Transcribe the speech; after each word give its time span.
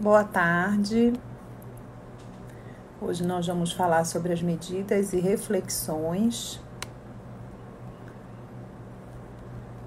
Boa 0.00 0.22
tarde. 0.22 1.12
Hoje 3.00 3.26
nós 3.26 3.48
vamos 3.48 3.72
falar 3.72 4.04
sobre 4.04 4.32
as 4.32 4.40
medidas 4.40 5.12
e 5.12 5.18
reflexões 5.18 6.60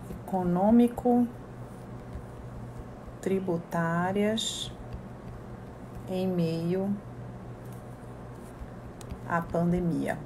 econômico 0.10 1.26
tributárias 3.22 4.70
em 6.10 6.28
meio 6.28 6.94
à 9.30 9.42
pandemia. 9.42 10.20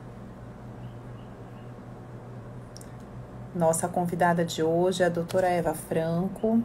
Nossa 3.54 3.88
convidada 3.88 4.44
de 4.44 4.64
hoje 4.64 5.04
é 5.04 5.06
a 5.06 5.10
doutora 5.10 5.48
Eva 5.48 5.76
Franco. 5.76 6.64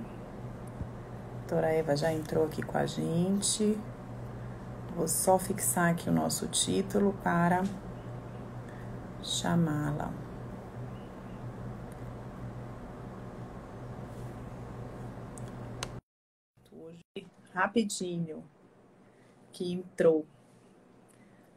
Doutora 1.51 1.73
Eva 1.73 1.97
já 1.97 2.13
entrou 2.13 2.45
aqui 2.45 2.63
com 2.63 2.79
a 2.79 2.87
gente. 2.87 3.77
Vou 4.95 5.09
só 5.09 5.37
fixar 5.37 5.91
aqui 5.91 6.09
o 6.09 6.13
nosso 6.13 6.47
título 6.47 7.13
para 7.25 7.65
chamá-la. 9.21 10.13
Rapidinho 17.53 18.45
que 19.51 19.73
entrou 19.73 20.25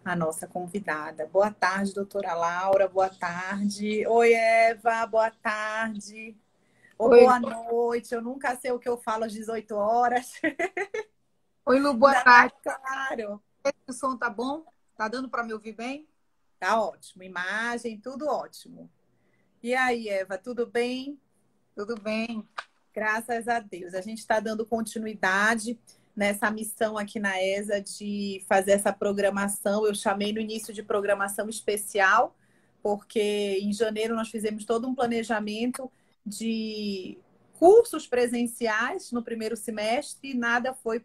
a 0.03 0.15
nossa 0.15 0.47
convidada. 0.47 1.27
Boa 1.27 1.51
tarde, 1.51 1.93
doutora 1.93 2.33
Laura. 2.33 2.87
Boa 2.87 3.09
tarde. 3.09 4.07
Oi, 4.07 4.33
Eva. 4.33 5.05
Boa 5.05 5.29
tarde. 5.29 6.35
Oi. 6.97 7.21
Boa 7.21 7.39
noite. 7.39 8.13
Eu 8.13 8.21
nunca 8.21 8.55
sei 8.55 8.71
o 8.71 8.79
que 8.79 8.87
eu 8.87 8.97
falo 8.97 9.23
às 9.23 9.33
18 9.33 9.75
horas. 9.75 10.33
Oi, 11.65 11.79
Lu. 11.79 11.93
Boa 11.93 12.21
tarde. 12.21 12.53
Claro. 12.61 13.41
O 13.87 13.93
som 13.93 14.15
tá 14.15 14.29
bom? 14.29 14.63
Tá 14.95 15.07
dando 15.07 15.29
para 15.29 15.43
me 15.43 15.53
ouvir 15.53 15.73
bem? 15.73 16.07
Tá 16.59 16.79
ótimo. 16.79 17.23
Imagem, 17.23 17.99
tudo 17.99 18.27
ótimo. 18.27 18.89
E 19.61 19.73
aí, 19.73 20.07
Eva, 20.07 20.37
tudo 20.37 20.67
bem? 20.67 21.19
Tudo 21.75 21.99
bem. 21.99 22.47
Graças 22.93 23.47
a 23.47 23.59
Deus. 23.59 23.95
A 23.95 24.01
gente 24.01 24.19
está 24.19 24.39
dando 24.39 24.65
continuidade 24.65 25.79
nessa 26.15 26.51
missão 26.51 26.97
aqui 26.97 27.19
na 27.19 27.41
ESA 27.41 27.81
de 27.81 28.45
fazer 28.47 28.73
essa 28.73 28.93
programação. 28.93 29.85
Eu 29.85 29.95
chamei 29.95 30.31
no 30.31 30.39
início 30.39 30.71
de 30.73 30.83
programação 30.83 31.49
especial, 31.49 32.35
porque 32.83 33.57
em 33.61 33.73
janeiro 33.73 34.15
nós 34.15 34.29
fizemos 34.29 34.63
todo 34.63 34.87
um 34.87 34.93
planejamento 34.93 35.91
de 36.25 37.17
cursos 37.53 38.07
presenciais 38.07 39.11
no 39.11 39.23
primeiro 39.23 39.55
semestre 39.55 40.31
e 40.31 40.33
nada 40.33 40.73
foi 40.73 41.03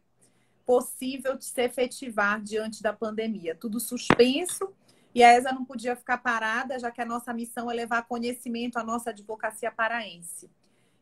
possível 0.65 1.37
de 1.37 1.45
se 1.45 1.63
efetivar 1.63 2.43
diante 2.43 2.83
da 2.83 2.93
pandemia. 2.93 3.55
Tudo 3.55 3.81
suspenso 3.81 4.73
e 5.15 5.23
a 5.23 5.35
ESA 5.35 5.53
não 5.53 5.65
podia 5.65 5.97
ficar 5.97 6.19
parada, 6.19 6.79
já 6.79 6.91
que 6.91 7.01
a 7.01 7.07
nossa 7.07 7.33
missão 7.33 7.71
é 7.71 7.75
levar 7.75 8.07
conhecimento 8.07 8.77
à 8.79 8.85
nossa 8.85 9.11
advocacia 9.11 9.73
paraense. 9.73 10.51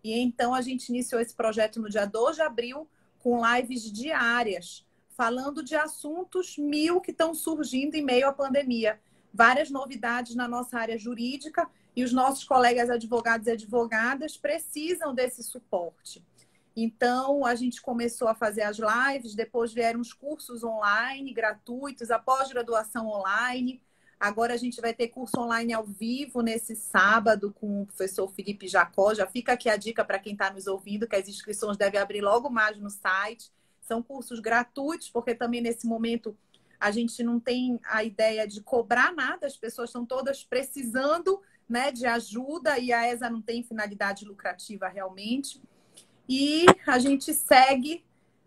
E 0.02 0.18
então 0.18 0.54
a 0.54 0.60
gente 0.62 0.88
iniciou 0.88 1.20
esse 1.20 1.34
projeto 1.34 1.80
no 1.80 1.90
dia 1.90 2.06
2 2.06 2.36
de 2.36 2.42
abril, 2.42 2.88
com 3.18 3.42
lives 3.44 3.90
diárias, 3.90 4.86
falando 5.16 5.62
de 5.64 5.74
assuntos 5.74 6.56
mil 6.56 7.00
que 7.00 7.10
estão 7.10 7.34
surgindo 7.34 7.96
em 7.96 8.04
meio 8.04 8.28
à 8.28 8.32
pandemia. 8.32 9.00
Várias 9.34 9.68
novidades 9.68 10.36
na 10.36 10.46
nossa 10.46 10.78
área 10.78 10.96
jurídica 10.96 11.68
e 11.96 12.04
os 12.04 12.12
nossos 12.12 12.44
colegas 12.44 12.90
advogados 12.90 13.46
e 13.46 13.52
advogadas 13.52 14.36
precisam 14.36 15.14
desse 15.14 15.42
suporte. 15.42 16.22
Então, 16.76 17.46
a 17.46 17.54
gente 17.54 17.80
começou 17.80 18.28
a 18.28 18.34
fazer 18.34 18.60
as 18.60 18.76
lives, 18.76 19.34
depois 19.34 19.72
vieram 19.72 19.98
os 19.98 20.12
cursos 20.12 20.62
online 20.62 21.32
gratuitos, 21.32 22.10
a 22.10 22.18
pós-graduação 22.18 23.08
online. 23.08 23.82
Agora 24.20 24.52
a 24.52 24.58
gente 24.58 24.78
vai 24.78 24.92
ter 24.92 25.08
curso 25.08 25.40
online 25.40 25.72
ao 25.72 25.84
vivo 25.84 26.42
nesse 26.42 26.76
sábado 26.76 27.54
com 27.58 27.82
o 27.82 27.86
professor 27.86 28.30
Felipe 28.30 28.68
Jacó. 28.68 29.14
Já 29.14 29.26
fica 29.26 29.54
aqui 29.54 29.70
a 29.70 29.76
dica 29.76 30.04
para 30.04 30.18
quem 30.18 30.34
está 30.34 30.50
nos 30.50 30.66
ouvindo, 30.66 31.08
que 31.08 31.16
as 31.16 31.26
inscrições 31.26 31.78
devem 31.78 31.98
abrir 31.98 32.20
logo 32.20 32.50
mais 32.50 32.78
no 32.78 32.90
site. 32.90 33.50
São 33.80 34.02
cursos 34.02 34.38
gratuitos, 34.38 35.08
porque 35.08 35.34
também 35.34 35.62
nesse 35.62 35.86
momento 35.86 36.36
a 36.78 36.90
gente 36.90 37.22
não 37.22 37.40
tem 37.40 37.80
a 37.84 38.04
ideia 38.04 38.46
de 38.46 38.60
cobrar 38.60 39.14
nada, 39.14 39.46
as 39.46 39.56
pessoas 39.56 39.88
estão 39.88 40.04
todas 40.04 40.44
precisando 40.44 41.40
né, 41.68 41.90
de 41.90 42.06
ajuda 42.06 42.78
e 42.78 42.92
a 42.92 43.12
ESA 43.12 43.28
não 43.28 43.42
tem 43.42 43.62
finalidade 43.62 44.24
lucrativa 44.24 44.88
realmente. 44.88 45.60
E 46.28 46.66
a 46.86 46.98
gente 46.98 47.32
segue 47.32 48.04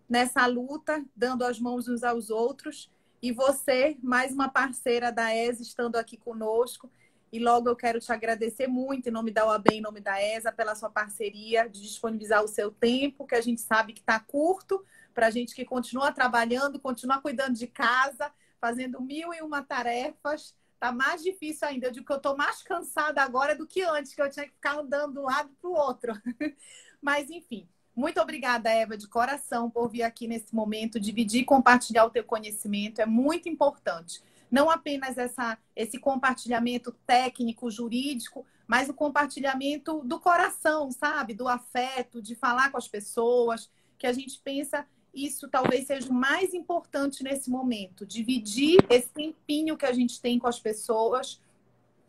nessa 0.08 0.44
luta, 0.46 1.04
dando 1.14 1.44
as 1.44 1.58
mãos 1.58 1.88
uns 1.88 2.02
aos 2.02 2.30
outros. 2.30 2.90
E 3.22 3.32
você, 3.32 3.96
mais 4.02 4.32
uma 4.32 4.48
parceira 4.48 5.12
da 5.12 5.34
ESA, 5.34 5.62
estando 5.62 5.96
aqui 5.96 6.16
conosco. 6.16 6.90
E 7.32 7.38
logo 7.38 7.68
eu 7.68 7.76
quero 7.76 8.00
te 8.00 8.10
agradecer 8.10 8.66
muito, 8.66 9.08
em 9.08 9.12
nome 9.12 9.30
da 9.30 9.46
OAB, 9.46 9.68
em 9.70 9.80
nome 9.80 10.00
da 10.00 10.20
ESA, 10.20 10.50
pela 10.50 10.74
sua 10.74 10.90
parceria, 10.90 11.68
de 11.68 11.80
disponibilizar 11.80 12.42
o 12.42 12.48
seu 12.48 12.72
tempo, 12.72 13.26
que 13.26 13.36
a 13.36 13.40
gente 13.40 13.60
sabe 13.60 13.92
que 13.92 14.00
está 14.00 14.18
curto, 14.18 14.84
para 15.14 15.28
a 15.28 15.30
gente 15.30 15.54
que 15.54 15.64
continua 15.64 16.10
trabalhando, 16.10 16.80
continua 16.80 17.20
cuidando 17.20 17.54
de 17.54 17.68
casa, 17.68 18.32
fazendo 18.60 19.00
mil 19.00 19.32
e 19.32 19.42
uma 19.42 19.62
tarefas. 19.62 20.56
Está 20.80 20.92
mais 20.92 21.22
difícil 21.22 21.68
ainda. 21.68 21.88
Eu 21.88 21.90
digo 21.90 22.06
que 22.06 22.12
eu 22.12 22.16
estou 22.16 22.34
mais 22.34 22.62
cansada 22.62 23.20
agora 23.22 23.54
do 23.54 23.66
que 23.66 23.82
antes, 23.82 24.14
que 24.14 24.22
eu 24.22 24.30
tinha 24.30 24.46
que 24.46 24.54
ficar 24.54 24.78
andando 24.78 25.12
de 25.12 25.18
um 25.18 25.24
lado 25.24 25.50
para 25.60 25.68
o 25.68 25.74
outro. 25.74 26.14
Mas, 27.02 27.28
enfim, 27.28 27.68
muito 27.94 28.18
obrigada, 28.18 28.70
Eva, 28.70 28.96
de 28.96 29.06
coração, 29.06 29.70
por 29.70 29.90
vir 29.90 30.04
aqui 30.04 30.26
nesse 30.26 30.54
momento, 30.54 30.98
dividir 30.98 31.42
e 31.42 31.44
compartilhar 31.44 32.06
o 32.06 32.10
teu 32.10 32.24
conhecimento. 32.24 33.02
É 33.02 33.04
muito 33.04 33.46
importante. 33.46 34.22
Não 34.50 34.70
apenas 34.70 35.18
essa, 35.18 35.58
esse 35.76 35.98
compartilhamento 35.98 36.92
técnico, 37.06 37.70
jurídico, 37.70 38.46
mas 38.66 38.88
o 38.88 38.94
compartilhamento 38.94 40.02
do 40.02 40.18
coração, 40.18 40.90
sabe? 40.90 41.34
Do 41.34 41.46
afeto, 41.46 42.22
de 42.22 42.34
falar 42.34 42.70
com 42.70 42.78
as 42.78 42.88
pessoas, 42.88 43.70
que 43.98 44.06
a 44.06 44.14
gente 44.14 44.40
pensa 44.42 44.86
isso 45.14 45.48
talvez 45.48 45.86
seja 45.86 46.08
o 46.08 46.14
mais 46.14 46.54
importante 46.54 47.22
nesse 47.22 47.50
momento, 47.50 48.06
dividir 48.06 48.78
esse 48.88 49.08
tempinho 49.08 49.76
que 49.76 49.86
a 49.86 49.92
gente 49.92 50.20
tem 50.20 50.38
com 50.38 50.46
as 50.46 50.60
pessoas 50.60 51.40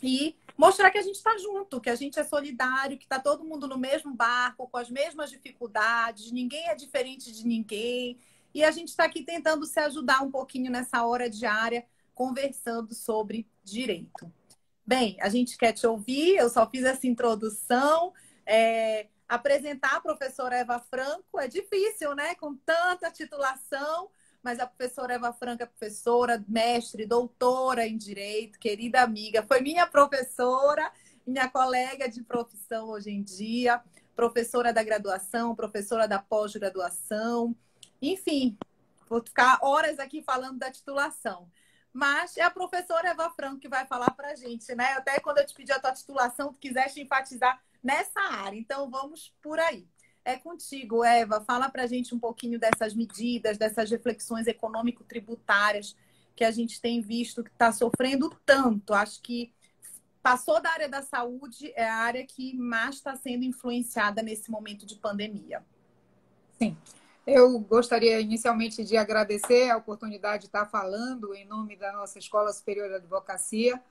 e 0.01 0.35
mostrar 0.57 0.91
que 0.91 0.97
a 0.97 1.01
gente 1.01 1.15
está 1.15 1.37
junto, 1.37 1.79
que 1.79 1.89
a 1.89 1.95
gente 1.95 2.19
é 2.19 2.23
solidário, 2.23 2.97
que 2.97 3.05
está 3.05 3.19
todo 3.19 3.43
mundo 3.43 3.67
no 3.67 3.77
mesmo 3.77 4.13
barco, 4.13 4.67
com 4.67 4.77
as 4.77 4.89
mesmas 4.89 5.29
dificuldades, 5.29 6.31
ninguém 6.31 6.67
é 6.69 6.75
diferente 6.75 7.31
de 7.31 7.45
ninguém. 7.45 8.17
E 8.53 8.63
a 8.63 8.71
gente 8.71 8.89
está 8.89 9.05
aqui 9.05 9.23
tentando 9.23 9.65
se 9.65 9.79
ajudar 9.79 10.21
um 10.21 10.31
pouquinho 10.31 10.71
nessa 10.71 11.05
hora 11.05 11.29
diária, 11.29 11.85
conversando 12.13 12.93
sobre 12.93 13.47
direito. 13.63 14.31
Bem, 14.85 15.17
a 15.21 15.29
gente 15.29 15.57
quer 15.57 15.71
te 15.71 15.87
ouvir, 15.87 16.35
eu 16.35 16.49
só 16.49 16.69
fiz 16.69 16.83
essa 16.83 17.07
introdução. 17.07 18.11
É, 18.45 19.07
apresentar 19.35 19.95
a 19.95 20.01
professora 20.01 20.57
Eva 20.57 20.79
Franco 20.79 21.39
é 21.39 21.47
difícil, 21.47 22.13
né? 22.15 22.35
Com 22.35 22.55
tanta 22.55 23.11
titulação 23.11 24.09
mas 24.43 24.59
a 24.59 24.65
professora 24.65 25.13
Eva 25.13 25.31
Franca 25.31 25.63
é 25.63 25.67
professora, 25.67 26.43
mestre, 26.47 27.05
doutora 27.05 27.85
em 27.85 27.95
Direito, 27.95 28.57
querida 28.57 29.01
amiga, 29.01 29.43
foi 29.43 29.61
minha 29.61 29.85
professora, 29.85 30.91
minha 31.25 31.47
colega 31.47 32.09
de 32.09 32.23
profissão 32.23 32.89
hoje 32.89 33.11
em 33.11 33.21
dia, 33.21 33.81
professora 34.15 34.73
da 34.73 34.83
graduação, 34.83 35.55
professora 35.55 36.07
da 36.07 36.19
pós-graduação, 36.19 37.55
enfim, 38.01 38.57
vou 39.07 39.21
ficar 39.21 39.59
horas 39.61 39.99
aqui 39.99 40.23
falando 40.23 40.57
da 40.57 40.71
titulação. 40.71 41.47
Mas 41.93 42.37
é 42.37 42.41
a 42.41 42.49
professora 42.49 43.09
Eva 43.09 43.29
Franco 43.31 43.59
que 43.59 43.67
vai 43.67 43.85
falar 43.85 44.11
para 44.11 44.29
a 44.29 44.35
gente, 44.35 44.73
né? 44.73 44.93
Até 44.93 45.19
quando 45.19 45.39
eu 45.39 45.45
te 45.45 45.53
pedi 45.53 45.73
a 45.73 45.79
tua 45.79 45.91
titulação, 45.91 46.53
tu 46.53 46.57
quiseste 46.57 47.01
enfatizar 47.01 47.61
nessa 47.83 48.19
área. 48.19 48.57
Então, 48.57 48.89
vamos 48.89 49.33
por 49.41 49.59
aí. 49.59 49.87
É 50.23 50.37
contigo, 50.37 51.03
Eva. 51.03 51.41
Fala 51.41 51.69
para 51.69 51.83
a 51.83 51.87
gente 51.87 52.13
um 52.13 52.19
pouquinho 52.19 52.59
dessas 52.59 52.93
medidas, 52.93 53.57
dessas 53.57 53.89
reflexões 53.89 54.47
econômico-tributárias 54.47 55.95
que 56.35 56.43
a 56.43 56.51
gente 56.51 56.79
tem 56.79 57.01
visto 57.01 57.43
que 57.43 57.49
está 57.49 57.71
sofrendo 57.71 58.29
tanto. 58.45 58.93
Acho 58.93 59.21
que 59.21 59.53
passou 60.21 60.61
da 60.61 60.69
área 60.69 60.87
da 60.87 61.01
saúde, 61.01 61.73
é 61.75 61.87
a 61.87 61.95
área 61.95 62.25
que 62.25 62.55
mais 62.55 62.95
está 62.95 63.15
sendo 63.15 63.43
influenciada 63.43 64.21
nesse 64.21 64.51
momento 64.51 64.85
de 64.85 64.95
pandemia. 64.95 65.65
Sim. 66.57 66.77
Eu 67.25 67.59
gostaria 67.59 68.19
inicialmente 68.19 68.83
de 68.83 68.97
agradecer 68.97 69.69
a 69.69 69.77
oportunidade 69.77 70.41
de 70.41 70.47
estar 70.47 70.65
falando 70.65 71.33
em 71.33 71.45
nome 71.45 71.75
da 71.75 71.91
nossa 71.91 72.17
Escola 72.17 72.51
Superior 72.51 72.89
de 72.89 72.95
Advocacia. 72.95 73.81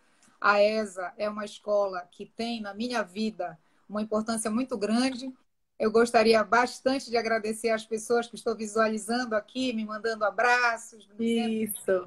A 0.40 0.62
ESA 0.62 1.12
é 1.16 1.28
uma 1.28 1.44
escola 1.44 2.08
que 2.10 2.26
tem 2.26 2.60
na 2.60 2.74
minha 2.74 3.02
vida 3.02 3.58
uma 3.90 4.02
importância 4.02 4.50
muito 4.50 4.78
grande 4.78 5.32
eu 5.80 5.90
gostaria 5.90 6.44
bastante 6.44 7.08
de 7.08 7.16
agradecer 7.16 7.70
às 7.70 7.86
pessoas 7.86 8.26
que 8.26 8.34
estou 8.34 8.54
visualizando 8.54 9.34
aqui, 9.34 9.72
me 9.72 9.82
mandando 9.86 10.26
abraços. 10.26 11.08
Isso. 11.18 12.04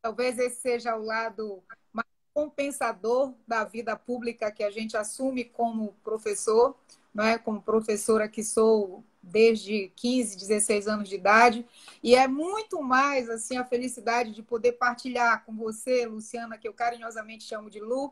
Talvez 0.00 0.38
esse 0.38 0.62
seja 0.62 0.96
o 0.96 1.04
lado 1.04 1.62
mais 1.92 2.08
compensador 2.32 3.34
da 3.46 3.64
vida 3.64 3.94
pública 3.96 4.50
que 4.50 4.64
a 4.64 4.70
gente 4.70 4.96
assume 4.96 5.44
como 5.44 5.92
professor, 6.02 6.74
não 7.12 7.22
é? 7.22 7.36
Como 7.36 7.60
professora 7.60 8.30
que 8.30 8.42
sou 8.42 9.04
desde 9.22 9.92
15, 9.94 10.38
16 10.38 10.88
anos 10.88 11.08
de 11.10 11.16
idade. 11.16 11.66
E 12.02 12.14
é 12.14 12.26
muito 12.26 12.82
mais 12.82 13.28
assim 13.28 13.58
a 13.58 13.64
felicidade 13.64 14.32
de 14.32 14.42
poder 14.42 14.72
partilhar 14.72 15.44
com 15.44 15.54
você, 15.54 16.06
Luciana, 16.06 16.56
que 16.56 16.66
eu 16.66 16.72
carinhosamente 16.72 17.44
chamo 17.44 17.68
de 17.68 17.80
Lu, 17.80 18.10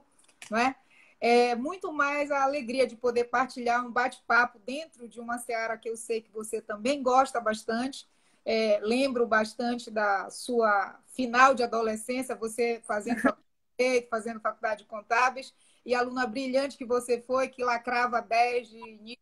não 0.50 0.58
é? 0.58 0.76
É 1.20 1.54
muito 1.54 1.92
mais 1.92 2.30
a 2.30 2.42
alegria 2.42 2.86
de 2.86 2.96
poder 2.96 3.24
partilhar 3.24 3.84
um 3.84 3.90
bate-papo 3.90 4.58
dentro 4.58 5.08
de 5.08 5.20
uma 5.20 5.38
seara 5.38 5.76
que 5.76 5.88
eu 5.88 5.96
sei 5.96 6.20
que 6.20 6.30
você 6.30 6.60
também 6.60 7.02
gosta 7.02 7.40
bastante. 7.40 8.06
É, 8.44 8.78
lembro 8.82 9.26
bastante 9.26 9.90
da 9.90 10.28
sua 10.28 11.00
final 11.14 11.54
de 11.54 11.62
adolescência, 11.62 12.34
você 12.36 12.82
fazendo 12.84 13.20
faculdade, 13.22 14.06
fazendo 14.10 14.40
faculdade 14.40 14.82
de 14.82 14.88
contábeis, 14.88 15.54
e 15.84 15.94
aluna 15.94 16.26
brilhante 16.26 16.76
que 16.76 16.84
você 16.84 17.20
foi, 17.20 17.48
que 17.48 17.64
lacrava 17.64 18.20
10 18.20 18.68
de 18.68 18.78
início 18.78 19.20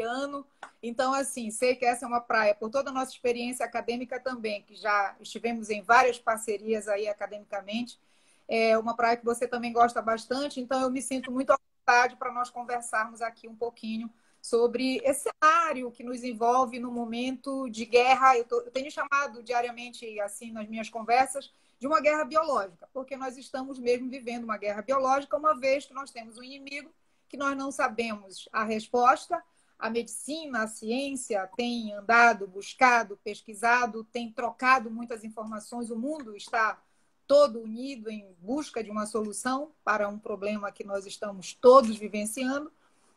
ano. 0.00 0.46
Então, 0.82 1.12
assim, 1.12 1.50
sei 1.50 1.76
que 1.76 1.84
essa 1.84 2.04
é 2.04 2.08
uma 2.08 2.20
praia, 2.20 2.54
por 2.54 2.70
toda 2.70 2.90
a 2.90 2.92
nossa 2.92 3.12
experiência 3.12 3.64
acadêmica 3.64 4.18
também, 4.18 4.62
que 4.62 4.74
já 4.74 5.14
estivemos 5.20 5.68
em 5.68 5.82
várias 5.82 6.18
parcerias 6.18 6.88
aí 6.88 7.06
academicamente, 7.06 8.00
é 8.50 8.76
uma 8.76 8.96
praia 8.96 9.16
que 9.16 9.24
você 9.24 9.46
também 9.46 9.72
gosta 9.72 10.02
bastante, 10.02 10.60
então 10.60 10.82
eu 10.82 10.90
me 10.90 11.00
sinto 11.00 11.30
muito 11.30 11.52
à 11.52 11.58
vontade 11.78 12.16
para 12.16 12.32
nós 12.32 12.50
conversarmos 12.50 13.22
aqui 13.22 13.46
um 13.46 13.54
pouquinho 13.54 14.12
sobre 14.42 15.00
esse 15.04 15.30
cenário 15.30 15.92
que 15.92 16.02
nos 16.02 16.24
envolve 16.24 16.80
no 16.80 16.90
momento 16.90 17.70
de 17.70 17.84
guerra. 17.84 18.36
Eu, 18.36 18.44
tô, 18.44 18.60
eu 18.62 18.70
tenho 18.72 18.90
chamado 18.90 19.40
diariamente, 19.44 20.18
assim, 20.18 20.50
nas 20.50 20.66
minhas 20.66 20.90
conversas, 20.90 21.52
de 21.78 21.86
uma 21.86 22.00
guerra 22.00 22.24
biológica, 22.24 22.88
porque 22.92 23.16
nós 23.16 23.38
estamos 23.38 23.78
mesmo 23.78 24.10
vivendo 24.10 24.42
uma 24.42 24.58
guerra 24.58 24.82
biológica, 24.82 25.36
uma 25.36 25.54
vez 25.54 25.86
que 25.86 25.94
nós 25.94 26.10
temos 26.10 26.36
um 26.36 26.42
inimigo 26.42 26.90
que 27.28 27.36
nós 27.36 27.56
não 27.56 27.70
sabemos 27.70 28.48
a 28.52 28.64
resposta, 28.64 29.40
a 29.78 29.88
medicina, 29.88 30.64
a 30.64 30.66
ciência 30.66 31.48
tem 31.56 31.92
andado, 31.92 32.48
buscado, 32.48 33.16
pesquisado, 33.22 34.02
tem 34.02 34.32
trocado 34.32 34.90
muitas 34.90 35.22
informações, 35.22 35.88
o 35.88 35.96
mundo 35.96 36.36
está 36.36 36.82
todo 37.30 37.62
unido 37.62 38.10
em 38.10 38.26
busca 38.40 38.82
de 38.82 38.90
uma 38.90 39.06
solução 39.06 39.70
para 39.84 40.08
um 40.08 40.18
problema 40.18 40.72
que 40.72 40.82
nós 40.82 41.06
estamos 41.06 41.54
todos 41.54 41.96
vivenciando, 41.96 42.72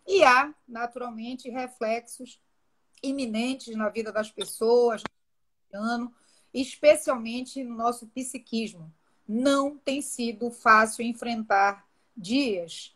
e 0.06 0.24
há, 0.24 0.54
naturalmente, 0.68 1.50
reflexos 1.50 2.40
iminentes 3.02 3.76
na 3.76 3.90
vida 3.90 4.12
das 4.12 4.30
pessoas, 4.30 5.02
especialmente 6.54 7.64
no 7.64 7.76
nosso 7.76 8.06
psiquismo. 8.06 8.94
Não 9.28 9.76
tem 9.80 10.00
sido 10.00 10.52
fácil 10.52 11.04
enfrentar 11.04 11.84
dias 12.16 12.96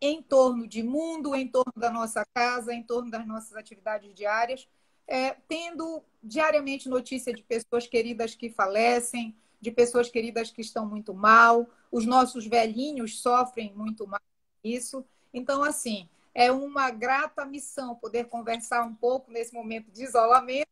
em 0.00 0.22
torno 0.22 0.68
de 0.68 0.80
mundo, 0.80 1.34
em 1.34 1.48
torno 1.48 1.72
da 1.74 1.90
nossa 1.90 2.24
casa, 2.24 2.72
em 2.72 2.84
torno 2.84 3.10
das 3.10 3.26
nossas 3.26 3.56
atividades 3.56 4.14
diárias, 4.14 4.68
é, 5.08 5.30
tendo 5.48 6.04
diariamente 6.22 6.88
notícia 6.88 7.34
de 7.34 7.42
pessoas 7.42 7.88
queridas 7.88 8.36
que 8.36 8.48
falecem, 8.48 9.34
de 9.60 9.70
pessoas 9.70 10.08
queridas 10.08 10.50
que 10.50 10.60
estão 10.60 10.86
muito 10.86 11.14
mal, 11.14 11.68
os 11.90 12.04
nossos 12.04 12.46
velhinhos 12.46 13.20
sofrem 13.20 13.72
muito 13.74 14.06
mal 14.06 14.20
isso. 14.62 15.04
Então, 15.32 15.62
assim, 15.62 16.08
é 16.34 16.50
uma 16.50 16.90
grata 16.90 17.44
missão 17.44 17.94
poder 17.94 18.28
conversar 18.28 18.84
um 18.84 18.94
pouco 18.94 19.30
nesse 19.30 19.54
momento 19.54 19.90
de 19.90 20.02
isolamento, 20.02 20.68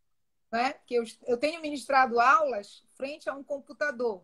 né? 0.51 0.75
que 0.87 0.95
eu, 0.95 1.05
eu 1.27 1.37
tenho 1.37 1.61
ministrado 1.61 2.21
aulas 2.21 2.85
frente 2.95 3.29
a 3.29 3.35
um 3.35 3.43
computador. 3.43 4.23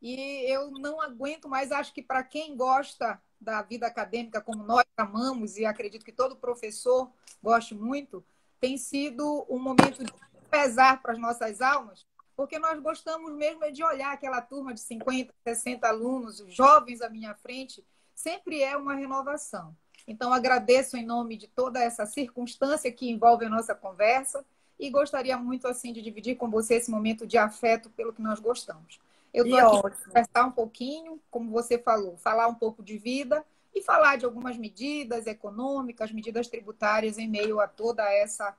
E 0.00 0.44
eu 0.50 0.70
não 0.72 1.00
aguento 1.00 1.48
mais, 1.48 1.70
acho 1.70 1.92
que 1.92 2.02
para 2.02 2.24
quem 2.24 2.56
gosta 2.56 3.22
da 3.40 3.62
vida 3.62 3.86
acadêmica 3.86 4.40
como 4.40 4.62
nós 4.64 4.84
amamos, 4.96 5.56
e 5.56 5.64
acredito 5.64 6.04
que 6.04 6.12
todo 6.12 6.36
professor 6.36 7.10
goste 7.42 7.74
muito, 7.74 8.24
tem 8.60 8.76
sido 8.76 9.46
um 9.48 9.58
momento 9.58 10.04
de 10.04 10.12
pesar 10.50 11.00
para 11.00 11.12
as 11.12 11.18
nossas 11.18 11.60
almas, 11.60 12.06
porque 12.42 12.58
nós 12.58 12.76
gostamos 12.80 13.32
mesmo 13.34 13.70
de 13.70 13.84
olhar 13.84 14.12
aquela 14.12 14.40
turma 14.40 14.74
de 14.74 14.80
50, 14.80 15.32
60 15.44 15.86
alunos, 15.86 16.42
jovens 16.48 17.00
à 17.00 17.08
minha 17.08 17.36
frente, 17.36 17.86
sempre 18.16 18.60
é 18.60 18.76
uma 18.76 18.96
renovação. 18.96 19.76
Então, 20.08 20.32
agradeço 20.32 20.96
em 20.96 21.06
nome 21.06 21.36
de 21.36 21.46
toda 21.46 21.80
essa 21.80 22.04
circunstância 22.04 22.90
que 22.90 23.08
envolve 23.08 23.44
a 23.44 23.48
nossa 23.48 23.76
conversa 23.76 24.44
e 24.76 24.90
gostaria 24.90 25.38
muito 25.38 25.68
assim 25.68 25.92
de 25.92 26.02
dividir 26.02 26.34
com 26.34 26.50
você 26.50 26.74
esse 26.74 26.90
momento 26.90 27.28
de 27.28 27.38
afeto 27.38 27.88
pelo 27.90 28.12
que 28.12 28.20
nós 28.20 28.40
gostamos. 28.40 28.98
Eu 29.32 29.44
estou 29.44 29.60
aqui 29.60 29.80
para 29.80 29.90
conversar 29.92 30.44
um 30.44 30.50
pouquinho, 30.50 31.20
como 31.30 31.48
você 31.48 31.78
falou, 31.78 32.16
falar 32.16 32.48
um 32.48 32.56
pouco 32.56 32.82
de 32.82 32.98
vida 32.98 33.44
e 33.72 33.80
falar 33.80 34.16
de 34.16 34.24
algumas 34.24 34.58
medidas 34.58 35.28
econômicas, 35.28 36.10
medidas 36.10 36.48
tributárias 36.48 37.18
em 37.18 37.28
meio 37.28 37.60
a 37.60 37.68
toda 37.68 38.02
essa 38.12 38.52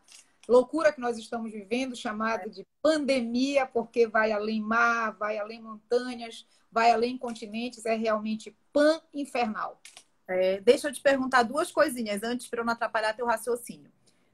loucura 0.47 0.91
que 0.91 1.01
nós 1.01 1.17
estamos 1.17 1.51
vivendo, 1.51 1.95
chamada 1.95 2.49
de 2.49 2.65
pandemia, 2.81 3.65
porque 3.65 4.07
vai 4.07 4.31
além 4.31 4.61
mar, 4.61 5.11
vai 5.11 5.37
além 5.37 5.61
montanhas, 5.61 6.45
vai 6.71 6.91
além 6.91 7.17
continentes, 7.17 7.85
é 7.85 7.95
realmente 7.95 8.55
pan-infernal. 8.71 9.81
É, 10.27 10.61
deixa 10.61 10.87
eu 10.87 10.93
te 10.93 11.01
perguntar 11.01 11.43
duas 11.43 11.71
coisinhas 11.71 12.23
antes 12.23 12.47
para 12.47 12.61
eu 12.61 12.65
não 12.65 12.73
atrapalhar 12.73 13.13
teu 13.13 13.25
raciocínio 13.25 13.91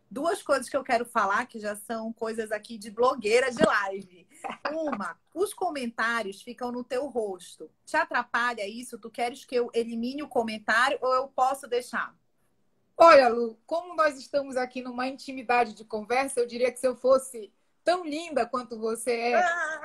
duas 0.09 0.41
coisas 0.41 0.67
que 0.67 0.75
eu 0.75 0.83
quero 0.83 1.05
falar, 1.05 1.45
que 1.45 1.59
já 1.59 1.75
são 1.75 2.11
coisas 2.11 2.51
aqui 2.51 2.77
de 2.77 2.89
blogueira 2.89 3.51
de 3.51 3.63
live. 3.63 4.27
Uma, 4.71 5.17
os 5.33 5.53
comentários 5.53 6.41
ficam 6.41 6.71
no 6.71 6.83
teu 6.83 7.07
rosto. 7.07 7.69
Te 7.85 7.97
atrapalha 7.97 8.67
isso? 8.67 8.97
Tu 8.97 9.09
queres 9.09 9.45
que 9.45 9.55
eu 9.55 9.69
elimine 9.73 10.23
o 10.23 10.27
comentário 10.27 10.97
ou 11.01 11.13
eu 11.13 11.27
posso 11.27 11.67
deixar? 11.67 12.15
Olha, 13.01 13.29
Lu, 13.29 13.57
como 13.65 13.95
nós 13.95 14.17
estamos 14.17 14.57
aqui 14.57 14.81
numa 14.81 15.07
intimidade 15.07 15.73
de 15.73 15.85
conversa, 15.85 16.41
eu 16.41 16.45
diria 16.45 16.69
que 16.69 16.77
se 16.77 16.85
eu 16.85 16.97
fosse 16.97 17.49
tão 17.81 18.03
linda 18.03 18.45
quanto 18.45 18.77
você 18.77 19.31
é, 19.31 19.35
ah. 19.35 19.81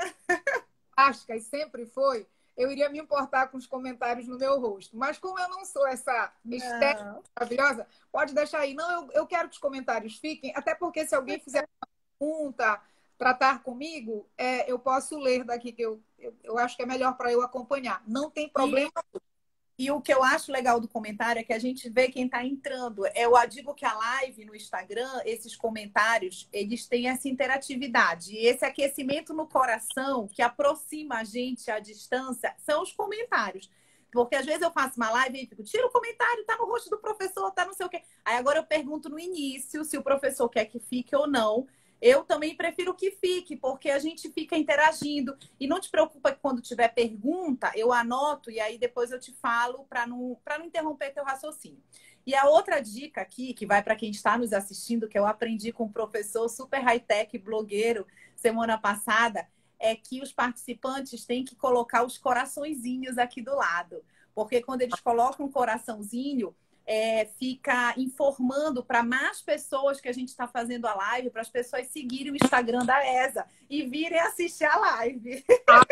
acho 0.97 1.25
que 1.25 1.39
sempre 1.39 1.87
foi, 1.87 2.27
eu 2.57 2.73
iria 2.73 2.89
me 2.89 2.99
importar 2.99 3.47
com 3.47 3.57
os 3.57 3.69
comentários 3.69 4.27
no 4.27 4.37
meu 4.37 4.61
rosto. 4.61 4.97
Mas 4.97 5.17
como 5.17 5.39
eu 5.39 5.49
não 5.49 5.65
sou 5.65 5.87
essa 5.87 6.33
mistério 6.45 7.23
maravilhosa, 7.37 7.87
pode 8.11 8.35
deixar 8.35 8.59
aí. 8.59 8.75
Não, 8.75 8.91
eu, 8.91 9.13
eu 9.13 9.27
quero 9.29 9.49
que 9.49 9.55
os 9.55 9.61
comentários 9.61 10.19
fiquem, 10.19 10.53
até 10.57 10.75
porque 10.75 11.07
se 11.07 11.15
alguém 11.15 11.39
fizer 11.39 11.69
uma 11.81 11.89
pergunta, 12.19 12.81
tratar 13.17 13.63
comigo, 13.63 14.29
é, 14.37 14.69
eu 14.69 14.77
posso 14.77 15.17
ler 15.21 15.45
daqui, 15.45 15.71
que 15.71 15.83
eu, 15.83 16.03
eu, 16.19 16.35
eu 16.43 16.59
acho 16.59 16.77
que 16.77 16.83
é 16.83 16.87
melhor 16.87 17.17
para 17.17 17.31
eu 17.31 17.43
acompanhar. 17.43 18.03
Não 18.09 18.29
tem 18.29 18.49
problema. 18.49 18.91
E 19.15 19.34
e 19.77 19.91
o 19.91 20.01
que 20.01 20.15
eu 20.15 20.23
acho 20.23 20.53
legal 20.53 20.79
do 20.79 20.87
comentário 20.87 21.41
é 21.41 21.43
que 21.43 21.53
a 21.53 21.59
gente 21.59 21.89
vê 21.91 22.09
quem 22.09 22.27
está 22.27 22.45
entrando. 22.45 23.05
Eu 23.15 23.33
digo 23.49 23.75
que 23.75 23.85
a 23.85 23.93
live 23.93 24.45
no 24.45 24.55
Instagram, 24.55 25.21
esses 25.25 25.57
comentários, 25.57 26.49
eles 26.53 26.87
têm 26.87 27.09
essa 27.09 27.29
interatividade. 27.29 28.35
E 28.37 28.47
esse 28.47 28.65
aquecimento 28.65 29.35
no 29.35 29.49
coração 29.49 30.29
que 30.29 30.43
aproxima 30.43 31.17
a 31.17 31.25
gente 31.25 31.71
à 31.73 31.81
distância 31.81 32.55
são 32.59 32.83
os 32.83 32.93
comentários. 32.93 33.69
Porque 34.13 34.37
às 34.37 34.47
vezes 34.47 34.63
eu 34.63 34.71
faço 34.71 34.97
uma 34.97 35.11
live 35.11 35.43
e 35.43 35.47
fico, 35.47 35.65
tira 35.65 35.85
o 35.89 35.91
comentário, 35.91 36.45
tá 36.45 36.57
no 36.57 36.67
rosto 36.67 36.89
do 36.89 36.99
professor, 36.99 37.51
tá 37.51 37.67
não 37.67 37.75
sei 37.75 37.85
o 37.85 37.89
quê. 37.89 38.01
Aí 38.25 38.37
agora 38.37 38.61
eu 38.61 38.65
pergunto 38.65 39.09
no 39.09 39.19
início 39.19 39.85
se 39.85 39.99
o 39.99 40.03
professor 40.05 40.49
quer 40.49 40.67
que 40.67 40.79
fique 40.79 41.17
ou 41.17 41.27
não 41.27 41.67
eu 42.05 42.23
também 42.23 42.55
prefiro 42.55 42.93
que 42.93 43.13
fique, 43.13 43.57
porque 43.57 43.89
a 43.89 43.99
gente 43.99 44.31
fica 44.31 44.55
interagindo. 44.59 45.35
E 45.59 45.67
não 45.67 45.81
te 45.81 45.91
preocupa 45.91 46.33
que 46.33 46.39
quando 46.39 46.61
tiver 46.61 46.89
pergunta, 46.89 47.73
eu 47.75 47.95
anoto 47.95 48.51
e 48.51 48.61
aí 48.61 48.77
depois 48.77 49.11
eu 49.11 49.19
te 49.19 49.33
falo 49.33 49.87
para 49.89 50.07
não, 50.07 50.39
não 50.59 50.67
interromper 50.67 51.15
teu 51.15 51.25
raciocínio. 51.25 51.83
E 52.27 52.35
a 52.35 52.45
outra 52.45 52.79
dica 52.79 53.23
aqui, 53.23 53.55
que 53.55 53.65
vai 53.65 53.83
para 53.83 53.97
quem 53.97 54.11
está 54.11 54.37
nos 54.37 54.53
assistindo, 54.53 55.09
que 55.09 55.19
eu 55.19 55.25
aprendi 55.25 55.73
com 55.73 55.85
um 55.85 55.93
professor 55.93 56.47
super 56.51 56.83
high-tech, 56.83 57.39
blogueiro, 57.39 58.07
semana 58.37 58.77
passada, 58.77 59.49
é 59.79 59.97
que 59.97 60.21
os 60.21 60.31
participantes 60.31 61.25
têm 61.25 61.43
que 61.43 61.57
colocar 61.57 62.05
os 62.05 62.19
coraçõezinhos 62.19 63.17
aqui 63.17 63.41
do 63.41 63.55
lado. 63.55 64.05
Porque 64.35 64.63
quando 64.63 64.83
eles 64.83 65.01
colocam 65.01 65.47
um 65.47 65.51
coraçãozinho, 65.51 66.55
é, 66.87 67.25
fica 67.39 67.95
informando 67.97 68.85
para 68.85 69.03
mais 69.03 69.41
pessoas 69.41 70.01
que 70.01 70.09
a 70.09 70.13
gente 70.13 70.29
está 70.29 70.47
fazendo 70.47 70.87
a 70.87 70.95
live, 70.95 71.31
para 71.31 71.41
as 71.41 71.49
pessoas 71.49 71.87
seguirem 71.89 72.33
o 72.33 72.37
Instagram 72.37 72.85
da 72.85 73.05
ESA 73.07 73.47
e 73.69 73.85
virem 73.85 74.21
assistir 74.21 74.65
a 74.65 74.77
live. 74.77 75.45
Ah, 75.67 75.83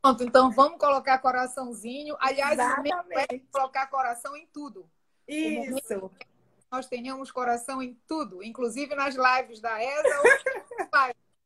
pronto, 0.00 0.24
então 0.24 0.50
vamos 0.50 0.78
colocar 0.78 1.18
coraçãozinho. 1.18 2.16
Aliás, 2.18 2.58
é 2.58 3.38
colocar 3.52 3.86
coração 3.86 4.36
em 4.36 4.46
tudo. 4.52 4.90
Isso. 5.28 6.10
Nós 6.70 6.86
tenhamos 6.86 7.30
coração 7.30 7.82
em 7.82 7.94
tudo, 8.08 8.42
inclusive 8.42 8.94
nas 8.94 9.14
lives 9.14 9.60
da 9.60 9.82
ESA. 9.82 10.22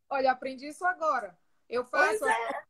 Olha, 0.08 0.30
aprendi 0.30 0.68
isso 0.68 0.86
agora. 0.86 1.36
Eu 1.68 1.84
faço 1.84 2.24
é. 2.24 2.64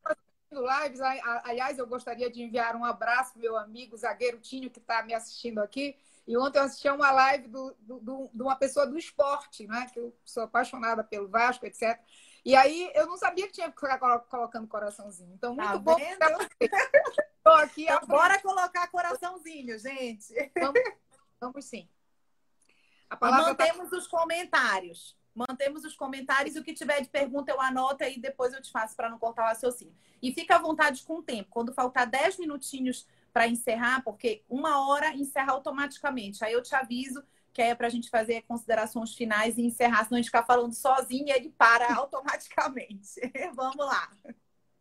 Lives. 0.52 1.00
Aliás, 1.44 1.78
eu 1.78 1.86
gostaria 1.86 2.30
de 2.30 2.42
enviar 2.42 2.76
um 2.76 2.84
abraço 2.84 3.32
para 3.32 3.42
meu 3.42 3.56
amigo 3.56 3.96
zagueiro 3.96 4.38
Tinho, 4.38 4.70
que 4.70 4.78
está 4.78 5.02
me 5.02 5.14
assistindo 5.14 5.58
aqui. 5.58 5.96
E 6.26 6.36
ontem 6.36 6.58
eu 6.58 6.64
assisti 6.64 6.88
a 6.88 6.94
uma 6.94 7.10
live 7.10 7.48
do, 7.48 7.76
do, 7.80 8.00
do, 8.00 8.30
de 8.32 8.42
uma 8.42 8.56
pessoa 8.56 8.86
do 8.86 8.98
esporte, 8.98 9.66
né? 9.66 9.88
Que 9.92 10.00
eu 10.00 10.16
sou 10.24 10.42
apaixonada 10.42 11.04
pelo 11.04 11.28
Vasco, 11.28 11.64
etc. 11.66 12.00
E 12.44 12.54
aí 12.54 12.90
eu 12.94 13.06
não 13.06 13.16
sabia 13.16 13.46
que 13.46 13.52
tinha 13.52 13.70
que 13.70 13.80
ficar 13.80 13.98
colocando 13.98 14.66
coraçãozinho. 14.66 15.32
Então, 15.34 15.54
muito 15.54 15.68
tá 15.68 15.78
bom. 15.78 15.96
Estou 15.98 17.52
aqui. 17.58 17.84
Então, 17.84 18.06
bora 18.06 18.40
colocar 18.40 18.88
coraçãozinho, 18.88 19.78
gente. 19.78 20.52
Vamos, 20.58 20.80
vamos 21.40 21.64
sim. 21.64 21.88
A 23.08 23.16
palavra 23.16 23.52
e 23.52 23.56
tá 23.56 23.64
mantemos 23.64 23.90
tá... 23.90 23.96
os 23.96 24.06
comentários. 24.06 25.16
Mantemos 25.36 25.84
os 25.84 25.94
comentários 25.94 26.56
e 26.56 26.58
o 26.58 26.64
que 26.64 26.72
tiver 26.72 27.02
de 27.02 27.08
pergunta 27.08 27.52
eu 27.52 27.60
anoto 27.60 28.02
e 28.04 28.18
depois 28.18 28.52
eu 28.54 28.62
te 28.62 28.70
faço 28.70 28.96
para 28.96 29.10
não 29.10 29.18
cortar 29.18 29.44
o 29.44 29.48
raciocínio. 29.48 29.94
E 30.22 30.32
fica 30.32 30.56
à 30.56 30.58
vontade 30.58 31.02
com 31.02 31.18
o 31.18 31.22
tempo. 31.22 31.50
Quando 31.50 31.74
faltar 31.74 32.06
10 32.06 32.38
minutinhos 32.38 33.06
para 33.32 33.46
encerrar, 33.46 34.02
porque 34.02 34.42
uma 34.48 34.88
hora 34.88 35.14
encerra 35.14 35.52
automaticamente. 35.52 36.42
Aí 36.42 36.54
eu 36.54 36.62
te 36.62 36.74
aviso 36.74 37.22
que 37.52 37.60
é 37.60 37.74
para 37.74 37.86
a 37.86 37.90
gente 37.90 38.10
fazer 38.10 38.42
considerações 38.42 39.14
finais 39.14 39.56
e 39.56 39.62
encerrar, 39.62 40.04
senão 40.04 40.16
a 40.16 40.20
gente 40.20 40.26
ficar 40.26 40.44
falando 40.44 40.74
sozinho 40.74 41.26
e 41.28 41.30
ele 41.30 41.50
para 41.50 41.92
automaticamente. 41.96 43.20
Vamos 43.54 43.76
lá. 43.76 44.10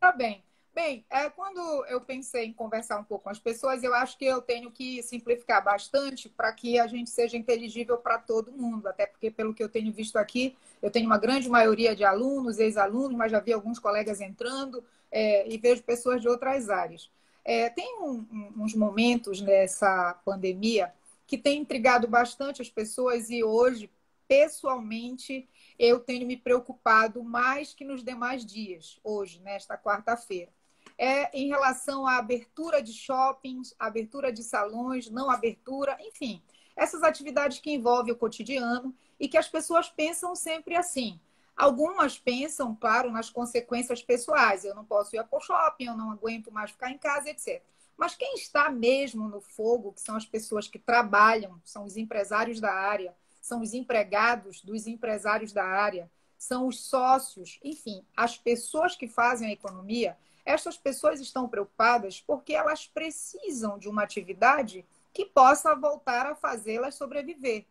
Tá 0.00 0.12
bem. 0.12 0.42
Bem, 0.76 1.06
é, 1.08 1.30
quando 1.30 1.86
eu 1.86 2.02
pensei 2.02 2.44
em 2.44 2.52
conversar 2.52 2.98
um 2.98 3.02
pouco 3.04 3.24
com 3.24 3.30
as 3.30 3.38
pessoas, 3.38 3.82
eu 3.82 3.94
acho 3.94 4.18
que 4.18 4.26
eu 4.26 4.42
tenho 4.42 4.70
que 4.70 5.02
simplificar 5.02 5.64
bastante 5.64 6.28
para 6.28 6.52
que 6.52 6.78
a 6.78 6.86
gente 6.86 7.08
seja 7.08 7.34
inteligível 7.34 7.96
para 7.96 8.18
todo 8.18 8.52
mundo. 8.52 8.86
Até 8.86 9.06
porque, 9.06 9.30
pelo 9.30 9.54
que 9.54 9.62
eu 9.62 9.70
tenho 9.70 9.90
visto 9.90 10.16
aqui, 10.18 10.54
eu 10.82 10.90
tenho 10.90 11.06
uma 11.06 11.16
grande 11.16 11.48
maioria 11.48 11.96
de 11.96 12.04
alunos, 12.04 12.58
ex-alunos, 12.58 13.16
mas 13.16 13.32
já 13.32 13.40
vi 13.40 13.54
alguns 13.54 13.78
colegas 13.78 14.20
entrando 14.20 14.84
é, 15.10 15.48
e 15.48 15.56
vejo 15.56 15.82
pessoas 15.82 16.20
de 16.20 16.28
outras 16.28 16.68
áreas. 16.68 17.10
É, 17.42 17.70
tem 17.70 17.98
um, 18.02 18.26
um, 18.30 18.62
uns 18.62 18.74
momentos 18.74 19.40
nessa 19.40 20.12
pandemia 20.26 20.92
que 21.26 21.38
tem 21.38 21.62
intrigado 21.62 22.06
bastante 22.06 22.60
as 22.60 22.68
pessoas 22.68 23.30
e 23.30 23.42
hoje, 23.42 23.90
pessoalmente, 24.28 25.48
eu 25.78 26.00
tenho 26.00 26.26
me 26.26 26.36
preocupado 26.36 27.24
mais 27.24 27.72
que 27.72 27.82
nos 27.82 28.04
demais 28.04 28.44
dias, 28.44 29.00
hoje, 29.02 29.40
nesta 29.40 29.78
quarta-feira. 29.78 30.54
É 30.98 31.36
em 31.38 31.48
relação 31.48 32.06
à 32.06 32.16
abertura 32.16 32.82
de 32.82 32.92
shoppings, 32.92 33.74
abertura 33.78 34.32
de 34.32 34.42
salões, 34.42 35.10
não 35.10 35.30
abertura, 35.30 35.96
enfim, 36.00 36.42
essas 36.74 37.02
atividades 37.02 37.58
que 37.58 37.72
envolvem 37.72 38.12
o 38.12 38.16
cotidiano 38.16 38.94
e 39.18 39.28
que 39.28 39.36
as 39.36 39.48
pessoas 39.48 39.88
pensam 39.88 40.34
sempre 40.34 40.76
assim. 40.76 41.20
Algumas 41.56 42.18
pensam, 42.18 42.74
claro, 42.74 43.10
nas 43.10 43.30
consequências 43.30 44.02
pessoais. 44.02 44.64
Eu 44.64 44.74
não 44.74 44.84
posso 44.84 45.16
ir 45.16 45.24
para 45.24 45.38
o 45.38 45.40
shopping, 45.40 45.86
eu 45.86 45.96
não 45.96 46.10
aguento 46.10 46.52
mais 46.52 46.70
ficar 46.70 46.90
em 46.90 46.98
casa, 46.98 47.30
etc. 47.30 47.62
Mas 47.96 48.14
quem 48.14 48.34
está 48.34 48.68
mesmo 48.68 49.26
no 49.26 49.40
fogo, 49.40 49.92
que 49.92 50.02
são 50.02 50.16
as 50.16 50.26
pessoas 50.26 50.68
que 50.68 50.78
trabalham, 50.78 51.58
são 51.64 51.84
os 51.84 51.96
empresários 51.96 52.60
da 52.60 52.72
área, 52.72 53.16
são 53.40 53.62
os 53.62 53.72
empregados 53.72 54.60
dos 54.60 54.86
empresários 54.86 55.52
da 55.52 55.64
área, 55.64 56.10
são 56.36 56.66
os 56.66 56.80
sócios, 56.80 57.58
enfim, 57.64 58.04
as 58.14 58.36
pessoas 58.36 58.94
que 58.94 59.08
fazem 59.08 59.48
a 59.48 59.52
economia, 59.52 60.18
essas 60.46 60.78
pessoas 60.78 61.20
estão 61.20 61.48
preocupadas 61.48 62.20
porque 62.20 62.54
elas 62.54 62.86
precisam 62.86 63.78
de 63.78 63.88
uma 63.88 64.04
atividade 64.04 64.86
que 65.12 65.26
possa 65.26 65.74
voltar 65.74 66.24
a 66.26 66.36
fazê-las 66.36 66.94
sobreviver. 66.94 67.66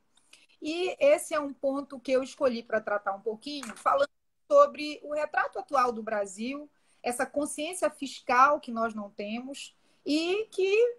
E 0.62 0.96
esse 1.00 1.34
é 1.34 1.40
um 1.40 1.54
ponto 1.54 2.00
que 2.00 2.12
eu 2.12 2.22
escolhi 2.22 2.62
para 2.62 2.82
tratar 2.82 3.14
um 3.14 3.22
pouquinho, 3.22 3.76
falando 3.78 4.10
sobre 4.52 5.00
o 5.04 5.14
retrato 5.14 5.58
atual 5.58 5.92
do 5.92 6.04
Brasil, 6.04 6.70
essa 7.02 7.26
consciência 7.26 7.90
fiscal 7.90 8.60
que 8.60 8.72
nós 8.72 8.94
não 8.94 9.10
temos, 9.10 9.76
e 10.06 10.48
que 10.52 10.98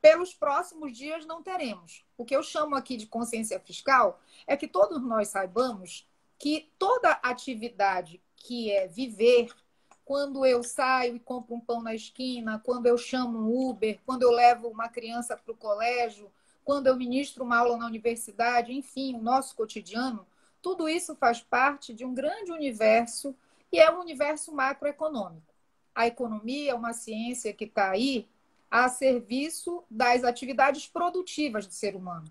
pelos 0.00 0.34
próximos 0.34 0.96
dias 0.96 1.24
não 1.24 1.42
teremos. 1.42 2.04
O 2.18 2.24
que 2.24 2.36
eu 2.36 2.42
chamo 2.42 2.76
aqui 2.76 2.96
de 2.96 3.06
consciência 3.06 3.58
fiscal 3.58 4.20
é 4.46 4.56
que 4.56 4.68
todos 4.68 5.02
nós 5.02 5.28
saibamos 5.28 6.06
que 6.38 6.70
toda 6.78 7.12
atividade 7.22 8.20
que 8.36 8.70
é 8.70 8.86
viver, 8.86 9.48
quando 10.04 10.44
eu 10.44 10.62
saio 10.62 11.16
e 11.16 11.20
compro 11.20 11.54
um 11.54 11.60
pão 11.60 11.82
na 11.82 11.94
esquina, 11.94 12.60
quando 12.64 12.86
eu 12.86 12.98
chamo 12.98 13.38
um 13.38 13.70
Uber, 13.70 13.98
quando 14.04 14.22
eu 14.22 14.30
levo 14.30 14.68
uma 14.68 14.88
criança 14.88 15.36
para 15.36 15.52
o 15.52 15.56
colégio, 15.56 16.30
quando 16.62 16.86
eu 16.86 16.96
ministro 16.96 17.44
uma 17.44 17.58
aula 17.58 17.76
na 17.76 17.86
universidade, 17.86 18.72
enfim, 18.72 19.14
o 19.14 19.22
nosso 19.22 19.54
cotidiano, 19.54 20.26
tudo 20.60 20.88
isso 20.88 21.14
faz 21.16 21.40
parte 21.40 21.92
de 21.92 22.04
um 22.04 22.14
grande 22.14 22.52
universo 22.52 23.34
e 23.72 23.78
é 23.78 23.90
um 23.90 24.00
universo 24.00 24.52
macroeconômico. 24.52 25.54
A 25.94 26.06
economia 26.06 26.72
é 26.72 26.74
uma 26.74 26.92
ciência 26.92 27.52
que 27.52 27.64
está 27.64 27.90
aí 27.90 28.28
a 28.70 28.88
serviço 28.88 29.84
das 29.90 30.24
atividades 30.24 30.86
produtivas 30.86 31.66
do 31.66 31.72
ser 31.72 31.94
humano. 31.94 32.30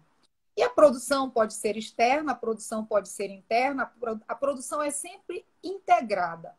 E 0.55 0.61
a 0.61 0.69
produção 0.69 1.29
pode 1.29 1.53
ser 1.53 1.77
externa, 1.77 2.33
a 2.33 2.35
produção 2.35 2.85
pode 2.85 3.09
ser 3.09 3.29
interna, 3.29 3.91
a 4.27 4.35
produção 4.35 4.81
é 4.81 4.91
sempre 4.91 5.45
integrada. 5.63 6.55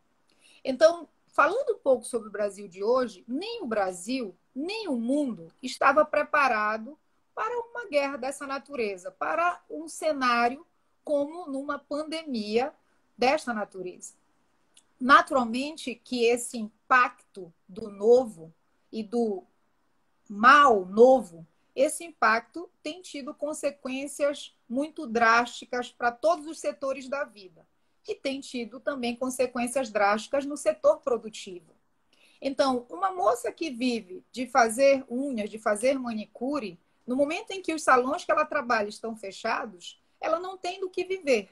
Então, 0.64 1.06
falando 1.26 1.74
um 1.74 1.78
pouco 1.78 2.04
sobre 2.06 2.28
o 2.28 2.32
Brasil 2.32 2.66
de 2.66 2.82
hoje, 2.82 3.22
nem 3.28 3.62
o 3.62 3.66
Brasil, 3.66 4.34
nem 4.54 4.88
o 4.88 4.96
mundo 4.96 5.52
estava 5.62 6.04
preparado 6.04 6.98
para 7.34 7.60
uma 7.60 7.86
guerra 7.86 8.16
dessa 8.16 8.46
natureza, 8.46 9.10
para 9.10 9.62
um 9.68 9.86
cenário 9.88 10.66
como 11.04 11.46
numa 11.46 11.78
pandemia 11.78 12.72
desta 13.18 13.52
natureza. 13.52 14.14
Naturalmente 14.98 15.94
que 15.94 16.24
esse 16.24 16.56
impacto 16.56 17.52
do 17.68 17.90
novo 17.90 18.54
e 18.90 19.02
do 19.02 19.44
mal 20.30 20.86
novo, 20.86 21.46
esse 21.76 22.04
impacto 22.04 22.70
tem 22.82 23.02
tido 23.02 23.34
consequências 23.34 24.56
muito 24.66 25.06
drásticas 25.06 25.90
para 25.90 26.10
todos 26.10 26.46
os 26.46 26.58
setores 26.58 27.08
da 27.08 27.24
vida 27.24 27.66
e 28.12 28.14
tem 28.14 28.40
tido 28.40 28.80
também 28.80 29.16
consequências 29.16 29.90
drásticas 29.90 30.44
no 30.44 30.56
setor 30.56 31.00
produtivo. 31.00 31.74
Então, 32.40 32.86
uma 32.90 33.10
moça 33.10 33.50
que 33.50 33.70
vive 33.70 34.24
de 34.30 34.46
fazer 34.46 35.04
unhas, 35.08 35.48
de 35.48 35.58
fazer 35.58 35.98
manicure, 35.98 36.78
no 37.06 37.16
momento 37.16 37.50
em 37.52 37.62
que 37.62 37.74
os 37.74 37.82
salões 37.82 38.24
que 38.24 38.30
ela 38.30 38.44
trabalha 38.44 38.88
estão 38.88 39.16
fechados, 39.16 40.00
ela 40.20 40.38
não 40.38 40.56
tem 40.56 40.80
do 40.80 40.90
que 40.90 41.04
viver. 41.04 41.50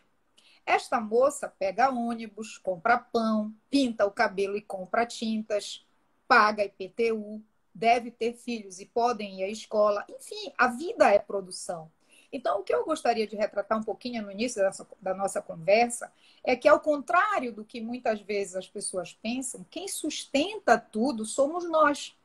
Esta 0.64 1.00
moça 1.00 1.48
pega 1.48 1.90
ônibus, 1.90 2.56
compra 2.58 2.98
pão, 2.98 3.54
pinta 3.68 4.06
o 4.06 4.10
cabelo 4.10 4.56
e 4.56 4.62
compra 4.62 5.04
tintas, 5.04 5.84
paga 6.28 6.64
IPTU, 6.64 7.42
deve 7.74 8.10
ter 8.10 8.34
filhos 8.34 8.78
e 8.78 8.86
podem 8.86 9.40
ir 9.40 9.44
à 9.44 9.48
escola. 9.48 10.04
Enfim, 10.08 10.52
a 10.56 10.68
vida 10.68 11.10
é 11.10 11.18
produção. 11.18 11.90
Então, 12.32 12.60
o 12.60 12.62
que 12.62 12.74
eu 12.74 12.84
gostaria 12.84 13.26
de 13.26 13.36
retratar 13.36 13.78
um 13.78 13.82
pouquinho 13.82 14.22
no 14.22 14.30
início 14.32 14.62
dessa, 14.62 14.88
da 15.00 15.12
nossa 15.12 15.42
conversa 15.42 16.10
é 16.42 16.56
que, 16.56 16.66
ao 16.66 16.80
contrário 16.80 17.52
do 17.52 17.64
que 17.64 17.80
muitas 17.80 18.22
vezes 18.22 18.56
as 18.56 18.66
pessoas 18.66 19.12
pensam, 19.12 19.66
quem 19.70 19.86
sustenta 19.86 20.78
tudo 20.78 21.26
somos 21.26 21.68
nós. 21.68 22.16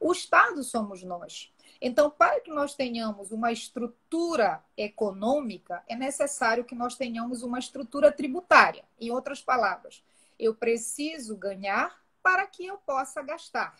O 0.00 0.10
Estado 0.10 0.64
somos 0.64 1.02
nós. 1.02 1.52
Então, 1.80 2.10
para 2.10 2.40
que 2.40 2.50
nós 2.50 2.74
tenhamos 2.74 3.30
uma 3.30 3.52
estrutura 3.52 4.64
econômica, 4.76 5.82
é 5.86 5.94
necessário 5.94 6.64
que 6.64 6.74
nós 6.74 6.94
tenhamos 6.94 7.42
uma 7.42 7.58
estrutura 7.58 8.10
tributária. 8.10 8.84
Em 8.98 9.10
outras 9.10 9.42
palavras, 9.42 10.02
eu 10.38 10.54
preciso 10.54 11.36
ganhar 11.36 12.00
para 12.22 12.46
que 12.46 12.64
eu 12.64 12.78
possa 12.78 13.20
gastar. 13.20 13.76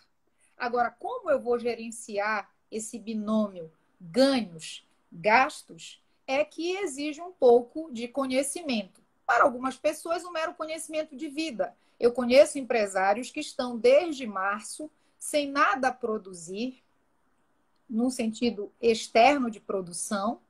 Agora, 0.59 0.91
como 0.91 1.31
eu 1.31 1.41
vou 1.41 1.59
gerenciar 1.59 2.51
esse 2.71 2.99
binômio 2.99 3.73
ganhos, 4.01 4.85
gastos, 5.13 6.03
é 6.27 6.45
que 6.45 6.77
exige 6.79 7.21
um 7.21 7.33
pouco 7.33 7.91
de 7.93 8.09
conhecimento. 8.09 9.01
Para 9.27 9.45
algumas 9.45 9.77
pessoas, 9.77 10.25
um 10.25 10.31
mero 10.31 10.55
conhecimento 10.55 11.17
de 11.17 11.29
vida. 11.29 11.77
Eu 11.99 12.13
conheço 12.13 12.59
empresários 12.59 13.31
que 13.31 13.41
estão 13.41 13.77
desde 13.77 14.27
março 14.27 14.91
sem 15.19 15.49
nada 15.49 15.89
a 15.89 15.93
produzir, 15.93 16.83
num 17.89 18.11
sentido 18.11 18.73
externo 18.81 19.51
de 19.51 19.61
produção, 19.61 20.41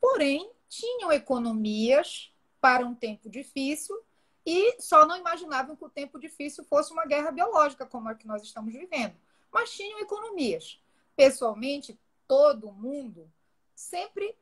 porém 0.00 0.50
tinham 0.68 1.12
economias 1.12 2.32
para 2.60 2.84
um 2.84 2.94
tempo 2.94 3.30
difícil 3.30 3.96
e 4.44 4.80
só 4.80 5.06
não 5.06 5.16
imaginavam 5.16 5.76
que 5.76 5.84
o 5.84 5.88
tempo 5.88 6.18
difícil 6.18 6.64
fosse 6.64 6.92
uma 6.92 7.06
guerra 7.06 7.30
biológica, 7.30 7.86
como 7.86 8.08
a 8.08 8.14
que 8.14 8.26
nós 8.26 8.42
estamos 8.42 8.72
vivendo 8.72 9.14
mas 9.52 9.72
tinham 9.72 9.98
economias. 10.00 10.80
Pessoalmente, 11.16 11.98
todo 12.26 12.72
mundo 12.72 13.30
sempre 13.80 14.36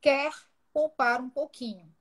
quer 0.00 0.32
poupar 0.72 1.20
um 1.20 1.28
pouquinho. 1.28 1.94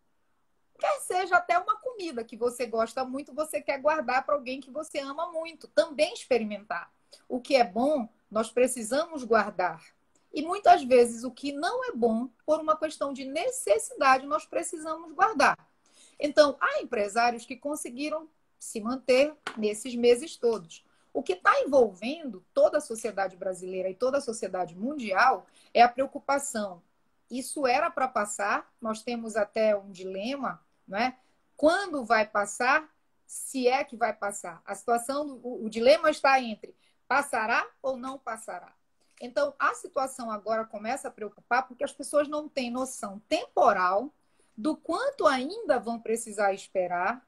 Quer 0.80 1.00
seja 1.02 1.36
até 1.36 1.58
uma 1.58 1.78
comida 1.78 2.24
que 2.24 2.36
você 2.36 2.66
gosta 2.66 3.06
muito, 3.06 3.34
você 3.34 3.62
quer 3.62 3.80
guardar 3.80 4.26
para 4.26 4.36
alguém 4.36 4.60
que 4.60 4.72
você 4.72 5.00
ama 5.00 5.32
muito, 5.32 5.68
também 5.68 6.14
experimentar. 6.14 6.92
O 7.28 7.40
que 7.40 7.56
é 7.56 7.64
bom, 7.64 8.10
nós 8.32 8.50
precisamos 8.50 9.24
guardar. 9.24 9.84
E 10.34 10.42
muitas 10.42 10.84
vezes 10.84 11.24
o 11.24 11.32
que 11.32 11.52
não 11.52 11.86
é 11.86 11.92
bom, 11.92 12.28
por 12.46 12.60
uma 12.60 12.76
questão 12.76 13.14
de 13.14 13.26
necessidade, 13.26 14.26
nós 14.26 14.46
precisamos 14.46 15.14
guardar. 15.14 15.58
Então, 16.20 16.58
há 16.60 16.82
empresários 16.82 17.46
que 17.46 17.56
conseguiram 17.56 18.28
se 18.58 18.80
manter 18.80 19.36
nesses 19.58 19.96
meses 19.96 20.38
todos. 20.38 20.84
O 21.14 21.22
que 21.22 21.34
está 21.34 21.62
envolvendo 21.62 22.44
toda 22.54 22.80
a 22.80 22.82
sociedade 22.82 23.38
brasileira 23.38 23.90
e 23.90 23.96
toda 23.96 24.18
a 24.18 24.22
sociedade 24.22 24.76
mundial 24.76 25.46
é 25.74 25.82
a 25.82 25.88
preocupação. 25.88 26.82
Isso 27.30 27.66
era 27.68 27.90
para 27.90 28.08
passar, 28.08 28.72
nós 28.82 29.04
temos 29.04 29.36
até 29.36 29.76
um 29.76 29.92
dilema, 29.92 30.60
não 30.88 30.98
é? 30.98 31.16
Quando 31.56 32.04
vai 32.04 32.28
passar, 32.28 32.90
se 33.26 33.68
é 33.68 33.84
que 33.84 33.96
vai 33.96 34.14
passar. 34.14 34.62
A 34.66 34.76
situação, 34.76 35.40
o, 35.44 35.66
o 35.66 35.70
dilema 35.70 36.10
está 36.10 36.42
entre 36.42 36.76
passará 37.08 37.66
ou 37.82 37.96
não 37.96 38.18
passará. 38.18 38.74
Então, 39.22 39.54
a 39.58 39.74
situação 39.74 40.32
agora 40.32 40.66
começa 40.66 41.08
a 41.08 41.12
preocupar 41.12 41.68
porque 41.68 41.84
as 41.84 41.94
pessoas 41.94 42.28
não 42.28 42.50
têm 42.50 42.72
noção 42.72 43.22
temporal 43.30 44.14
do 44.58 44.76
quanto 44.76 45.26
ainda 45.26 45.80
vão 45.80 46.00
precisar 46.00 46.54
esperar 46.54 47.26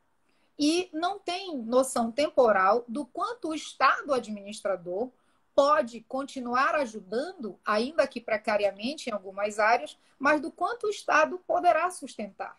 e 0.57 0.89
não 0.93 1.19
têm 1.19 1.57
noção 1.57 2.11
temporal 2.11 2.85
do 2.87 3.05
quanto 3.05 3.49
o 3.49 3.55
Estado 3.55 4.13
administrador 4.13 5.11
pode 5.53 6.01
continuar 6.01 6.75
ajudando, 6.75 7.57
ainda 7.65 8.05
que 8.07 8.19
precariamente 8.19 9.09
em 9.09 9.13
algumas 9.13 9.57
áreas, 9.57 9.97
mas 10.19 10.41
do 10.41 10.51
quanto 10.51 10.87
o 10.87 10.89
Estado 10.89 11.39
poderá 11.47 11.89
sustentar. 11.89 12.57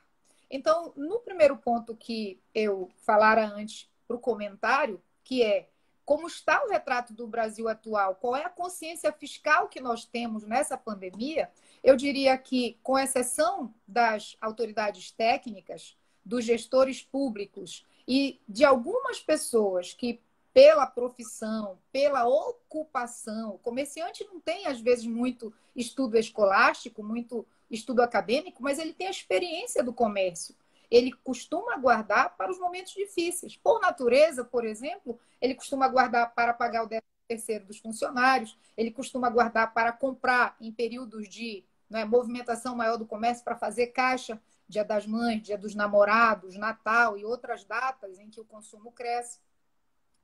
Então, 0.50 0.92
no 0.96 1.18
primeiro 1.20 1.56
ponto 1.56 1.94
que 1.94 2.40
eu 2.54 2.90
falara 3.04 3.46
antes 3.46 3.88
para 4.06 4.16
o 4.16 4.20
comentário, 4.20 5.02
que 5.22 5.42
é 5.42 5.68
como 6.04 6.28
está 6.28 6.64
o 6.64 6.68
retrato 6.68 7.12
do 7.12 7.26
Brasil 7.26 7.68
atual, 7.68 8.14
qual 8.14 8.36
é 8.36 8.44
a 8.44 8.48
consciência 8.48 9.12
fiscal 9.12 9.68
que 9.68 9.80
nós 9.80 10.04
temos 10.04 10.44
nessa 10.44 10.78
pandemia, 10.78 11.50
eu 11.82 11.96
diria 11.96 12.38
que, 12.38 12.78
com 12.80 12.96
exceção 12.96 13.74
das 13.86 14.36
autoridades 14.40 15.10
técnicas, 15.10 15.96
dos 16.26 16.44
gestores 16.44 17.00
públicos 17.02 17.86
e 18.06 18.38
de 18.48 18.64
algumas 18.64 19.20
pessoas 19.20 19.94
que, 19.94 20.20
pela 20.52 20.86
profissão, 20.86 21.78
pela 21.90 22.26
ocupação, 22.26 23.54
o 23.54 23.58
comerciante 23.58 24.24
não 24.24 24.40
tem, 24.40 24.66
às 24.66 24.80
vezes, 24.80 25.06
muito 25.06 25.52
estudo 25.74 26.18
escolástico, 26.18 27.02
muito 27.02 27.46
estudo 27.70 28.02
acadêmico, 28.02 28.62
mas 28.62 28.78
ele 28.78 28.92
tem 28.92 29.06
a 29.06 29.10
experiência 29.10 29.82
do 29.82 29.92
comércio 29.92 30.54
ele 30.90 31.12
costuma 31.12 31.76
guardar 31.76 32.36
para 32.36 32.50
os 32.50 32.58
momentos 32.58 32.94
difíceis. 32.94 33.56
Por 33.56 33.80
natureza, 33.80 34.44
por 34.44 34.64
exemplo, 34.64 35.18
ele 35.40 35.54
costuma 35.54 35.88
guardar 35.88 36.32
para 36.34 36.54
pagar 36.54 36.84
o 36.84 36.88
terceiro 37.28 37.66
dos 37.66 37.78
funcionários, 37.78 38.56
ele 38.76 38.90
costuma 38.90 39.28
guardar 39.28 39.72
para 39.74 39.92
comprar 39.92 40.56
em 40.60 40.70
períodos 40.70 41.28
de 41.28 41.64
né, 41.90 42.04
movimentação 42.04 42.76
maior 42.76 42.96
do 42.96 43.06
comércio 43.06 43.44
para 43.44 43.56
fazer 43.56 43.88
caixa, 43.88 44.40
dia 44.68 44.84
das 44.84 45.06
mães, 45.06 45.42
dia 45.42 45.56
dos 45.56 45.74
namorados, 45.74 46.56
Natal 46.56 47.16
e 47.16 47.24
outras 47.24 47.64
datas 47.64 48.18
em 48.18 48.28
que 48.28 48.40
o 48.40 48.44
consumo 48.44 48.92
cresce. 48.92 49.38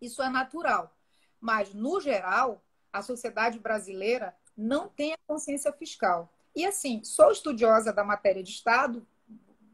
Isso 0.00 0.22
é 0.22 0.28
natural. 0.28 0.94
Mas, 1.40 1.72
no 1.72 2.00
geral, 2.00 2.62
a 2.92 3.02
sociedade 3.02 3.58
brasileira 3.58 4.36
não 4.56 4.88
tem 4.88 5.12
a 5.12 5.18
consciência 5.26 5.72
fiscal. 5.72 6.32
E 6.54 6.66
assim, 6.66 7.02
sou 7.02 7.30
estudiosa 7.30 7.92
da 7.92 8.04
matéria 8.04 8.42
de 8.42 8.50
Estado, 8.50 9.06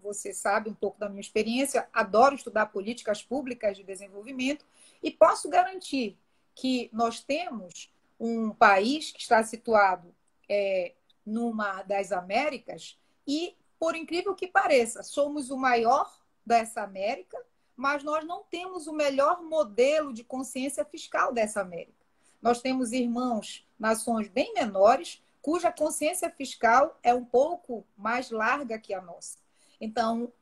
você 0.01 0.33
sabe 0.33 0.71
um 0.71 0.75
pouco 0.75 0.99
da 0.99 1.09
minha 1.09 1.21
experiência, 1.21 1.89
adoro 1.93 2.35
estudar 2.35 2.67
políticas 2.67 3.23
públicas 3.23 3.77
de 3.77 3.83
desenvolvimento 3.83 4.65
e 5.03 5.11
posso 5.11 5.49
garantir 5.49 6.17
que 6.55 6.89
nós 6.93 7.21
temos 7.21 7.93
um 8.19 8.51
país 8.51 9.13
que 9.13 9.21
está 9.21 9.43
situado 9.43 10.15
é, 10.49 10.95
numa 11.25 11.83
das 11.83 12.11
Américas 12.11 12.99
e, 13.27 13.57
por 13.79 13.95
incrível 13.95 14.35
que 14.35 14.47
pareça, 14.47 15.03
somos 15.03 15.51
o 15.51 15.57
maior 15.57 16.13
dessa 16.45 16.83
América, 16.83 17.39
mas 17.77 18.03
nós 18.03 18.25
não 18.25 18.43
temos 18.43 18.87
o 18.87 18.93
melhor 18.93 19.43
modelo 19.43 20.13
de 20.13 20.25
consciência 20.25 20.85
fiscal 20.85 21.33
dessa 21.33 21.61
América. 21.61 22.05
Nós 22.43 22.61
temos 22.61 22.93
irmãos, 22.93 23.67
nações 23.79 24.29
bem 24.29 24.53
menores, 24.55 25.23
cuja 25.41 25.73
consciência 25.73 26.31
fiscal 26.31 26.99
é 27.03 27.15
um 27.15 27.25
pouco 27.25 27.87
mais 27.97 28.31
larga 28.31 28.79
que 28.79 28.93
a 28.93 29.01
nossa. 29.01 29.39
Então, 29.81 30.33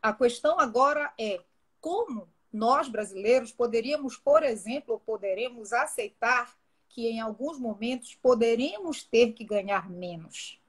a 0.00 0.12
questão 0.12 0.60
agora 0.60 1.12
é 1.18 1.40
como 1.80 2.28
nós 2.52 2.88
brasileiros 2.88 3.50
poderíamos, 3.50 4.16
por 4.16 4.42
exemplo, 4.42 5.02
poderemos 5.04 5.72
aceitar 5.72 6.56
que 6.88 7.08
em 7.08 7.20
alguns 7.20 7.58
momentos 7.58 8.14
poderemos 8.14 9.02
ter 9.02 9.32
que 9.32 9.44
ganhar 9.44 9.90
menos, 9.90 10.60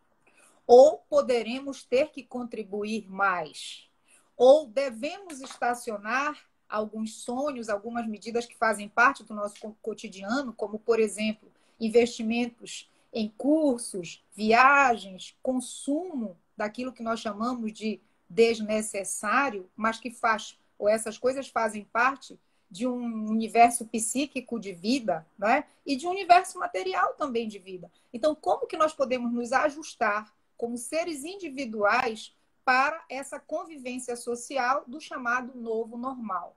ou 0.68 0.98
poderemos 1.10 1.84
ter 1.84 2.10
que 2.12 2.24
contribuir 2.24 3.08
mais, 3.10 3.90
ou 4.36 4.68
devemos 4.68 5.42
estacionar 5.42 6.38
alguns 6.68 7.22
sonhos, 7.22 7.70
algumas 7.70 8.08
medidas 8.08 8.46
que 8.46 8.58
fazem 8.58 8.90
parte 8.90 9.24
do 9.24 9.34
nosso 9.34 9.76
cotidiano, 9.82 10.54
como, 10.54 10.80
por 10.80 11.00
exemplo, 11.00 11.52
investimentos 11.80 12.90
em 13.14 13.30
cursos, 13.38 14.24
viagens, 14.36 15.38
consumo 15.42 16.38
daquilo 16.58 16.92
que 16.92 17.04
nós 17.04 17.20
chamamos 17.20 17.72
de 17.72 18.02
desnecessário, 18.30 19.70
mas 19.76 20.00
que 20.00 20.12
faz, 20.12 20.60
ou 20.78 20.90
essas 20.90 21.18
coisas 21.18 21.48
fazem 21.48 21.86
parte 21.86 22.38
de 22.70 22.86
um 22.86 23.30
universo 23.30 23.86
psíquico 23.86 24.60
de 24.60 24.74
vida, 24.74 25.26
né? 25.38 25.66
E 25.86 25.96
de 25.96 26.08
um 26.08 26.10
universo 26.10 26.60
material 26.60 27.14
também 27.14 27.48
de 27.48 27.60
vida. 27.60 27.90
Então, 28.12 28.36
como 28.36 28.68
que 28.68 28.76
nós 28.76 28.92
podemos 28.92 29.32
nos 29.32 29.54
ajustar 29.54 30.34
como 30.58 30.78
seres 30.78 31.24
individuais 31.24 32.36
para 32.64 33.04
essa 33.10 33.40
convivência 33.40 34.16
social 34.16 34.84
do 34.88 35.00
chamado 35.00 35.58
novo 35.58 35.98
normal? 35.98 36.56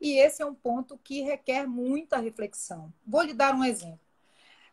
E 0.00 0.18
esse 0.18 0.42
é 0.42 0.46
um 0.46 0.54
ponto 0.54 0.98
que 0.98 1.20
requer 1.20 1.66
muita 1.66 2.16
reflexão. 2.16 2.92
Vou 3.06 3.22
lhe 3.22 3.34
dar 3.34 3.54
um 3.54 3.64
exemplo. 3.64 4.00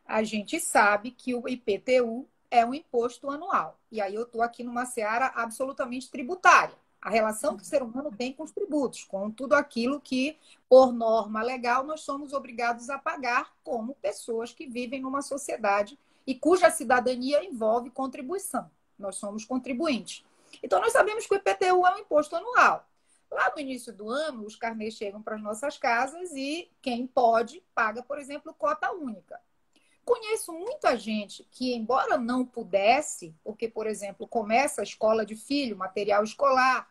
A 0.05 0.23
gente 0.23 0.59
sabe 0.59 1.11
que 1.11 1.35
o 1.35 1.49
IPTU 1.49 2.25
é 2.49 2.65
um 2.65 2.73
imposto 2.73 3.29
anual. 3.29 3.77
E 3.91 3.99
aí 3.99 4.15
eu 4.15 4.23
estou 4.23 4.41
aqui 4.41 4.63
numa 4.63 4.85
seara 4.85 5.33
absolutamente 5.35 6.09
tributária. 6.09 6.75
A 7.01 7.09
relação 7.09 7.55
que 7.55 7.63
o 7.63 7.65
ser 7.65 7.83
humano 7.83 8.11
tem 8.11 8.33
com 8.33 8.43
os 8.43 8.51
tributos, 8.51 9.03
com 9.03 9.29
tudo 9.29 9.53
aquilo 9.53 9.99
que, 9.99 10.37
por 10.67 10.91
norma 10.91 11.43
legal, 11.43 11.83
nós 11.85 12.01
somos 12.01 12.33
obrigados 12.33 12.89
a 12.89 12.97
pagar 12.97 13.53
como 13.63 13.95
pessoas 13.95 14.53
que 14.53 14.65
vivem 14.65 15.01
numa 15.01 15.21
sociedade 15.21 15.97
e 16.27 16.35
cuja 16.35 16.69
cidadania 16.69 17.43
envolve 17.43 17.89
contribuição. 17.89 18.69
Nós 18.99 19.15
somos 19.15 19.45
contribuintes. 19.45 20.25
Então, 20.61 20.81
nós 20.81 20.91
sabemos 20.91 21.25
que 21.25 21.33
o 21.33 21.37
IPTU 21.37 21.87
é 21.87 21.95
um 21.95 21.99
imposto 21.99 22.35
anual. 22.35 22.85
Lá 23.31 23.51
no 23.53 23.61
início 23.61 23.93
do 23.93 24.09
ano, 24.09 24.45
os 24.45 24.55
carnês 24.55 24.93
chegam 24.95 25.21
para 25.21 25.35
as 25.35 25.41
nossas 25.41 25.77
casas 25.77 26.31
e 26.33 26.69
quem 26.81 27.07
pode 27.07 27.63
paga, 27.73 28.03
por 28.03 28.19
exemplo, 28.19 28.53
cota 28.53 28.91
única. 28.91 29.39
Conheço 30.03 30.53
muita 30.53 30.97
gente 30.97 31.45
que, 31.51 31.73
embora 31.73 32.17
não 32.17 32.45
pudesse, 32.45 33.35
porque, 33.43 33.67
por 33.67 33.87
exemplo, 33.87 34.27
começa 34.27 34.81
a 34.81 34.83
escola 34.83 35.25
de 35.25 35.35
filho, 35.35 35.77
material 35.77 36.23
escolar, 36.23 36.89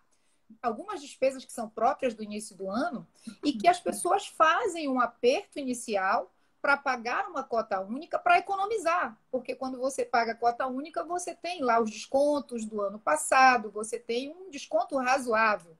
algumas 0.62 1.00
despesas 1.00 1.44
que 1.44 1.52
são 1.52 1.68
próprias 1.68 2.14
do 2.14 2.22
início 2.22 2.54
do 2.54 2.70
ano, 2.70 3.06
e 3.42 3.54
que 3.54 3.68
as 3.68 3.80
pessoas 3.80 4.26
fazem 4.26 4.88
um 4.88 5.00
aperto 5.00 5.58
inicial 5.58 6.30
para 6.66 6.76
pagar 6.76 7.30
uma 7.30 7.44
cota 7.44 7.78
única 7.78 8.18
para 8.18 8.38
economizar, 8.38 9.16
porque 9.30 9.54
quando 9.54 9.78
você 9.78 10.04
paga 10.04 10.32
a 10.32 10.34
cota 10.34 10.66
única, 10.66 11.04
você 11.04 11.32
tem 11.32 11.62
lá 11.62 11.80
os 11.80 11.88
descontos 11.88 12.64
do 12.64 12.80
ano 12.80 12.98
passado, 12.98 13.70
você 13.70 14.00
tem 14.00 14.30
um 14.30 14.50
desconto 14.50 14.96
razoável. 14.96 15.76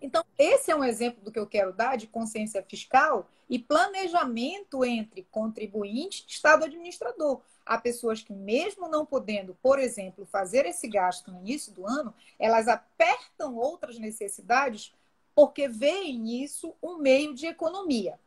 Então, 0.00 0.24
esse 0.38 0.70
é 0.70 0.76
um 0.76 0.84
exemplo 0.84 1.24
do 1.24 1.32
que 1.32 1.40
eu 1.40 1.46
quero 1.48 1.72
dar 1.72 1.96
de 1.96 2.06
consciência 2.06 2.62
fiscal 2.62 3.28
e 3.50 3.58
planejamento 3.58 4.84
entre 4.84 5.26
contribuinte 5.28 6.24
e 6.28 6.30
Estado 6.30 6.66
administrador. 6.66 7.40
Há 7.66 7.76
pessoas 7.76 8.22
que, 8.22 8.32
mesmo 8.32 8.86
não 8.86 9.04
podendo, 9.04 9.58
por 9.60 9.80
exemplo, 9.80 10.24
fazer 10.24 10.66
esse 10.66 10.86
gasto 10.86 11.32
no 11.32 11.40
início 11.40 11.72
do 11.72 11.84
ano, 11.84 12.14
elas 12.38 12.68
apertam 12.68 13.56
outras 13.56 13.98
necessidades 13.98 14.94
porque 15.34 15.66
veem 15.66 16.16
nisso 16.16 16.76
um 16.80 16.96
meio 16.98 17.34
de 17.34 17.46
economia. 17.46 18.20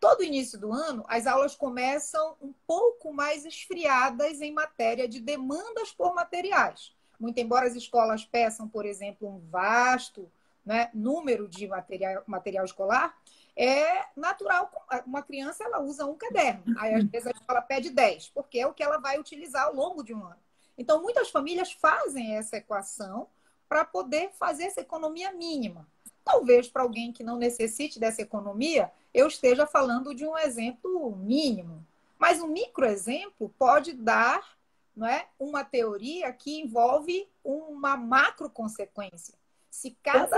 Todo 0.00 0.22
início 0.22 0.58
do 0.58 0.72
ano, 0.72 1.04
as 1.08 1.26
aulas 1.26 1.56
começam 1.56 2.36
um 2.40 2.52
pouco 2.66 3.12
mais 3.12 3.44
esfriadas 3.44 4.40
em 4.40 4.52
matéria 4.52 5.08
de 5.08 5.20
demandas 5.20 5.92
por 5.92 6.14
materiais. 6.14 6.94
Muito 7.18 7.38
embora 7.38 7.66
as 7.66 7.74
escolas 7.74 8.24
peçam, 8.24 8.68
por 8.68 8.86
exemplo, 8.86 9.28
um 9.28 9.40
vasto 9.50 10.30
né, 10.64 10.90
número 10.94 11.48
de 11.48 11.66
material, 11.66 12.22
material 12.26 12.64
escolar, 12.64 13.16
é 13.56 14.06
natural. 14.14 14.70
Uma 15.04 15.22
criança 15.22 15.64
ela 15.64 15.80
usa 15.80 16.06
um 16.06 16.14
caderno, 16.14 16.62
aí 16.78 16.94
às 16.94 17.04
vezes 17.04 17.26
a 17.26 17.30
escola 17.32 17.60
pede 17.60 17.90
10, 17.90 18.28
porque 18.28 18.60
é 18.60 18.66
o 18.66 18.72
que 18.72 18.82
ela 18.82 18.98
vai 18.98 19.18
utilizar 19.18 19.66
ao 19.66 19.74
longo 19.74 20.04
de 20.04 20.14
um 20.14 20.22
ano. 20.22 20.36
Então, 20.76 21.02
muitas 21.02 21.28
famílias 21.28 21.72
fazem 21.72 22.36
essa 22.36 22.56
equação 22.56 23.26
para 23.68 23.84
poder 23.84 24.30
fazer 24.38 24.64
essa 24.64 24.80
economia 24.80 25.32
mínima. 25.32 25.88
Talvez 26.24 26.68
para 26.68 26.82
alguém 26.82 27.12
que 27.12 27.24
não 27.24 27.36
necessite 27.36 27.98
dessa 27.98 28.22
economia, 28.22 28.92
eu 29.18 29.26
esteja 29.26 29.66
falando 29.66 30.14
de 30.14 30.24
um 30.24 30.38
exemplo 30.38 31.16
mínimo. 31.16 31.84
Mas 32.18 32.40
um 32.40 32.46
micro 32.46 32.84
exemplo 32.84 33.52
pode 33.58 33.92
dar 33.92 34.56
não 34.94 35.06
é, 35.06 35.28
uma 35.38 35.64
teoria 35.64 36.32
que 36.32 36.60
envolve 36.60 37.28
uma 37.44 37.96
macro 37.96 38.50
consequência. 38.50 39.34
Se 39.70 39.96
cada. 40.02 40.36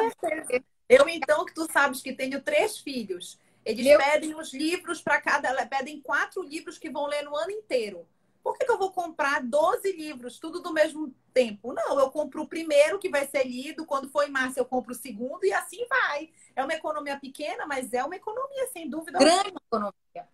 Eu, 0.89 1.09
então, 1.09 1.45
que 1.45 1.55
tu 1.55 1.71
sabes 1.73 2.03
que 2.03 2.13
tenho 2.13 2.43
três 2.43 2.79
filhos, 2.79 3.39
eles 3.65 3.87
Meu... 3.87 3.99
pedem 3.99 4.35
os 4.35 4.53
livros 4.53 5.01
para 5.01 5.21
cada. 5.21 5.67
Pedem 5.67 6.01
quatro 6.01 6.43
livros 6.43 6.79
que 6.79 6.91
vão 6.91 7.07
ler 7.07 7.23
no 7.23 7.37
ano 7.37 7.51
inteiro. 7.51 8.07
Por 8.43 8.57
que, 8.57 8.65
que, 8.65 8.73
eu 8.73 8.79
vou 8.79 8.91
comprar 8.91 9.43
12 9.43 9.93
livros, 9.93 10.39
tudo 10.39 10.61
do 10.61 10.73
mesmo 10.73 11.15
tempo? 11.33 11.73
Não, 11.73 11.99
eu 11.99 12.11
compro 12.11 12.43
o 12.43 12.49
primeiro 12.49 12.99
que 12.99 13.09
vai 13.09 13.27
ser 13.27 13.45
lido, 13.45 13.85
quando 13.85 14.09
for 14.09 14.27
em 14.27 14.31
março 14.31 14.59
eu 14.59 14.65
compro 14.65 14.93
o 14.93 14.97
segundo 14.97 15.45
e 15.45 15.53
assim 15.53 15.87
vai. 15.87 16.31
É 16.57 16.65
uma 16.65 16.73
economia 16.73 17.19
pequena, 17.19 17.67
mas 17.67 17.93
é 17.93 18.03
uma 18.03 18.17
economia, 18.17 18.67
sem 18.73 18.89
dúvida. 18.89 19.19
Grande 19.19 19.49
alguma. 19.49 19.63
economia. 19.67 20.29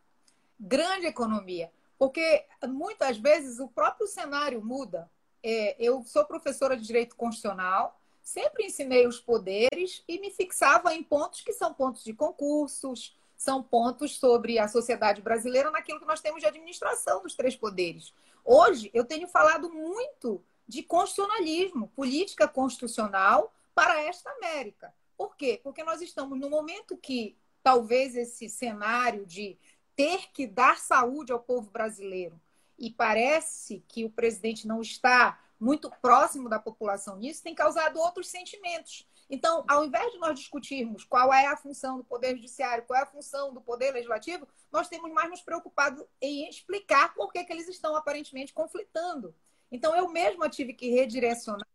Grande 0.58 1.06
economia. 1.06 1.72
Porque 1.98 2.46
muitas 2.68 3.18
vezes 3.18 3.58
o 3.58 3.68
próprio 3.68 4.06
cenário 4.06 4.64
muda. 4.64 5.10
É, 5.42 5.76
eu 5.78 6.02
sou 6.04 6.24
professora 6.24 6.76
de 6.76 6.84
direito 6.84 7.16
constitucional, 7.16 8.00
sempre 8.22 8.66
ensinei 8.66 9.06
os 9.06 9.20
poderes 9.20 10.02
e 10.08 10.18
me 10.18 10.30
fixava 10.30 10.94
em 10.94 11.02
pontos 11.02 11.40
que 11.40 11.52
são 11.52 11.72
pontos 11.72 12.02
de 12.02 12.12
concursos, 12.12 13.15
são 13.36 13.62
pontos 13.62 14.18
sobre 14.18 14.58
a 14.58 14.68
sociedade 14.68 15.20
brasileira 15.20 15.70
naquilo 15.70 16.00
que 16.00 16.06
nós 16.06 16.20
temos 16.20 16.40
de 16.40 16.46
administração 16.46 17.22
dos 17.22 17.34
três 17.34 17.54
poderes. 17.54 18.14
Hoje, 18.44 18.90
eu 18.94 19.04
tenho 19.04 19.28
falado 19.28 19.70
muito 19.70 20.42
de 20.66 20.82
constitucionalismo, 20.82 21.88
política 21.88 22.48
constitucional 22.48 23.52
para 23.74 24.00
esta 24.00 24.30
América. 24.30 24.92
Por 25.16 25.36
quê? 25.36 25.60
Porque 25.62 25.84
nós 25.84 26.00
estamos 26.00 26.38
no 26.38 26.50
momento 26.50 26.96
que 26.96 27.36
talvez 27.62 28.16
esse 28.16 28.48
cenário 28.48 29.26
de 29.26 29.58
ter 29.94 30.30
que 30.32 30.46
dar 30.46 30.78
saúde 30.78 31.32
ao 31.32 31.40
povo 31.40 31.70
brasileiro 31.70 32.40
e 32.78 32.90
parece 32.90 33.82
que 33.88 34.04
o 34.04 34.10
presidente 34.10 34.66
não 34.66 34.80
está 34.80 35.40
muito 35.58 35.90
próximo 36.02 36.48
da 36.48 36.58
população 36.58 37.16
nisso, 37.16 37.42
tem 37.42 37.54
causado 37.54 37.98
outros 37.98 38.28
sentimentos. 38.28 39.06
Então, 39.28 39.64
ao 39.66 39.84
invés 39.84 40.12
de 40.12 40.18
nós 40.18 40.38
discutirmos 40.38 41.04
qual 41.04 41.32
é 41.34 41.46
a 41.46 41.56
função 41.56 41.98
do 41.98 42.04
Poder 42.04 42.36
Judiciário, 42.36 42.84
qual 42.84 42.98
é 42.98 43.02
a 43.02 43.06
função 43.06 43.52
do 43.52 43.60
Poder 43.60 43.92
Legislativo, 43.92 44.46
nós 44.70 44.88
temos 44.88 45.12
mais 45.12 45.28
nos 45.28 45.42
preocupado 45.42 46.06
em 46.20 46.48
explicar 46.48 47.12
por 47.14 47.32
que, 47.32 47.42
que 47.44 47.52
eles 47.52 47.68
estão 47.68 47.96
aparentemente 47.96 48.52
conflitando. 48.52 49.34
Então, 49.70 49.96
eu 49.96 50.08
mesma 50.08 50.48
tive 50.48 50.72
que 50.72 50.90
redirecionar 50.90 51.66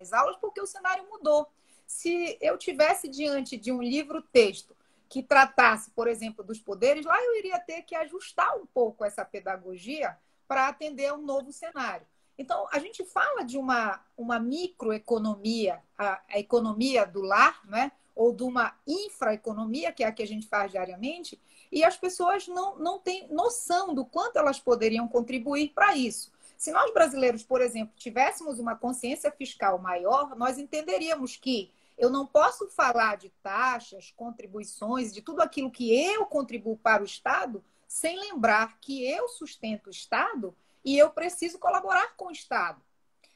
as 0.00 0.12
aulas 0.12 0.36
porque 0.36 0.60
o 0.60 0.66
cenário 0.66 1.08
mudou. 1.08 1.48
Se 1.86 2.36
eu 2.40 2.58
tivesse 2.58 3.08
diante 3.08 3.56
de 3.56 3.70
um 3.70 3.80
livro-texto 3.80 4.76
que 5.08 5.22
tratasse, 5.22 5.90
por 5.92 6.08
exemplo, 6.08 6.42
dos 6.42 6.60
poderes, 6.60 7.06
lá 7.06 7.22
eu 7.22 7.36
iria 7.36 7.58
ter 7.60 7.82
que 7.82 7.94
ajustar 7.94 8.56
um 8.56 8.66
pouco 8.66 9.04
essa 9.04 9.24
pedagogia 9.24 10.18
para 10.48 10.68
atender 10.68 11.06
a 11.06 11.14
um 11.14 11.22
novo 11.22 11.52
cenário. 11.52 12.06
Então, 12.38 12.66
a 12.70 12.78
gente 12.78 13.04
fala 13.04 13.42
de 13.42 13.56
uma, 13.56 14.00
uma 14.16 14.38
microeconomia, 14.38 15.82
a, 15.96 16.20
a 16.28 16.38
economia 16.38 17.06
do 17.06 17.22
lar, 17.22 17.60
né? 17.66 17.92
ou 18.14 18.32
de 18.32 18.42
uma 18.42 18.74
infraeconomia, 18.86 19.92
que 19.92 20.02
é 20.02 20.06
a 20.06 20.12
que 20.12 20.22
a 20.22 20.26
gente 20.26 20.46
faz 20.46 20.70
diariamente, 20.70 21.38
e 21.70 21.84
as 21.84 21.96
pessoas 21.96 22.48
não, 22.48 22.78
não 22.78 22.98
têm 22.98 23.28
noção 23.28 23.94
do 23.94 24.04
quanto 24.04 24.38
elas 24.38 24.58
poderiam 24.58 25.06
contribuir 25.06 25.72
para 25.74 25.94
isso. 25.96 26.32
Se 26.56 26.72
nós 26.72 26.92
brasileiros, 26.92 27.42
por 27.42 27.60
exemplo, 27.60 27.92
tivéssemos 27.96 28.58
uma 28.58 28.74
consciência 28.74 29.30
fiscal 29.30 29.78
maior, 29.78 30.34
nós 30.34 30.58
entenderíamos 30.58 31.36
que 31.36 31.70
eu 31.98 32.08
não 32.08 32.26
posso 32.26 32.68
falar 32.68 33.16
de 33.16 33.30
taxas, 33.42 34.12
contribuições, 34.16 35.12
de 35.12 35.20
tudo 35.20 35.40
aquilo 35.42 35.70
que 35.70 35.94
eu 35.94 36.24
contribuo 36.26 36.76
para 36.76 37.02
o 37.02 37.06
Estado, 37.06 37.62
sem 37.86 38.18
lembrar 38.18 38.78
que 38.80 39.06
eu 39.06 39.28
sustento 39.28 39.88
o 39.88 39.90
Estado 39.90 40.54
e 40.86 40.96
eu 40.96 41.10
preciso 41.10 41.58
colaborar 41.58 42.14
com 42.16 42.28
o 42.28 42.30
Estado. 42.30 42.80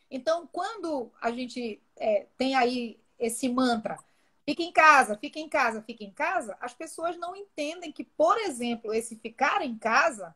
Então, 0.08 0.48
quando 0.52 1.10
a 1.20 1.32
gente 1.32 1.82
é, 1.96 2.28
tem 2.38 2.54
aí 2.54 3.00
esse 3.18 3.48
mantra, 3.48 3.98
fica 4.46 4.62
em 4.62 4.72
casa, 4.72 5.18
fica 5.18 5.40
em 5.40 5.48
casa, 5.48 5.82
fica 5.82 6.04
em 6.04 6.12
casa, 6.12 6.56
as 6.60 6.72
pessoas 6.72 7.16
não 7.16 7.34
entendem 7.34 7.90
que, 7.90 8.04
por 8.04 8.38
exemplo, 8.38 8.94
esse 8.94 9.16
ficar 9.16 9.62
em 9.62 9.76
casa 9.76 10.32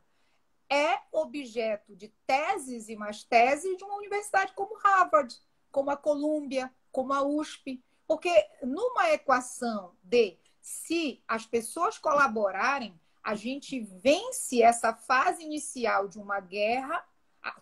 é 0.68 0.98
objeto 1.12 1.94
de 1.94 2.08
teses 2.26 2.88
e 2.88 2.96
mais 2.96 3.22
teses 3.22 3.76
de 3.76 3.84
uma 3.84 3.96
universidade 3.96 4.52
como 4.52 4.76
Harvard, 4.78 5.36
como 5.70 5.90
a 5.90 5.96
Columbia, 5.96 6.68
como 6.90 7.12
a 7.12 7.22
USP. 7.22 7.80
Porque 8.08 8.30
numa 8.60 9.12
equação 9.12 9.94
de 10.02 10.36
se 10.60 11.22
as 11.28 11.46
pessoas 11.46 11.96
colaborarem, 11.96 12.98
a 13.24 13.34
gente 13.34 13.80
vence 13.80 14.62
essa 14.62 14.92
fase 14.92 15.42
inicial 15.42 16.06
de 16.06 16.18
uma 16.18 16.38
guerra. 16.40 17.02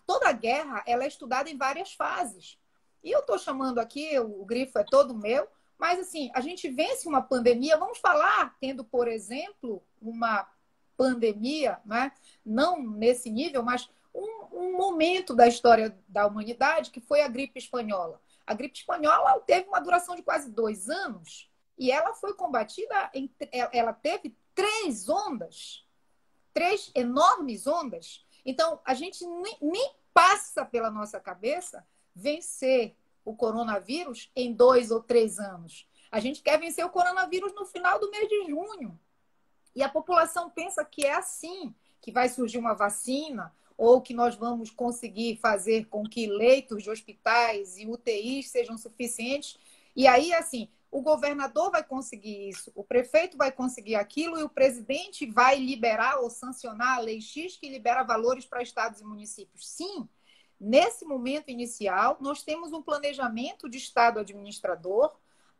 Toda 0.05 0.31
guerra 0.33 0.83
ela 0.85 1.05
é 1.05 1.07
estudada 1.07 1.49
em 1.49 1.57
várias 1.57 1.93
fases. 1.93 2.59
E 3.01 3.09
eu 3.09 3.21
estou 3.21 3.39
chamando 3.39 3.79
aqui, 3.79 4.19
o 4.19 4.45
grifo 4.45 4.77
é 4.77 4.83
todo 4.83 5.15
meu, 5.15 5.47
mas 5.77 5.99
assim, 5.99 6.29
a 6.33 6.41
gente 6.41 6.69
vence 6.69 7.07
uma 7.07 7.21
pandemia, 7.21 7.77
vamos 7.77 7.97
falar, 7.97 8.55
tendo, 8.59 8.83
por 8.83 9.07
exemplo, 9.07 9.81
uma 10.01 10.47
pandemia, 10.95 11.79
né? 11.85 12.11
não 12.45 12.81
nesse 12.81 13.29
nível, 13.29 13.63
mas 13.63 13.89
um, 14.13 14.47
um 14.51 14.77
momento 14.77 15.35
da 15.35 15.47
história 15.47 15.97
da 16.07 16.27
humanidade 16.27 16.91
que 16.91 17.01
foi 17.01 17.21
a 17.21 17.27
gripe 17.27 17.57
espanhola. 17.57 18.21
A 18.45 18.53
gripe 18.53 18.77
espanhola 18.77 19.39
teve 19.41 19.67
uma 19.67 19.79
duração 19.79 20.15
de 20.15 20.21
quase 20.21 20.51
dois 20.51 20.89
anos 20.89 21.49
e 21.77 21.91
ela 21.91 22.13
foi 22.13 22.33
combatida, 22.33 23.11
ela 23.71 23.91
teve 23.91 24.35
três 24.55 25.09
ondas, 25.09 25.85
três 26.53 26.91
enormes 26.95 27.67
ondas. 27.67 28.25
Então, 28.45 28.79
a 28.85 28.93
gente 28.93 29.25
nem, 29.25 29.57
nem 29.61 29.93
passa 30.13 30.65
pela 30.65 30.91
nossa 30.91 31.19
cabeça 31.19 31.85
vencer 32.15 32.95
o 33.25 33.35
coronavírus 33.35 34.29
em 34.35 34.53
dois 34.53 34.91
ou 34.91 35.01
três 35.01 35.39
anos. 35.39 35.87
A 36.11 36.19
gente 36.19 36.41
quer 36.41 36.59
vencer 36.59 36.85
o 36.85 36.89
coronavírus 36.89 37.53
no 37.55 37.65
final 37.65 37.99
do 37.99 38.11
mês 38.11 38.27
de 38.29 38.45
junho. 38.45 38.99
E 39.75 39.81
a 39.81 39.89
população 39.89 40.49
pensa 40.49 40.85
que 40.85 41.05
é 41.05 41.15
assim, 41.15 41.73
que 41.99 42.11
vai 42.11 42.29
surgir 42.29 42.59
uma 42.59 42.73
vacina, 42.73 43.51
ou 43.75 44.01
que 44.01 44.13
nós 44.13 44.35
vamos 44.35 44.69
conseguir 44.69 45.37
fazer 45.37 45.85
com 45.85 46.03
que 46.03 46.27
leitos 46.27 46.83
de 46.83 46.89
hospitais 46.89 47.77
e 47.77 47.87
UTIs 47.87 48.49
sejam 48.49 48.77
suficientes. 48.77 49.57
E 49.95 50.05
aí, 50.05 50.31
assim, 50.33 50.69
o 50.93 51.01
governador 51.01 51.71
vai 51.71 51.83
conseguir 51.83 52.49
isso, 52.49 52.71
o 52.75 52.83
prefeito 52.83 53.35
vai 53.35 53.51
conseguir 53.51 53.95
aquilo 53.95 54.39
e 54.39 54.43
o 54.43 54.49
presidente 54.49 55.25
vai 55.25 55.57
liberar 55.57 56.19
ou 56.19 56.29
sancionar 56.29 56.99
a 56.99 57.01
lei 57.01 57.19
X 57.19 57.57
que 57.57 57.67
libera 57.67 58.03
valores 58.03 58.45
para 58.45 58.61
estados 58.61 59.01
e 59.01 59.03
municípios. 59.03 59.67
Sim, 59.67 60.07
nesse 60.59 61.03
momento 61.03 61.49
inicial, 61.49 62.17
nós 62.21 62.43
temos 62.43 62.71
um 62.73 62.81
planejamento 62.83 63.67
de 63.67 63.79
estado 63.79 64.19
administrador, 64.19 65.11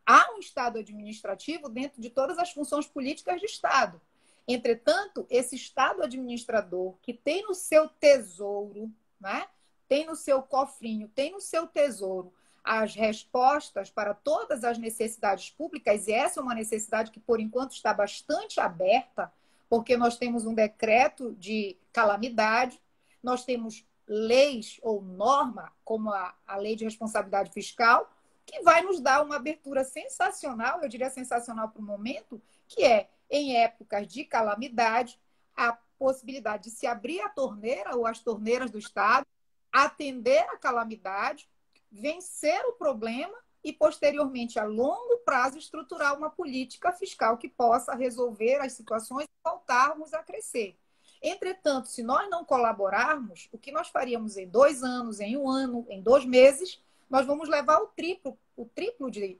há 0.06 0.32
um 0.36 0.38
estado 0.38 0.78
administrativo 0.78 1.68
dentro 1.68 2.00
de 2.00 2.10
todas 2.10 2.38
as 2.38 2.52
funções 2.52 2.86
políticas 2.86 3.40
de 3.40 3.46
estado. 3.46 4.00
Entretanto, 4.46 5.26
esse 5.28 5.56
estado 5.56 6.04
administrador 6.04 6.94
que 7.02 7.12
tem 7.12 7.42
no 7.42 7.54
seu 7.54 7.88
tesouro, 7.88 8.88
né? 9.20 9.48
tem 9.88 10.06
no 10.06 10.14
seu 10.14 10.40
cofrinho, 10.42 11.08
tem 11.08 11.32
no 11.32 11.40
seu 11.40 11.66
tesouro 11.66 12.32
as 12.64 12.94
respostas 12.94 13.90
para 13.90 14.14
todas 14.14 14.64
as 14.64 14.78
necessidades 14.78 15.50
públicas, 15.50 16.08
e 16.08 16.12
essa 16.12 16.40
é 16.40 16.42
uma 16.42 16.54
necessidade 16.54 17.10
que, 17.10 17.20
por 17.20 17.38
enquanto, 17.38 17.72
está 17.72 17.92
bastante 17.92 18.58
aberta, 18.58 19.30
porque 19.68 19.96
nós 19.98 20.16
temos 20.16 20.46
um 20.46 20.54
decreto 20.54 21.34
de 21.34 21.76
calamidade, 21.92 22.80
nós 23.22 23.44
temos 23.44 23.86
leis 24.06 24.78
ou 24.82 25.02
norma, 25.02 25.72
como 25.84 26.10
a, 26.10 26.34
a 26.46 26.56
lei 26.56 26.74
de 26.74 26.84
responsabilidade 26.84 27.52
fiscal, 27.52 28.10
que 28.46 28.62
vai 28.62 28.82
nos 28.82 29.00
dar 29.00 29.22
uma 29.22 29.36
abertura 29.36 29.84
sensacional, 29.84 30.82
eu 30.82 30.88
diria 30.88 31.10
sensacional 31.10 31.68
para 31.68 31.80
o 31.80 31.84
momento, 31.84 32.40
que 32.66 32.82
é, 32.82 33.08
em 33.30 33.56
épocas 33.56 34.06
de 34.06 34.24
calamidade, 34.24 35.18
a 35.56 35.76
possibilidade 35.98 36.64
de 36.64 36.70
se 36.70 36.86
abrir 36.86 37.20
a 37.20 37.28
torneira 37.28 37.96
ou 37.96 38.06
as 38.06 38.20
torneiras 38.20 38.70
do 38.70 38.78
Estado, 38.78 39.26
atender 39.72 40.44
a 40.50 40.56
calamidade, 40.56 41.48
vencer 41.94 42.60
o 42.66 42.72
problema 42.72 43.38
e, 43.62 43.72
posteriormente, 43.72 44.58
a 44.58 44.64
longo 44.64 45.18
prazo, 45.24 45.56
estruturar 45.56 46.18
uma 46.18 46.28
política 46.28 46.92
fiscal 46.92 47.38
que 47.38 47.48
possa 47.48 47.94
resolver 47.94 48.56
as 48.56 48.72
situações 48.72 49.24
e 49.24 49.48
voltarmos 49.48 50.12
a 50.12 50.22
crescer. 50.22 50.76
Entretanto, 51.22 51.88
se 51.88 52.02
nós 52.02 52.28
não 52.28 52.44
colaborarmos, 52.44 53.48
o 53.52 53.56
que 53.56 53.72
nós 53.72 53.88
faríamos 53.88 54.36
em 54.36 54.46
dois 54.46 54.82
anos, 54.82 55.20
em 55.20 55.36
um 55.36 55.48
ano, 55.48 55.86
em 55.88 56.02
dois 56.02 56.24
meses, 56.24 56.82
nós 57.08 57.24
vamos 57.24 57.48
levar 57.48 57.78
o 57.78 57.86
triplo, 57.86 58.36
o 58.56 58.66
triplo 58.66 59.10
de 59.10 59.38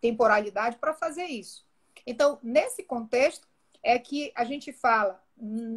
temporalidade 0.00 0.78
para 0.78 0.94
fazer 0.94 1.26
isso. 1.26 1.64
Então, 2.06 2.38
nesse 2.42 2.82
contexto, 2.82 3.46
é 3.82 3.98
que 3.98 4.32
a 4.34 4.44
gente 4.44 4.72
fala 4.72 5.22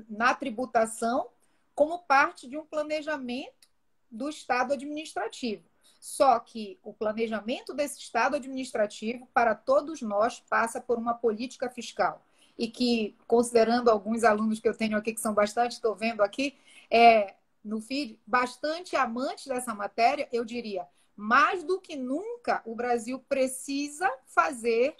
na 0.10 0.34
tributação 0.34 1.30
como 1.76 2.00
parte 2.00 2.48
de 2.48 2.58
um 2.58 2.66
planejamento 2.66 3.70
do 4.10 4.30
Estado 4.30 4.74
administrativo. 4.74 5.73
Só 6.04 6.38
que 6.38 6.78
o 6.84 6.94
planejamento 6.94 7.74
desse 7.74 7.98
Estado 7.98 8.36
administrativo, 8.36 9.26
para 9.34 9.56
todos 9.56 10.02
nós, 10.02 10.42
passa 10.50 10.82
por 10.82 10.98
uma 10.98 11.14
política 11.14 11.70
fiscal. 11.70 12.22
E 12.58 12.68
que, 12.68 13.16
considerando 13.26 13.90
alguns 13.90 14.26
alunos 14.26 14.60
que 14.60 14.68
eu 14.68 14.76
tenho 14.76 14.98
aqui, 14.98 15.14
que 15.14 15.22
são 15.22 15.34
bastante, 15.34 15.72
estou 15.72 15.96
vendo 15.96 16.22
aqui, 16.22 16.58
é, 16.92 17.36
no 17.64 17.80
feed, 17.80 18.20
bastante 18.28 18.98
amantes 18.98 19.48
dessa 19.48 19.74
matéria, 19.74 20.28
eu 20.30 20.44
diria, 20.44 20.86
mais 21.16 21.64
do 21.64 21.80
que 21.80 21.96
nunca, 21.96 22.62
o 22.66 22.76
Brasil 22.76 23.18
precisa 23.30 24.12
fazer 24.26 24.98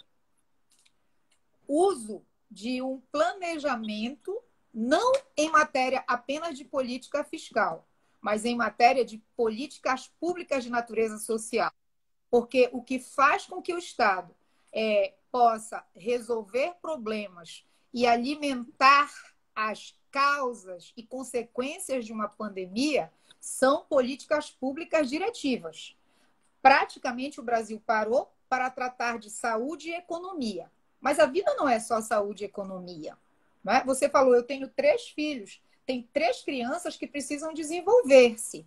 uso 1.68 2.24
de 2.50 2.80
um 2.80 2.98
planejamento, 3.12 4.42
não 4.72 5.12
em 5.36 5.50
matéria 5.50 6.02
apenas 6.06 6.56
de 6.56 6.64
política 6.64 7.22
fiscal, 7.24 7.86
mas 8.24 8.46
em 8.46 8.56
matéria 8.56 9.04
de 9.04 9.18
políticas 9.36 10.10
públicas 10.18 10.64
de 10.64 10.70
natureza 10.70 11.18
social. 11.18 11.70
Porque 12.30 12.70
o 12.72 12.82
que 12.82 12.98
faz 12.98 13.44
com 13.44 13.60
que 13.60 13.74
o 13.74 13.78
Estado 13.78 14.34
é, 14.72 15.12
possa 15.30 15.84
resolver 15.94 16.72
problemas 16.80 17.66
e 17.92 18.06
alimentar 18.06 19.12
as 19.54 19.94
causas 20.10 20.90
e 20.96 21.02
consequências 21.02 22.06
de 22.06 22.14
uma 22.14 22.26
pandemia 22.26 23.12
são 23.38 23.84
políticas 23.84 24.50
públicas 24.50 25.10
diretivas. 25.10 25.94
Praticamente 26.62 27.40
o 27.40 27.42
Brasil 27.42 27.78
parou 27.84 28.32
para 28.48 28.70
tratar 28.70 29.18
de 29.18 29.28
saúde 29.28 29.90
e 29.90 29.96
economia. 29.96 30.72
Mas 30.98 31.18
a 31.18 31.26
vida 31.26 31.54
não 31.56 31.68
é 31.68 31.78
só 31.78 32.00
saúde 32.00 32.44
e 32.44 32.46
economia. 32.46 33.18
É? 33.66 33.84
Você 33.84 34.08
falou, 34.08 34.34
eu 34.34 34.42
tenho 34.42 34.66
três 34.66 35.08
filhos, 35.08 35.60
tem 35.86 36.08
três 36.12 36.42
crianças 36.42 36.96
que 36.96 37.06
precisam 37.06 37.52
desenvolver-se. 37.52 38.66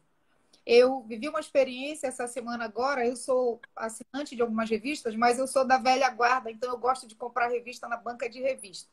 Eu 0.65 1.01
vivi 1.03 1.29
uma 1.29 1.39
experiência 1.39 2.07
essa 2.07 2.27
semana 2.27 2.65
agora. 2.65 3.05
Eu 3.05 3.15
sou 3.15 3.61
assinante 3.75 4.35
de 4.35 4.41
algumas 4.41 4.69
revistas, 4.69 5.15
mas 5.15 5.39
eu 5.39 5.47
sou 5.47 5.65
da 5.65 5.77
velha 5.77 6.09
guarda, 6.09 6.51
então 6.51 6.69
eu 6.69 6.77
gosto 6.77 7.07
de 7.07 7.15
comprar 7.15 7.47
revista 7.47 7.87
na 7.87 7.95
banca 7.95 8.29
de 8.29 8.41
revista. 8.41 8.89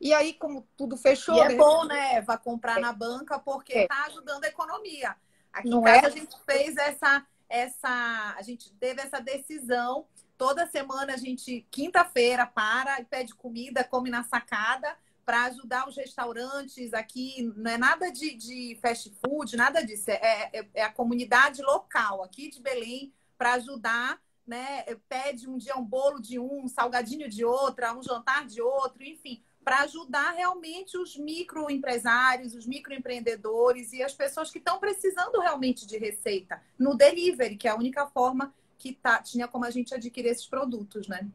E 0.00 0.14
aí, 0.14 0.32
como 0.32 0.66
tudo 0.76 0.96
fechou. 0.96 1.34
E 1.34 1.40
é 1.40 1.54
bom, 1.54 1.84
né, 1.84 2.14
Eva, 2.14 2.38
comprar 2.38 2.78
é. 2.78 2.80
na 2.80 2.92
banca, 2.92 3.38
porque 3.38 3.80
está 3.80 4.04
é. 4.06 4.10
ajudando 4.10 4.44
a 4.44 4.48
economia. 4.48 5.16
Aqui 5.52 5.68
Não 5.68 5.80
em 5.80 5.84
casa 5.84 6.06
é? 6.06 6.06
a 6.06 6.10
gente 6.10 6.36
fez 6.46 6.76
essa, 6.76 7.26
essa. 7.48 8.34
A 8.38 8.42
gente 8.42 8.72
teve 8.74 9.02
essa 9.02 9.20
decisão. 9.20 10.06
Toda 10.38 10.66
semana 10.68 11.14
a 11.14 11.16
gente, 11.18 11.66
quinta-feira, 11.70 12.46
para 12.46 12.98
e 13.00 13.04
pede 13.04 13.34
comida, 13.34 13.84
come 13.84 14.08
na 14.08 14.22
sacada, 14.22 14.96
para 15.24 15.44
ajudar 15.44 15.88
os 15.88 15.96
restaurantes 15.96 16.92
aqui. 16.92 17.52
Não 17.56 17.70
é 17.70 17.78
nada 17.78 18.10
de, 18.10 18.34
de 18.34 18.78
fast 18.80 19.12
food, 19.24 19.56
nada 19.56 19.82
disso. 19.82 20.10
É, 20.10 20.50
é, 20.52 20.68
é 20.74 20.82
a 20.82 20.92
comunidade 20.92 21.62
local 21.62 22.22
aqui 22.22 22.50
de 22.50 22.60
Belém 22.60 23.12
para 23.36 23.54
ajudar 23.54 24.20
né? 24.50 24.84
Pede 25.08 25.48
um 25.48 25.56
dia 25.56 25.76
um 25.76 25.84
bolo 25.84 26.20
de 26.20 26.36
um, 26.36 26.64
um 26.64 26.68
salgadinho 26.68 27.28
de 27.28 27.44
outra, 27.44 27.96
um 27.96 28.02
jantar 28.02 28.44
de 28.46 28.60
outro, 28.60 29.04
enfim, 29.04 29.40
para 29.62 29.82
ajudar 29.82 30.32
realmente 30.32 30.98
os 30.98 31.16
microempresários, 31.16 32.56
os 32.56 32.66
microempreendedores 32.66 33.92
e 33.92 34.02
as 34.02 34.12
pessoas 34.12 34.50
que 34.50 34.58
estão 34.58 34.80
precisando 34.80 35.38
realmente 35.40 35.86
de 35.86 35.96
receita 35.98 36.60
no 36.76 36.96
delivery, 36.96 37.56
que 37.56 37.68
é 37.68 37.70
a 37.70 37.76
única 37.76 38.08
forma 38.08 38.52
que 38.76 38.92
tá, 38.94 39.22
tinha 39.22 39.46
como 39.46 39.64
a 39.64 39.70
gente 39.70 39.94
adquirir 39.94 40.30
esses 40.30 40.46
produtos, 40.46 41.06
né? 41.06 41.28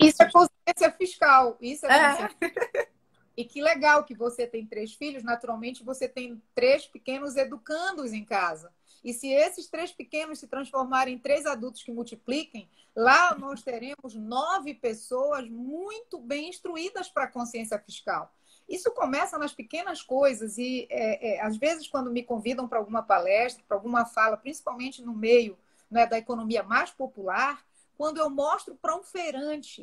Isso 0.00 0.20
é 0.20 0.28
consciência 0.64 0.92
fiscal. 0.92 1.56
Isso 1.60 1.86
é, 1.86 2.30
é. 2.40 2.88
E 3.36 3.44
que 3.44 3.60
legal 3.60 4.04
que 4.04 4.14
você 4.14 4.46
tem 4.46 4.64
três 4.64 4.94
filhos, 4.94 5.24
naturalmente 5.24 5.82
você 5.82 6.08
tem 6.08 6.40
três 6.54 6.86
pequenos 6.86 7.36
educandos 7.36 8.12
em 8.12 8.24
casa. 8.24 8.72
E 9.02 9.12
se 9.12 9.28
esses 9.28 9.68
três 9.68 9.92
pequenos 9.92 10.38
se 10.38 10.46
transformarem 10.46 11.14
em 11.14 11.18
três 11.18 11.44
adultos 11.44 11.82
que 11.82 11.92
multipliquem, 11.92 12.68
lá 12.94 13.34
nós 13.34 13.62
teremos 13.62 14.14
nove 14.14 14.72
pessoas 14.72 15.48
muito 15.50 16.18
bem 16.18 16.48
instruídas 16.48 17.08
para 17.08 17.24
a 17.24 17.30
consciência 17.30 17.78
fiscal. 17.78 18.32
Isso 18.68 18.90
começa 18.92 19.36
nas 19.36 19.52
pequenas 19.52 20.00
coisas 20.00 20.56
e, 20.56 20.86
é, 20.88 21.34
é, 21.34 21.40
às 21.42 21.56
vezes, 21.58 21.86
quando 21.86 22.10
me 22.10 22.22
convidam 22.22 22.66
para 22.66 22.78
alguma 22.78 23.02
palestra, 23.02 23.62
para 23.68 23.76
alguma 23.76 24.06
fala, 24.06 24.38
principalmente 24.38 25.02
no 25.02 25.12
meio 25.12 25.58
né, 25.90 26.06
da 26.06 26.16
economia 26.16 26.62
mais 26.62 26.90
popular, 26.90 27.62
quando 27.98 28.18
eu 28.18 28.30
mostro 28.30 28.74
para 28.74 28.96
um 28.96 29.02
feirante 29.02 29.82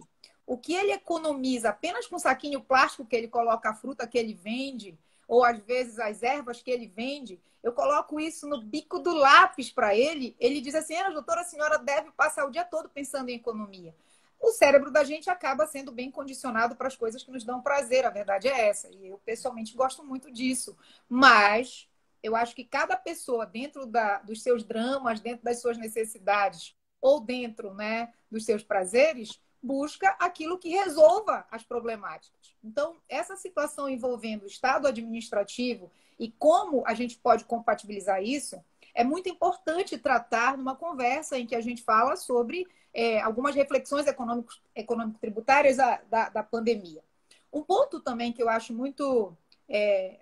o 0.51 0.57
que 0.57 0.73
ele 0.73 0.91
economiza 0.91 1.69
apenas 1.69 2.07
com 2.07 2.17
o 2.17 2.19
saquinho 2.19 2.59
plástico 2.59 3.05
que 3.05 3.15
ele 3.15 3.29
coloca 3.29 3.69
a 3.69 3.73
fruta 3.73 4.05
que 4.05 4.17
ele 4.17 4.33
vende, 4.33 4.99
ou 5.25 5.45
às 5.45 5.57
vezes 5.59 5.97
as 5.97 6.23
ervas 6.23 6.61
que 6.61 6.69
ele 6.69 6.87
vende, 6.87 7.39
eu 7.63 7.71
coloco 7.71 8.19
isso 8.19 8.45
no 8.45 8.61
bico 8.61 8.99
do 8.99 9.13
lápis 9.13 9.71
para 9.71 9.95
ele, 9.95 10.35
ele 10.37 10.59
diz 10.59 10.75
assim: 10.75 10.93
ah, 10.97 11.09
doutora, 11.09 11.39
a 11.39 11.45
senhora 11.45 11.77
deve 11.77 12.11
passar 12.11 12.45
o 12.45 12.51
dia 12.51 12.65
todo 12.65 12.89
pensando 12.89 13.29
em 13.29 13.35
economia. 13.35 13.95
O 14.41 14.51
cérebro 14.51 14.91
da 14.91 15.05
gente 15.05 15.29
acaba 15.29 15.65
sendo 15.65 15.89
bem 15.89 16.11
condicionado 16.11 16.75
para 16.75 16.87
as 16.87 16.97
coisas 16.97 17.23
que 17.23 17.31
nos 17.31 17.45
dão 17.45 17.61
prazer, 17.61 18.05
a 18.05 18.09
verdade 18.09 18.49
é 18.49 18.67
essa. 18.67 18.89
E 18.89 19.07
eu 19.07 19.21
pessoalmente 19.23 19.73
gosto 19.73 20.03
muito 20.03 20.29
disso. 20.29 20.75
Mas 21.07 21.87
eu 22.21 22.35
acho 22.35 22.53
que 22.53 22.65
cada 22.65 22.97
pessoa, 22.97 23.45
dentro 23.45 23.85
da, 23.85 24.17
dos 24.17 24.43
seus 24.43 24.65
dramas, 24.65 25.21
dentro 25.21 25.45
das 25.45 25.61
suas 25.61 25.77
necessidades, 25.77 26.75
ou 26.99 27.21
dentro 27.21 27.73
né, 27.73 28.13
dos 28.29 28.43
seus 28.43 28.63
prazeres, 28.63 29.39
busca 29.61 30.09
aquilo 30.19 30.57
que 30.57 30.69
resolva 30.69 31.45
as 31.51 31.63
problemáticas. 31.63 32.55
Então, 32.63 32.97
essa 33.07 33.35
situação 33.35 33.89
envolvendo 33.89 34.43
o 34.43 34.47
Estado 34.47 34.87
administrativo 34.87 35.91
e 36.19 36.31
como 36.31 36.83
a 36.85 36.93
gente 36.93 37.17
pode 37.17 37.45
compatibilizar 37.45 38.23
isso, 38.23 38.63
é 38.93 39.03
muito 39.03 39.29
importante 39.29 39.97
tratar 39.97 40.57
numa 40.57 40.75
conversa 40.75 41.37
em 41.37 41.45
que 41.45 41.55
a 41.55 41.61
gente 41.61 41.83
fala 41.83 42.15
sobre 42.15 42.67
é, 42.93 43.21
algumas 43.21 43.55
reflexões 43.55 44.05
econômico-tributárias 44.75 45.77
da, 45.77 46.01
da, 46.09 46.29
da, 46.29 46.43
pandemia. 46.43 47.01
Um 47.51 47.63
ponto 47.63 47.99
também 47.99 48.33
que 48.33 48.43
eu 48.43 48.49
acho 48.49 48.73
muito, 48.73 49.35
é, 49.69 50.19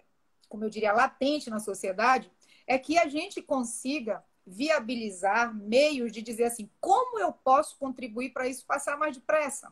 como 0.47 0.63
eu 0.63 0.69
diria, 0.69 0.93
latente 0.93 1.49
na 1.49 1.59
sociedade, 1.59 2.31
é 2.67 2.77
que 2.77 2.97
a 2.97 3.07
gente 3.07 3.41
consiga 3.41 4.23
viabilizar 4.49 5.53
meios 5.53 6.11
de 6.11 6.21
dizer 6.21 6.45
assim, 6.45 6.69
como 6.81 7.19
eu 7.19 7.31
posso 7.31 7.77
contribuir 7.77 8.31
para 8.31 8.47
isso 8.47 8.65
passar 8.65 8.97
mais 8.97 9.15
depressa? 9.15 9.71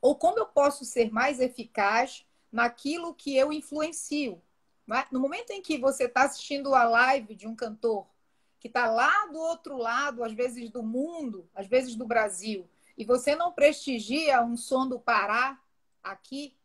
Ou 0.00 0.16
como 0.16 0.38
eu 0.38 0.46
posso 0.46 0.84
ser 0.84 1.12
mais 1.12 1.40
eficaz 1.40 2.26
naquilo 2.50 3.14
que 3.14 3.36
eu 3.36 3.52
influencio? 3.52 4.40
É? 4.90 5.06
No 5.12 5.20
momento 5.20 5.50
em 5.50 5.60
que 5.60 5.78
você 5.78 6.04
está 6.04 6.24
assistindo 6.24 6.74
a 6.74 6.84
live 6.84 7.34
de 7.34 7.46
um 7.46 7.54
cantor 7.54 8.06
que 8.58 8.66
está 8.66 8.90
lá 8.90 9.26
do 9.26 9.38
outro 9.38 9.76
lado, 9.76 10.24
às 10.24 10.32
vezes 10.32 10.70
do 10.70 10.82
mundo, 10.82 11.48
às 11.54 11.66
vezes 11.66 11.94
do 11.94 12.06
Brasil, 12.06 12.68
e 12.96 13.04
você 13.04 13.36
não 13.36 13.52
prestigia 13.52 14.42
um 14.42 14.56
som 14.56 14.88
do 14.88 14.98
Pará 14.98 15.60
aqui, 16.02 16.56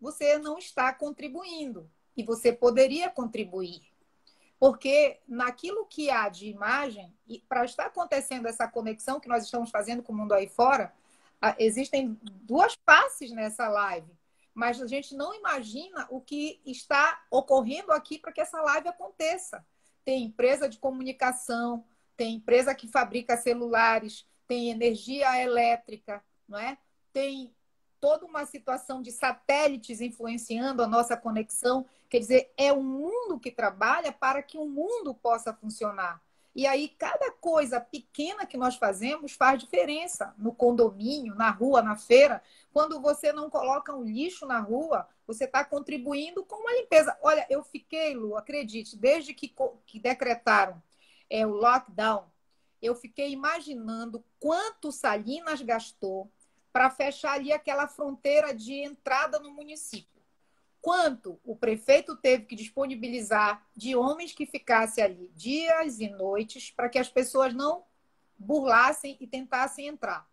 você 0.00 0.38
não 0.38 0.58
está 0.58 0.92
contribuindo. 0.92 1.90
E 2.16 2.22
você 2.22 2.52
poderia 2.52 3.08
contribuir. 3.08 3.82
Porque 4.58 5.20
naquilo 5.28 5.86
que 5.86 6.10
há 6.10 6.28
de 6.28 6.48
imagem, 6.48 7.14
e 7.26 7.38
para 7.40 7.64
estar 7.64 7.86
acontecendo 7.86 8.46
essa 8.46 8.66
conexão 8.66 9.20
que 9.20 9.28
nós 9.28 9.44
estamos 9.44 9.70
fazendo 9.70 10.02
com 10.02 10.12
o 10.12 10.16
mundo 10.16 10.32
aí 10.32 10.48
fora, 10.48 10.92
existem 11.58 12.18
duas 12.22 12.76
faces 12.84 13.30
nessa 13.30 13.68
live. 13.68 14.10
Mas 14.52 14.82
a 14.82 14.86
gente 14.88 15.14
não 15.14 15.32
imagina 15.32 16.06
o 16.10 16.20
que 16.20 16.60
está 16.66 17.24
ocorrendo 17.30 17.92
aqui 17.92 18.18
para 18.18 18.32
que 18.32 18.40
essa 18.40 18.60
live 18.60 18.88
aconteça. 18.88 19.64
Tem 20.04 20.24
empresa 20.24 20.68
de 20.68 20.78
comunicação, 20.78 21.84
tem 22.16 22.34
empresa 22.34 22.74
que 22.74 22.88
fabrica 22.88 23.36
celulares, 23.36 24.26
tem 24.48 24.70
energia 24.70 25.40
elétrica, 25.40 26.24
não 26.48 26.58
é? 26.58 26.76
Tem 27.12 27.54
toda 28.00 28.26
uma 28.26 28.44
situação 28.46 29.02
de 29.02 29.12
satélites 29.12 30.00
influenciando 30.00 30.82
a 30.82 30.86
nossa 30.86 31.16
conexão. 31.16 31.86
Quer 32.08 32.18
dizer, 32.20 32.52
é 32.56 32.72
um 32.72 32.82
mundo 32.82 33.38
que 33.38 33.50
trabalha 33.50 34.12
para 34.12 34.42
que 34.42 34.58
o 34.58 34.66
mundo 34.66 35.14
possa 35.14 35.52
funcionar. 35.52 36.22
E 36.54 36.66
aí, 36.66 36.88
cada 36.88 37.30
coisa 37.30 37.80
pequena 37.80 38.44
que 38.44 38.56
nós 38.56 38.74
fazemos 38.76 39.32
faz 39.32 39.60
diferença 39.60 40.34
no 40.36 40.52
condomínio, 40.52 41.34
na 41.34 41.50
rua, 41.50 41.82
na 41.82 41.94
feira. 41.94 42.42
Quando 42.72 43.00
você 43.00 43.32
não 43.32 43.48
coloca 43.48 43.94
um 43.94 44.02
lixo 44.02 44.44
na 44.44 44.58
rua, 44.58 45.06
você 45.26 45.44
está 45.44 45.64
contribuindo 45.64 46.44
com 46.44 46.56
uma 46.56 46.72
limpeza. 46.72 47.16
Olha, 47.22 47.46
eu 47.48 47.62
fiquei, 47.62 48.14
Lu, 48.14 48.36
acredite, 48.36 48.96
desde 48.96 49.32
que, 49.34 49.54
que 49.86 50.00
decretaram 50.00 50.82
é, 51.30 51.46
o 51.46 51.50
lockdown, 51.50 52.24
eu 52.80 52.94
fiquei 52.94 53.30
imaginando 53.30 54.24
quanto 54.40 54.90
Salinas 54.90 55.60
gastou 55.62 56.30
para 56.78 56.90
fechar 56.90 57.32
ali 57.32 57.52
aquela 57.52 57.88
fronteira 57.88 58.54
de 58.54 58.72
entrada 58.72 59.40
no 59.40 59.50
município. 59.50 60.22
Quanto 60.80 61.40
o 61.44 61.56
prefeito 61.56 62.14
teve 62.14 62.44
que 62.44 62.54
disponibilizar 62.54 63.66
de 63.74 63.96
homens 63.96 64.30
que 64.30 64.46
ficassem 64.46 65.02
ali 65.02 65.28
dias 65.34 65.98
e 65.98 66.08
noites 66.08 66.70
para 66.70 66.88
que 66.88 66.96
as 66.96 67.08
pessoas 67.08 67.52
não 67.52 67.82
burlassem 68.38 69.16
e 69.18 69.26
tentassem 69.26 69.88
entrar. 69.88 70.24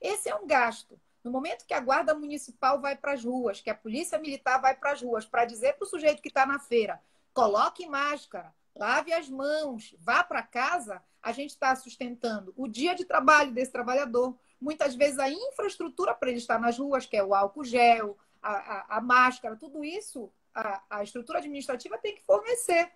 Esse 0.00 0.30
é 0.30 0.34
um 0.34 0.46
gasto. 0.46 0.98
No 1.22 1.30
momento 1.30 1.66
que 1.66 1.74
a 1.74 1.80
guarda 1.80 2.14
municipal 2.14 2.80
vai 2.80 2.96
para 2.96 3.12
as 3.12 3.22
ruas, 3.22 3.60
que 3.60 3.68
a 3.68 3.74
polícia 3.74 4.18
militar 4.18 4.58
vai 4.58 4.74
para 4.74 4.92
as 4.92 5.02
ruas, 5.02 5.26
para 5.26 5.44
dizer 5.44 5.74
para 5.74 5.84
o 5.84 5.86
sujeito 5.86 6.22
que 6.22 6.28
está 6.28 6.46
na 6.46 6.58
feira, 6.58 6.98
coloque 7.34 7.86
máscara, 7.86 8.54
lave 8.74 9.12
as 9.12 9.28
mãos, 9.28 9.94
vá 9.98 10.24
para 10.24 10.42
casa, 10.42 11.02
a 11.22 11.30
gente 11.30 11.50
está 11.50 11.76
sustentando 11.76 12.54
o 12.56 12.66
dia 12.66 12.94
de 12.94 13.04
trabalho 13.04 13.52
desse 13.52 13.70
trabalhador, 13.70 14.34
muitas 14.60 14.94
vezes 14.94 15.18
a 15.18 15.30
infraestrutura 15.30 16.14
para 16.14 16.28
ele 16.28 16.38
estar 16.38 16.58
nas 16.58 16.78
ruas, 16.78 17.06
que 17.06 17.16
é 17.16 17.24
o 17.24 17.34
álcool 17.34 17.64
gel, 17.64 18.16
a, 18.42 18.52
a, 18.52 18.98
a 18.98 19.00
máscara, 19.00 19.56
tudo 19.56 19.84
isso 19.84 20.30
a, 20.54 20.82
a, 20.90 21.02
estrutura 21.02 21.38
administrativa 21.38 21.98
tem 21.98 22.14
que 22.14 22.22
fornecer. 22.22 22.90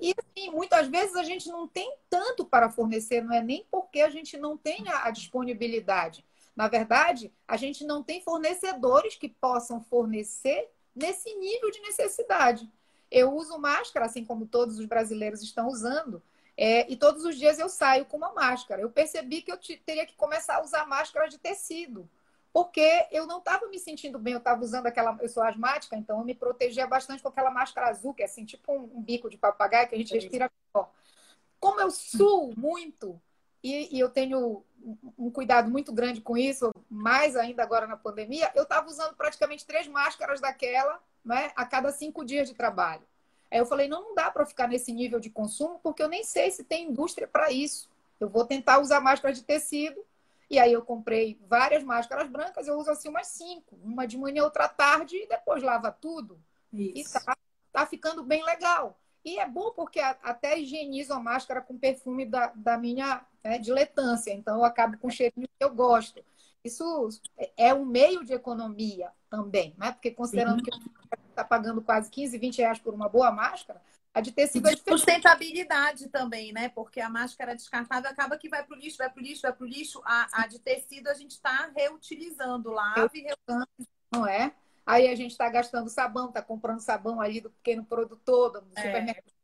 E 0.00 0.14
assim, 0.16 0.50
muitas 0.50 0.86
vezes 0.88 1.16
a 1.16 1.24
gente 1.24 1.48
não 1.48 1.66
tem 1.66 1.96
tanto 2.08 2.44
para 2.44 2.70
fornecer, 2.70 3.22
não 3.22 3.34
é 3.34 3.42
nem 3.42 3.66
porque 3.70 4.00
a 4.00 4.08
gente 4.08 4.36
não 4.36 4.56
tem 4.56 4.88
a, 4.88 5.06
a 5.06 5.10
disponibilidade. 5.10 6.24
Na 6.54 6.68
verdade, 6.68 7.32
a 7.46 7.56
gente 7.56 7.84
não 7.84 8.02
tem 8.02 8.22
fornecedores 8.22 9.16
que 9.16 9.28
possam 9.28 9.80
fornecer 9.80 10.70
nesse 10.94 11.34
nível 11.34 11.70
de 11.70 11.80
necessidade. 11.80 12.70
Eu 13.10 13.34
uso 13.34 13.58
máscara, 13.58 14.06
assim 14.06 14.24
como 14.24 14.46
todos 14.46 14.78
os 14.78 14.86
brasileiros 14.86 15.42
estão 15.42 15.68
usando, 15.68 16.22
é, 16.56 16.90
e 16.90 16.96
todos 16.96 17.24
os 17.24 17.36
dias 17.36 17.58
eu 17.58 17.68
saio 17.68 18.06
com 18.06 18.16
uma 18.16 18.32
máscara. 18.32 18.80
Eu 18.80 18.90
percebi 18.90 19.42
que 19.42 19.52
eu 19.52 19.58
teria 19.84 20.06
que 20.06 20.16
começar 20.16 20.56
a 20.56 20.62
usar 20.62 20.86
máscara 20.86 21.28
de 21.28 21.38
tecido, 21.38 22.08
porque 22.52 23.06
eu 23.10 23.26
não 23.26 23.38
estava 23.38 23.66
me 23.68 23.78
sentindo 23.78 24.18
bem, 24.18 24.32
eu 24.32 24.38
estava 24.38 24.62
usando 24.62 24.86
aquela. 24.86 25.16
Eu 25.20 25.28
sou 25.28 25.42
asmática, 25.42 25.94
então 25.96 26.18
eu 26.18 26.24
me 26.24 26.34
protegia 26.34 26.86
bastante 26.86 27.22
com 27.22 27.28
aquela 27.28 27.50
máscara 27.50 27.88
azul, 27.88 28.14
que 28.14 28.22
é 28.22 28.24
assim, 28.24 28.44
tipo 28.44 28.72
um, 28.72 28.98
um 28.98 29.02
bico 29.02 29.28
de 29.28 29.36
papagaio 29.36 29.88
que 29.88 29.94
a 29.94 29.98
gente 29.98 30.14
respira 30.14 30.50
melhor. 30.74 30.90
Como 31.60 31.80
eu 31.80 31.90
suo 31.90 32.54
muito, 32.56 33.20
e, 33.62 33.96
e 33.96 34.00
eu 34.00 34.08
tenho 34.08 34.64
um 35.18 35.30
cuidado 35.30 35.70
muito 35.70 35.92
grande 35.92 36.20
com 36.20 36.36
isso, 36.36 36.70
mais 36.88 37.36
ainda 37.36 37.62
agora 37.62 37.86
na 37.86 37.96
pandemia, 37.96 38.50
eu 38.54 38.62
estava 38.62 38.88
usando 38.88 39.14
praticamente 39.16 39.66
três 39.66 39.88
máscaras 39.88 40.40
daquela 40.40 41.00
né, 41.24 41.50
a 41.56 41.66
cada 41.66 41.90
cinco 41.90 42.24
dias 42.24 42.48
de 42.48 42.54
trabalho. 42.54 43.02
Aí 43.50 43.58
eu 43.58 43.66
falei, 43.66 43.88
não, 43.88 44.02
não 44.02 44.14
dá 44.14 44.30
para 44.30 44.46
ficar 44.46 44.68
nesse 44.68 44.92
nível 44.92 45.20
de 45.20 45.30
consumo, 45.30 45.78
porque 45.82 46.02
eu 46.02 46.08
nem 46.08 46.24
sei 46.24 46.50
se 46.50 46.64
tem 46.64 46.88
indústria 46.88 47.28
para 47.28 47.50
isso. 47.50 47.88
Eu 48.18 48.28
vou 48.28 48.44
tentar 48.44 48.80
usar 48.80 49.00
máscara 49.00 49.32
de 49.32 49.42
tecido, 49.42 50.02
e 50.48 50.58
aí 50.58 50.72
eu 50.72 50.82
comprei 50.82 51.38
várias 51.48 51.82
máscaras 51.82 52.28
brancas, 52.28 52.68
eu 52.68 52.78
uso 52.78 52.90
assim 52.90 53.08
umas 53.08 53.26
cinco, 53.28 53.76
uma 53.82 54.06
de 54.06 54.16
manhã, 54.16 54.44
outra 54.44 54.68
tarde, 54.68 55.16
e 55.16 55.28
depois 55.28 55.62
lava 55.62 55.90
tudo. 55.90 56.38
Isso. 56.72 57.18
E 57.18 57.24
tá, 57.24 57.36
tá 57.72 57.86
ficando 57.86 58.22
bem 58.22 58.44
legal. 58.44 58.98
E 59.24 59.38
é 59.40 59.46
bom 59.46 59.72
porque 59.72 59.98
até 59.98 60.58
higienizo 60.58 61.12
a 61.12 61.18
máscara 61.18 61.60
com 61.60 61.76
perfume 61.76 62.24
da, 62.24 62.52
da 62.54 62.78
minha 62.78 63.26
né, 63.42 63.58
diletância, 63.58 64.32
então 64.32 64.58
eu 64.58 64.64
acabo 64.64 64.96
com 64.98 65.08
o 65.08 65.10
cheirinho 65.10 65.48
que 65.48 65.64
eu 65.64 65.74
gosto. 65.74 66.24
Isso 66.64 67.08
é 67.56 67.74
um 67.74 67.84
meio 67.84 68.24
de 68.24 68.32
economia 68.32 69.10
também, 69.30 69.74
né? 69.78 69.92
Porque 69.92 70.10
considerando 70.10 70.64
Sim. 70.64 70.70
que 70.70 70.70
está 71.36 71.44
pagando 71.44 71.82
quase 71.82 72.10
15, 72.10 72.38
20 72.38 72.58
reais 72.58 72.78
por 72.78 72.94
uma 72.94 73.08
boa 73.08 73.30
máscara, 73.30 73.80
a 74.16 74.20
de 74.22 74.32
tecido 74.32 74.66
é 74.66 74.74
diferente. 74.74 74.98
Sustentabilidade 74.98 76.08
também, 76.08 76.50
né? 76.50 76.70
Porque 76.70 77.00
a 77.00 77.10
máscara 77.10 77.54
descartável 77.54 78.10
acaba 78.10 78.38
que 78.38 78.48
vai 78.48 78.64
para 78.64 78.74
o 78.74 78.80
lixo, 78.80 78.96
vai 78.96 79.10
para 79.10 79.20
o 79.20 79.22
lixo, 79.22 79.42
vai 79.42 79.52
para 79.52 79.64
o 79.64 79.68
lixo. 79.68 80.00
A, 80.06 80.42
a, 80.42 80.46
de 80.46 80.58
tecido 80.58 81.08
a 81.08 81.14
gente 81.14 81.32
está 81.32 81.70
reutilizando, 81.76 82.70
lava 82.70 83.10
e 83.12 83.20
reutiliza. 83.20 83.88
Não 84.10 84.26
é? 84.26 84.54
Aí 84.86 85.08
a 85.08 85.14
gente 85.14 85.32
está 85.32 85.50
gastando 85.50 85.90
sabão, 85.90 86.28
está 86.28 86.40
comprando 86.40 86.80
sabão 86.80 87.20
ali 87.20 87.42
do 87.42 87.50
pequeno 87.50 87.84
produtor, 87.84 88.52
do 88.52 88.66
é. 88.74 88.82
supermercado, 88.82 89.34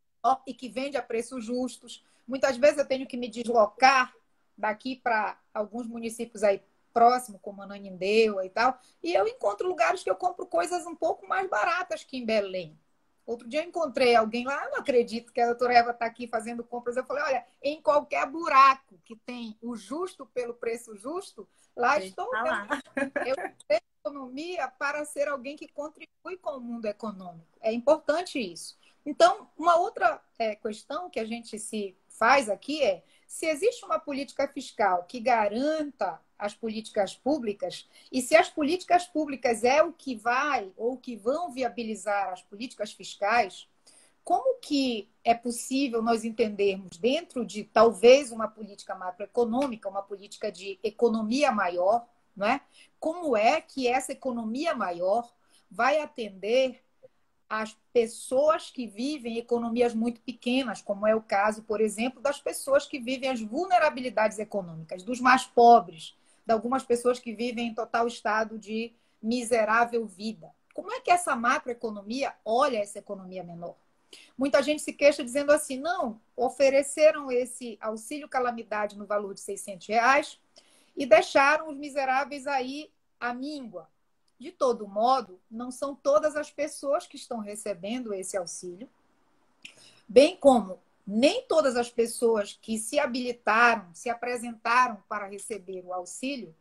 e 0.47 0.55
que 0.55 0.71
vende 0.71 0.97
a 0.97 1.03
preços 1.03 1.45
justos. 1.45 2.03
Muitas 2.27 2.57
vezes 2.57 2.79
eu 2.79 2.87
tenho 2.87 3.07
que 3.07 3.19
me 3.19 3.29
deslocar 3.29 4.15
daqui 4.57 4.97
para 4.97 5.37
alguns 5.53 5.87
municípios 5.87 6.43
aí 6.43 6.63
próximo, 6.93 7.39
como 7.39 7.63
Ananindeua 7.63 8.45
e 8.45 8.51
tal, 8.51 8.79
e 9.03 9.15
eu 9.15 9.27
encontro 9.27 9.69
lugares 9.69 10.03
que 10.03 10.11
eu 10.11 10.17
compro 10.17 10.47
coisas 10.47 10.87
um 10.87 10.95
pouco 10.95 11.27
mais 11.27 11.49
baratas 11.49 12.05
que 12.05 12.17
em 12.17 12.25
Belém. 12.25 12.79
Outro 13.25 13.49
dia 13.49 13.63
eu 13.63 13.69
encontrei 13.69 14.17
alguém 14.17 14.45
lá, 14.45 14.69
não 14.71 14.79
acredito 14.79 15.33
que 15.33 15.41
a 15.41 15.47
doutora 15.47 15.75
Eva 15.75 15.91
está 15.93 16.07
aqui 16.07 16.27
fazendo 16.27 16.65
compras. 16.65 16.97
Eu 16.97 17.05
falei, 17.05 17.23
olha, 17.23 17.47
em 17.63 17.81
qualquer 17.81 18.27
buraco 18.27 18.99
que 19.05 19.15
tem 19.17 19.57
o 19.63 19.77
justo 19.77 20.27
pelo 20.27 20.55
preço 20.55 20.97
justo, 20.97 21.49
lá 21.77 21.99
estou. 21.99 22.29
Lá. 22.33 22.67
Eu 23.27 23.37
tenho 23.69 23.81
economia 24.05 24.67
para 24.67 25.05
ser 25.05 25.29
alguém 25.29 25.57
que 25.57 25.69
contribui 25.69 26.37
com 26.41 26.51
o 26.51 26.61
mundo 26.61 26.87
econômico. 26.87 27.59
É 27.61 27.73
importante 27.73 28.41
isso. 28.41 28.77
Então, 29.07 29.49
uma 29.57 29.77
outra 29.77 30.21
é, 30.39 30.57
questão 30.57 31.09
que 31.09 31.21
a 31.21 31.25
gente 31.25 31.59
se 31.59 31.97
faz 32.09 32.49
aqui 32.49 32.83
é 32.83 33.05
se 33.33 33.47
existe 33.47 33.83
uma 33.87 33.99
política 33.99 34.47
fiscal 34.47 35.05
que 35.05 35.19
garanta 35.19 36.21
as 36.39 36.55
políticas 36.55 37.15
públicas 37.17 37.89
e 38.13 38.21
se 38.21 38.37
as 38.37 38.51
políticas 38.51 39.07
públicas 39.07 39.65
é 39.65 39.83
o 39.83 39.91
que 39.91 40.15
vai 40.15 40.71
ou 40.77 40.99
que 40.99 41.17
vão 41.17 41.51
viabilizar 41.51 42.31
as 42.31 42.43
políticas 42.43 42.93
fiscais, 42.93 43.67
como 44.23 44.61
que 44.61 45.09
é 45.25 45.33
possível 45.33 46.03
nós 46.03 46.27
entendermos 46.27 46.99
dentro 46.99 47.43
de 47.43 47.65
talvez 47.65 48.31
uma 48.31 48.49
política 48.49 48.95
macroeconômica, 48.95 49.89
uma 49.89 50.03
política 50.03 50.53
de 50.53 50.79
economia 50.83 51.51
maior, 51.51 52.07
não 52.37 52.47
é? 52.47 52.61
Como 53.01 53.35
é 53.35 53.63
que 53.63 53.89
essa 53.89 54.13
economia 54.13 54.75
maior 54.75 55.33
vai 55.71 56.03
atender 56.03 56.85
as 57.53 57.77
pessoas 57.93 58.71
que 58.71 58.87
vivem 58.87 59.37
economias 59.37 59.95
muito 59.95 60.23
pequenas, 60.23 60.81
como 60.81 61.07
é 61.07 61.15
o 61.15 61.21
caso, 61.21 61.63
por 61.65 61.83
exemplo, 61.83 62.19
das 62.19 62.41
pessoas 62.41 62.87
que 62.87 62.99
vivem 62.99 63.29
as 63.29 63.43
vulnerabilidades 63.43 64.39
econômicas, 64.39 65.03
dos 65.03 65.21
mais 65.21 65.45
pobres, 65.45 66.17
de 66.47 66.51
algumas 66.55 66.83
pessoas 66.83 67.19
que 67.19 67.35
vivem 67.35 67.67
em 67.67 67.75
total 67.75 68.07
estado 68.07 68.59
de 68.59 68.95
miserável 69.23 70.07
vida. 70.07 70.51
Como 70.73 70.91
é 70.95 71.01
que 71.01 71.11
essa 71.11 71.37
macroeconomia 71.37 72.33
olha 72.43 72.79
essa 72.79 72.99
economia 72.99 73.45
menor? 73.45 73.77
Muita 74.37 74.63
gente 74.63 74.81
se 74.81 74.95
queixa 74.95 75.23
dizendo 75.23 75.53
assim, 75.53 75.79
não, 75.79 76.19
ofereceram 76.35 77.31
esse 77.31 77.77
auxílio 77.83 78.31
calamidade 78.31 78.97
no 78.97 79.05
valor 79.05 79.35
de 79.35 79.41
600 79.41 79.87
reais 79.89 80.41
e 80.97 81.05
deixaram 81.05 81.69
os 81.69 81.77
miseráveis 81.77 82.47
aí 82.47 82.91
à 83.21 83.35
míngua. 83.35 83.92
De 84.43 84.51
todo 84.51 84.89
modo, 84.89 85.39
não 85.49 85.71
são 85.71 85.95
todas 85.95 86.35
as 86.35 86.51
pessoas 86.51 87.07
que 87.07 87.15
estão 87.15 87.39
recebendo 87.39 88.13
esse 88.13 88.37
auxílio, 88.37 88.89
bem 90.09 90.37
como 90.37 90.81
nem 91.07 91.47
todas 91.47 91.77
as 91.77 91.89
pessoas 91.89 92.59
que 92.61 92.77
se 92.77 92.99
habilitaram, 92.99 93.89
se 93.95 94.11
apresentaram 94.11 95.01
para 95.09 95.29
receber 95.29 95.85
o 95.85 95.93
auxílio, 95.93 96.53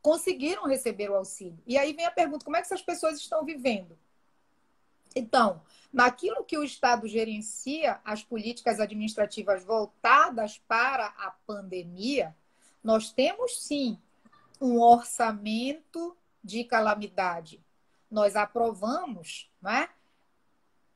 conseguiram 0.00 0.66
receber 0.66 1.12
o 1.12 1.14
auxílio. 1.14 1.56
E 1.64 1.78
aí 1.78 1.92
vem 1.92 2.06
a 2.06 2.10
pergunta: 2.10 2.44
como 2.44 2.56
é 2.56 2.60
que 2.60 2.66
essas 2.66 2.82
pessoas 2.82 3.20
estão 3.20 3.44
vivendo? 3.44 3.96
Então, 5.14 5.62
naquilo 5.92 6.42
que 6.42 6.58
o 6.58 6.64
Estado 6.64 7.06
gerencia, 7.06 8.00
as 8.04 8.24
políticas 8.24 8.80
administrativas 8.80 9.62
voltadas 9.62 10.58
para 10.66 11.06
a 11.06 11.30
pandemia, 11.46 12.34
nós 12.82 13.12
temos 13.12 13.62
sim 13.62 13.96
um 14.60 14.80
orçamento 14.80 16.16
de 16.42 16.64
calamidade. 16.64 17.64
Nós 18.10 18.36
aprovamos, 18.36 19.50
né? 19.60 19.88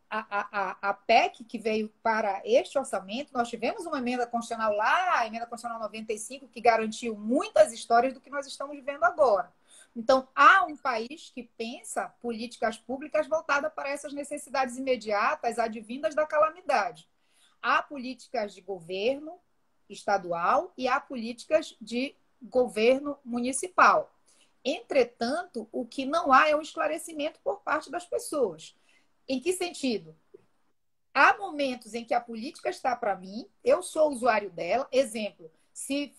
a, 0.08 0.70
a, 0.80 0.90
a 0.90 0.94
PEC 0.94 1.44
que 1.44 1.58
veio 1.58 1.88
para 2.02 2.40
este 2.44 2.78
orçamento, 2.78 3.32
nós 3.32 3.48
tivemos 3.48 3.84
uma 3.86 3.98
emenda 3.98 4.26
constitucional 4.26 4.74
lá, 4.74 5.18
a 5.18 5.26
emenda 5.26 5.46
constitucional 5.46 5.80
95, 5.80 6.48
que 6.48 6.60
garantiu 6.60 7.16
muitas 7.16 7.72
histórias 7.72 8.14
do 8.14 8.20
que 8.20 8.30
nós 8.30 8.46
estamos 8.46 8.76
vivendo 8.76 9.04
agora. 9.04 9.52
Então, 9.94 10.28
há 10.34 10.64
um 10.66 10.76
país 10.76 11.32
que 11.34 11.42
pensa 11.42 12.08
políticas 12.20 12.76
públicas 12.76 13.26
voltadas 13.26 13.72
para 13.72 13.88
essas 13.88 14.12
necessidades 14.12 14.76
imediatas, 14.76 15.58
advindas 15.58 16.14
da 16.14 16.26
calamidade. 16.26 17.08
Há 17.62 17.82
políticas 17.82 18.54
de 18.54 18.60
governo 18.60 19.38
estadual 19.88 20.72
e 20.76 20.86
há 20.86 21.00
políticas 21.00 21.74
de 21.80 22.14
governo 22.42 23.18
municipal. 23.24 24.12
Entretanto, 24.68 25.68
o 25.70 25.86
que 25.86 26.04
não 26.04 26.32
há 26.32 26.48
é 26.48 26.56
um 26.56 26.60
esclarecimento 26.60 27.38
por 27.44 27.60
parte 27.60 27.88
das 27.88 28.04
pessoas. 28.04 28.76
Em 29.28 29.38
que 29.38 29.52
sentido? 29.52 30.16
Há 31.14 31.38
momentos 31.38 31.94
em 31.94 32.04
que 32.04 32.12
a 32.12 32.20
política 32.20 32.68
está 32.68 32.96
para 32.96 33.14
mim, 33.14 33.48
eu 33.62 33.80
sou 33.80 34.10
usuário 34.10 34.50
dela. 34.50 34.88
Exemplo, 34.90 35.52
se 35.72 36.12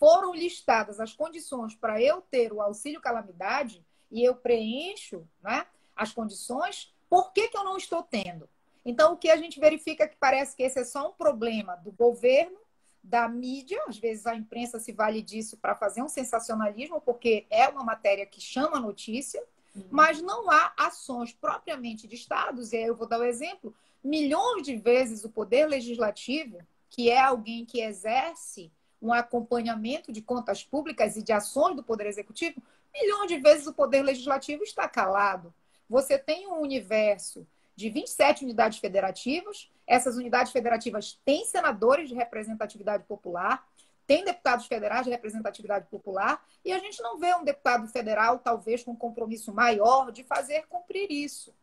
foram 0.00 0.34
listadas 0.34 0.98
as 0.98 1.12
condições 1.12 1.76
para 1.76 2.02
eu 2.02 2.20
ter 2.22 2.52
o 2.52 2.60
auxílio 2.60 3.00
calamidade 3.00 3.86
e 4.10 4.24
eu 4.24 4.34
preencho 4.34 5.24
né, 5.40 5.64
as 5.94 6.12
condições, 6.12 6.92
por 7.08 7.32
que, 7.32 7.46
que 7.46 7.56
eu 7.56 7.62
não 7.62 7.76
estou 7.76 8.02
tendo? 8.02 8.48
Então, 8.84 9.12
o 9.12 9.16
que 9.16 9.30
a 9.30 9.36
gente 9.36 9.60
verifica 9.60 10.02
é 10.02 10.08
que 10.08 10.16
parece 10.16 10.56
que 10.56 10.64
esse 10.64 10.80
é 10.80 10.84
só 10.84 11.08
um 11.08 11.12
problema 11.12 11.76
do 11.76 11.92
governo, 11.92 12.58
da 13.02 13.28
mídia, 13.28 13.82
às 13.88 13.98
vezes 13.98 14.26
a 14.26 14.34
imprensa 14.34 14.78
se 14.78 14.92
vale 14.92 15.20
disso 15.20 15.56
para 15.56 15.74
fazer 15.74 16.02
um 16.02 16.08
sensacionalismo, 16.08 17.00
porque 17.00 17.46
é 17.50 17.68
uma 17.68 17.82
matéria 17.82 18.24
que 18.24 18.40
chama 18.40 18.78
notícia, 18.78 19.42
mas 19.90 20.22
não 20.22 20.50
há 20.50 20.72
ações 20.76 21.32
propriamente 21.32 22.06
de 22.06 22.14
estados, 22.14 22.72
e 22.72 22.76
aí 22.76 22.84
eu 22.84 22.94
vou 22.94 23.06
dar 23.06 23.18
o 23.18 23.22
um 23.22 23.26
exemplo, 23.26 23.74
milhões 24.04 24.62
de 24.62 24.76
vezes 24.76 25.24
o 25.24 25.30
poder 25.30 25.66
legislativo, 25.66 26.58
que 26.88 27.10
é 27.10 27.20
alguém 27.20 27.64
que 27.64 27.80
exerce 27.80 28.70
um 29.00 29.12
acompanhamento 29.12 30.12
de 30.12 30.22
contas 30.22 30.62
públicas 30.62 31.16
e 31.16 31.22
de 31.22 31.32
ações 31.32 31.74
do 31.74 31.82
poder 31.82 32.06
executivo, 32.06 32.62
milhões 32.94 33.26
de 33.26 33.38
vezes 33.38 33.66
o 33.66 33.72
poder 33.72 34.02
legislativo 34.02 34.62
está 34.62 34.88
calado. 34.88 35.52
Você 35.88 36.16
tem 36.16 36.46
um 36.46 36.60
universo 36.60 37.46
de 37.74 37.90
27 37.90 38.44
unidades 38.44 38.78
federativas, 38.78 39.70
essas 39.92 40.16
unidades 40.16 40.52
federativas 40.52 41.20
têm 41.22 41.44
senadores 41.44 42.08
de 42.08 42.14
representatividade 42.14 43.04
popular, 43.04 43.62
tem 44.06 44.24
deputados 44.24 44.66
federais 44.66 45.04
de 45.04 45.10
representatividade 45.10 45.86
popular 45.90 46.42
e 46.64 46.72
a 46.72 46.78
gente 46.78 47.02
não 47.02 47.18
vê 47.18 47.34
um 47.34 47.44
deputado 47.44 47.86
federal, 47.86 48.38
talvez 48.38 48.82
com 48.82 48.92
um 48.92 48.96
compromisso 48.96 49.52
maior, 49.52 50.10
de 50.10 50.24
fazer 50.24 50.66
cumprir 50.66 51.10
isso. 51.10 51.54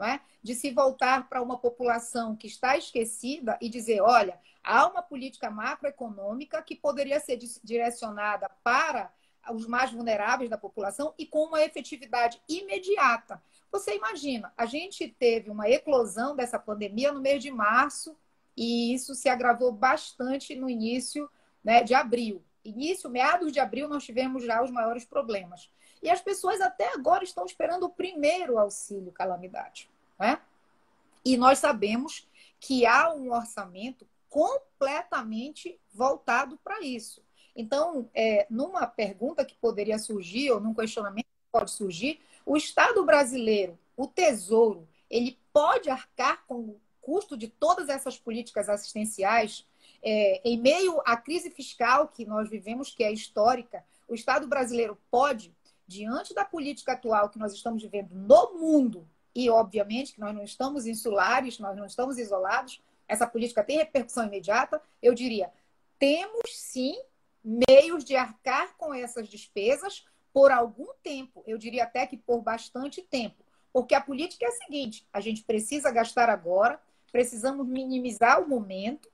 É? 0.00 0.20
De 0.42 0.54
se 0.54 0.70
voltar 0.70 1.28
para 1.28 1.42
uma 1.42 1.58
população 1.58 2.34
que 2.34 2.46
está 2.46 2.78
esquecida 2.78 3.58
e 3.60 3.68
dizer: 3.68 4.00
olha, 4.00 4.40
há 4.64 4.86
uma 4.86 5.02
política 5.02 5.50
macroeconômica 5.50 6.62
que 6.62 6.74
poderia 6.74 7.20
ser 7.20 7.36
direcionada 7.62 8.48
para 8.64 9.12
os 9.50 9.66
mais 9.66 9.92
vulneráveis 9.92 10.48
da 10.48 10.56
população 10.56 11.12
e 11.18 11.26
com 11.26 11.44
uma 11.44 11.62
efetividade 11.62 12.40
imediata. 12.48 13.42
Você 13.72 13.96
imagina, 13.96 14.52
a 14.54 14.66
gente 14.66 15.08
teve 15.08 15.50
uma 15.50 15.68
eclosão 15.68 16.36
dessa 16.36 16.58
pandemia 16.58 17.10
no 17.10 17.22
mês 17.22 17.42
de 17.42 17.50
março 17.50 18.14
e 18.54 18.92
isso 18.92 19.14
se 19.14 19.30
agravou 19.30 19.72
bastante 19.72 20.54
no 20.54 20.68
início 20.68 21.28
né, 21.64 21.82
de 21.82 21.94
abril. 21.94 22.42
início, 22.62 23.08
meados 23.08 23.50
de 23.50 23.58
abril, 23.58 23.88
nós 23.88 24.04
tivemos 24.04 24.44
já 24.44 24.62
os 24.62 24.70
maiores 24.70 25.04
problemas. 25.06 25.70
E 26.02 26.10
as 26.10 26.20
pessoas 26.20 26.60
até 26.60 26.92
agora 26.92 27.24
estão 27.24 27.46
esperando 27.46 27.84
o 27.84 27.90
primeiro 27.90 28.58
auxílio 28.58 29.10
calamidade. 29.10 29.88
Né? 30.18 30.38
E 31.24 31.36
nós 31.36 31.58
sabemos 31.58 32.28
que 32.60 32.84
há 32.84 33.12
um 33.12 33.32
orçamento 33.32 34.06
completamente 34.28 35.78
voltado 35.92 36.58
para 36.62 36.80
isso. 36.82 37.22
Então, 37.54 38.08
é, 38.14 38.46
numa 38.50 38.86
pergunta 38.86 39.44
que 39.44 39.54
poderia 39.54 39.98
surgir, 39.98 40.50
ou 40.50 40.60
num 40.60 40.74
questionamento 40.74 41.24
que 41.24 41.50
pode 41.50 41.70
surgir, 41.70 42.20
o 42.44 42.56
Estado 42.56 43.04
brasileiro, 43.04 43.78
o 43.96 44.06
Tesouro, 44.06 44.88
ele 45.10 45.38
pode 45.52 45.90
arcar 45.90 46.44
com 46.46 46.60
o 46.60 46.80
custo 47.00 47.36
de 47.36 47.48
todas 47.48 47.88
essas 47.88 48.18
políticas 48.18 48.68
assistenciais 48.68 49.66
é, 50.02 50.40
em 50.44 50.58
meio 50.58 51.00
à 51.04 51.16
crise 51.16 51.50
fiscal 51.50 52.08
que 52.08 52.24
nós 52.24 52.48
vivemos, 52.48 52.90
que 52.90 53.04
é 53.04 53.12
histórica, 53.12 53.84
o 54.08 54.14
Estado 54.14 54.46
brasileiro 54.46 54.98
pode, 55.10 55.54
diante 55.86 56.34
da 56.34 56.44
política 56.44 56.92
atual 56.92 57.28
que 57.28 57.38
nós 57.38 57.52
estamos 57.52 57.82
vivendo 57.82 58.12
no 58.12 58.54
mundo, 58.58 59.08
e 59.34 59.48
obviamente 59.48 60.12
que 60.12 60.20
nós 60.20 60.34
não 60.34 60.42
estamos 60.42 60.86
insulares, 60.86 61.58
nós 61.58 61.76
não 61.76 61.86
estamos 61.86 62.18
isolados, 62.18 62.82
essa 63.06 63.26
política 63.26 63.62
tem 63.62 63.78
repercussão 63.78 64.26
imediata, 64.26 64.80
eu 65.02 65.14
diria, 65.14 65.50
temos 65.98 66.50
sim 66.56 67.00
meios 67.44 68.04
de 68.04 68.16
arcar 68.16 68.76
com 68.76 68.94
essas 68.94 69.28
despesas 69.28 70.04
por 70.32 70.50
algum 70.50 70.88
tempo, 71.02 71.42
eu 71.46 71.58
diria 71.58 71.84
até 71.84 72.06
que 72.06 72.16
por 72.16 72.40
bastante 72.40 73.02
tempo. 73.02 73.44
Porque 73.72 73.94
a 73.94 74.00
política 74.00 74.44
é 74.44 74.48
a 74.48 74.52
seguinte: 74.52 75.06
a 75.12 75.20
gente 75.20 75.42
precisa 75.42 75.90
gastar 75.90 76.28
agora, 76.28 76.80
precisamos 77.10 77.66
minimizar 77.66 78.40
o 78.40 78.48
momento 78.48 79.10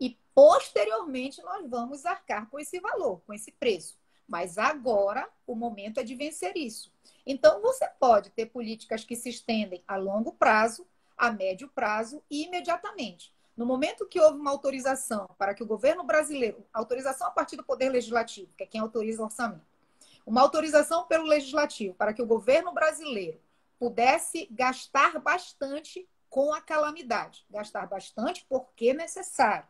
e 0.00 0.18
posteriormente 0.34 1.42
nós 1.42 1.68
vamos 1.68 2.04
arcar 2.04 2.48
com 2.48 2.58
esse 2.58 2.80
valor, 2.80 3.20
com 3.26 3.32
esse 3.32 3.52
preço. 3.52 3.98
Mas 4.28 4.56
agora 4.56 5.28
o 5.46 5.54
momento 5.54 6.00
é 6.00 6.02
de 6.02 6.14
vencer 6.14 6.56
isso. 6.56 6.92
Então 7.26 7.60
você 7.60 7.86
pode 8.00 8.30
ter 8.30 8.46
políticas 8.46 9.04
que 9.04 9.16
se 9.16 9.28
estendem 9.28 9.82
a 9.86 9.96
longo 9.96 10.32
prazo, 10.32 10.86
a 11.16 11.30
médio 11.30 11.68
prazo 11.68 12.22
e 12.30 12.44
imediatamente. 12.44 13.34
No 13.56 13.66
momento 13.66 14.06
que 14.06 14.18
houve 14.18 14.38
uma 14.38 14.50
autorização 14.50 15.28
para 15.36 15.54
que 15.54 15.62
o 15.62 15.66
governo 15.66 16.02
brasileiro, 16.02 16.64
autorização 16.72 17.26
a 17.26 17.30
partir 17.30 17.56
do 17.56 17.62
Poder 17.62 17.90
Legislativo, 17.90 18.50
que 18.56 18.64
é 18.64 18.66
quem 18.66 18.80
autoriza 18.80 19.20
o 19.20 19.26
orçamento, 19.26 19.71
uma 20.26 20.40
autorização 20.40 21.06
pelo 21.06 21.26
Legislativo 21.26 21.94
para 21.94 22.12
que 22.12 22.22
o 22.22 22.26
governo 22.26 22.72
brasileiro 22.72 23.40
pudesse 23.78 24.46
gastar 24.50 25.18
bastante 25.18 26.08
com 26.30 26.52
a 26.52 26.60
calamidade. 26.60 27.44
Gastar 27.50 27.86
bastante 27.86 28.46
porque 28.48 28.94
necessário. 28.94 29.66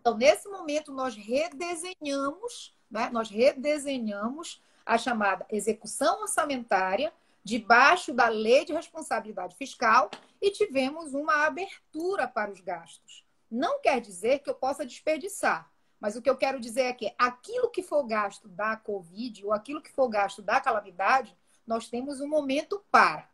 Então, 0.00 0.16
nesse 0.16 0.48
momento, 0.48 0.92
nós 0.92 1.14
redesenhamos, 1.14 2.74
né? 2.90 3.10
nós 3.12 3.30
redesenhamos 3.30 4.62
a 4.84 4.96
chamada 4.96 5.46
execução 5.50 6.22
orçamentária 6.22 7.12
debaixo 7.44 8.12
da 8.12 8.28
lei 8.28 8.64
de 8.64 8.72
responsabilidade 8.72 9.54
fiscal 9.56 10.10
e 10.40 10.50
tivemos 10.50 11.14
uma 11.14 11.46
abertura 11.46 12.26
para 12.26 12.50
os 12.50 12.60
gastos. 12.60 13.24
Não 13.50 13.80
quer 13.80 14.00
dizer 14.00 14.40
que 14.40 14.50
eu 14.50 14.54
possa 14.54 14.84
desperdiçar, 14.84 15.70
mas 16.00 16.16
o 16.16 16.22
que 16.22 16.30
eu 16.30 16.36
quero 16.36 16.60
dizer 16.60 16.82
é 16.82 16.92
que 16.92 17.12
aquilo 17.18 17.70
que 17.70 17.82
for 17.82 18.04
gasto 18.04 18.48
da 18.48 18.76
Covid 18.76 19.44
ou 19.46 19.52
aquilo 19.52 19.82
que 19.82 19.92
for 19.92 20.08
gasto 20.08 20.40
da 20.40 20.60
calamidade, 20.60 21.36
nós 21.66 21.88
temos 21.88 22.20
um 22.20 22.28
momento 22.28 22.82
para. 22.90 23.28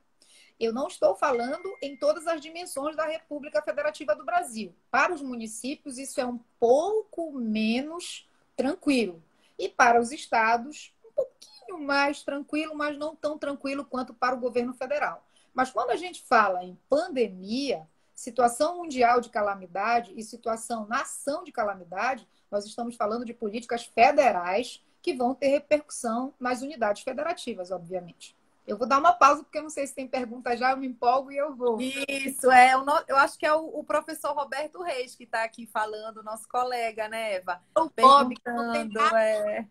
Eu 0.58 0.72
não 0.72 0.86
estou 0.86 1.14
falando 1.14 1.76
em 1.82 1.96
todas 1.96 2.26
as 2.26 2.40
dimensões 2.40 2.96
da 2.96 3.04
República 3.04 3.60
Federativa 3.60 4.14
do 4.14 4.24
Brasil. 4.24 4.74
Para 4.90 5.12
os 5.12 5.20
municípios, 5.20 5.98
isso 5.98 6.20
é 6.20 6.26
um 6.26 6.38
pouco 6.58 7.32
menos 7.32 8.28
tranquilo. 8.56 9.22
E 9.58 9.68
para 9.68 10.00
os 10.00 10.12
estados, 10.12 10.92
um 11.04 11.12
pouquinho 11.12 11.78
mais 11.78 12.22
tranquilo, 12.22 12.74
mas 12.74 12.96
não 12.96 13.16
tão 13.16 13.36
tranquilo 13.36 13.84
quanto 13.84 14.14
para 14.14 14.34
o 14.34 14.40
governo 14.40 14.72
federal. 14.72 15.26
Mas 15.52 15.70
quando 15.70 15.90
a 15.90 15.96
gente 15.96 16.22
fala 16.22 16.64
em 16.64 16.78
pandemia, 16.88 17.86
situação 18.14 18.76
mundial 18.76 19.20
de 19.20 19.30
calamidade 19.30 20.12
e 20.16 20.22
situação 20.22 20.86
nação 20.86 21.42
de 21.44 21.52
calamidade, 21.52 22.28
nós 22.54 22.64
estamos 22.64 22.94
falando 22.94 23.24
de 23.24 23.34
políticas 23.34 23.84
federais 23.84 24.80
que 25.02 25.12
vão 25.12 25.34
ter 25.34 25.48
repercussão 25.48 26.32
nas 26.38 26.62
unidades 26.62 27.02
federativas, 27.02 27.72
obviamente. 27.72 28.34
Eu 28.66 28.78
vou 28.78 28.86
dar 28.86 28.98
uma 28.98 29.12
pausa, 29.12 29.42
porque 29.42 29.58
eu 29.58 29.62
não 29.64 29.68
sei 29.68 29.86
se 29.86 29.94
tem 29.94 30.08
pergunta 30.08 30.56
já, 30.56 30.70
eu 30.70 30.76
me 30.76 30.86
empolgo 30.86 31.30
e 31.30 31.36
eu 31.36 31.54
vou. 31.54 31.78
Isso, 31.80 32.50
é. 32.50 32.72
Eu 33.08 33.16
acho 33.16 33.38
que 33.38 33.44
é 33.44 33.52
o, 33.52 33.84
professor 33.84 34.32
Roberto 34.32 34.82
Reis 34.82 35.14
que 35.14 35.24
está 35.24 35.42
aqui 35.42 35.66
falando, 35.66 36.22
nosso 36.22 36.48
colega, 36.48 37.08
né, 37.08 37.34
Eva? 37.34 37.60
O 37.76 37.90
Bob, 37.90 38.34
que 38.34 38.50
não 38.50 38.72
tem 38.72 38.88
nada, 38.88 39.22
é... 39.22 39.66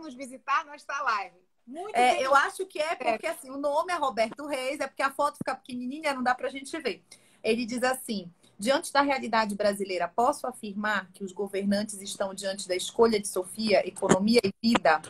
nos 0.00 0.14
visitar 0.14 0.64
nesta 0.64 1.02
live. 1.02 1.36
Muito 1.66 1.94
é, 1.94 2.22
eu 2.22 2.34
acho 2.34 2.64
que 2.64 2.78
é 2.78 2.94
porque 2.94 3.26
assim, 3.26 3.50
o 3.50 3.58
nome 3.58 3.92
é 3.92 3.96
Roberto 3.96 4.46
Reis, 4.46 4.80
é 4.80 4.86
porque 4.86 5.02
a 5.02 5.10
foto 5.10 5.36
fica 5.36 5.54
pequenininha, 5.54 6.14
não 6.14 6.22
dá 6.22 6.34
para 6.34 6.46
a 6.46 6.50
gente 6.50 6.78
ver. 6.78 7.04
Ele 7.42 7.66
diz 7.66 7.82
assim: 7.82 8.32
Diante 8.58 8.92
da 8.92 9.02
realidade 9.02 9.54
brasileira, 9.54 10.08
posso 10.08 10.46
afirmar 10.46 11.12
que 11.12 11.22
os 11.22 11.32
governantes 11.32 12.02
estão 12.02 12.34
diante 12.34 12.66
da 12.66 12.74
escolha 12.74 13.20
de 13.20 13.28
Sofia, 13.28 13.86
economia 13.86 14.40
e 14.42 14.52
vida? 14.60 15.00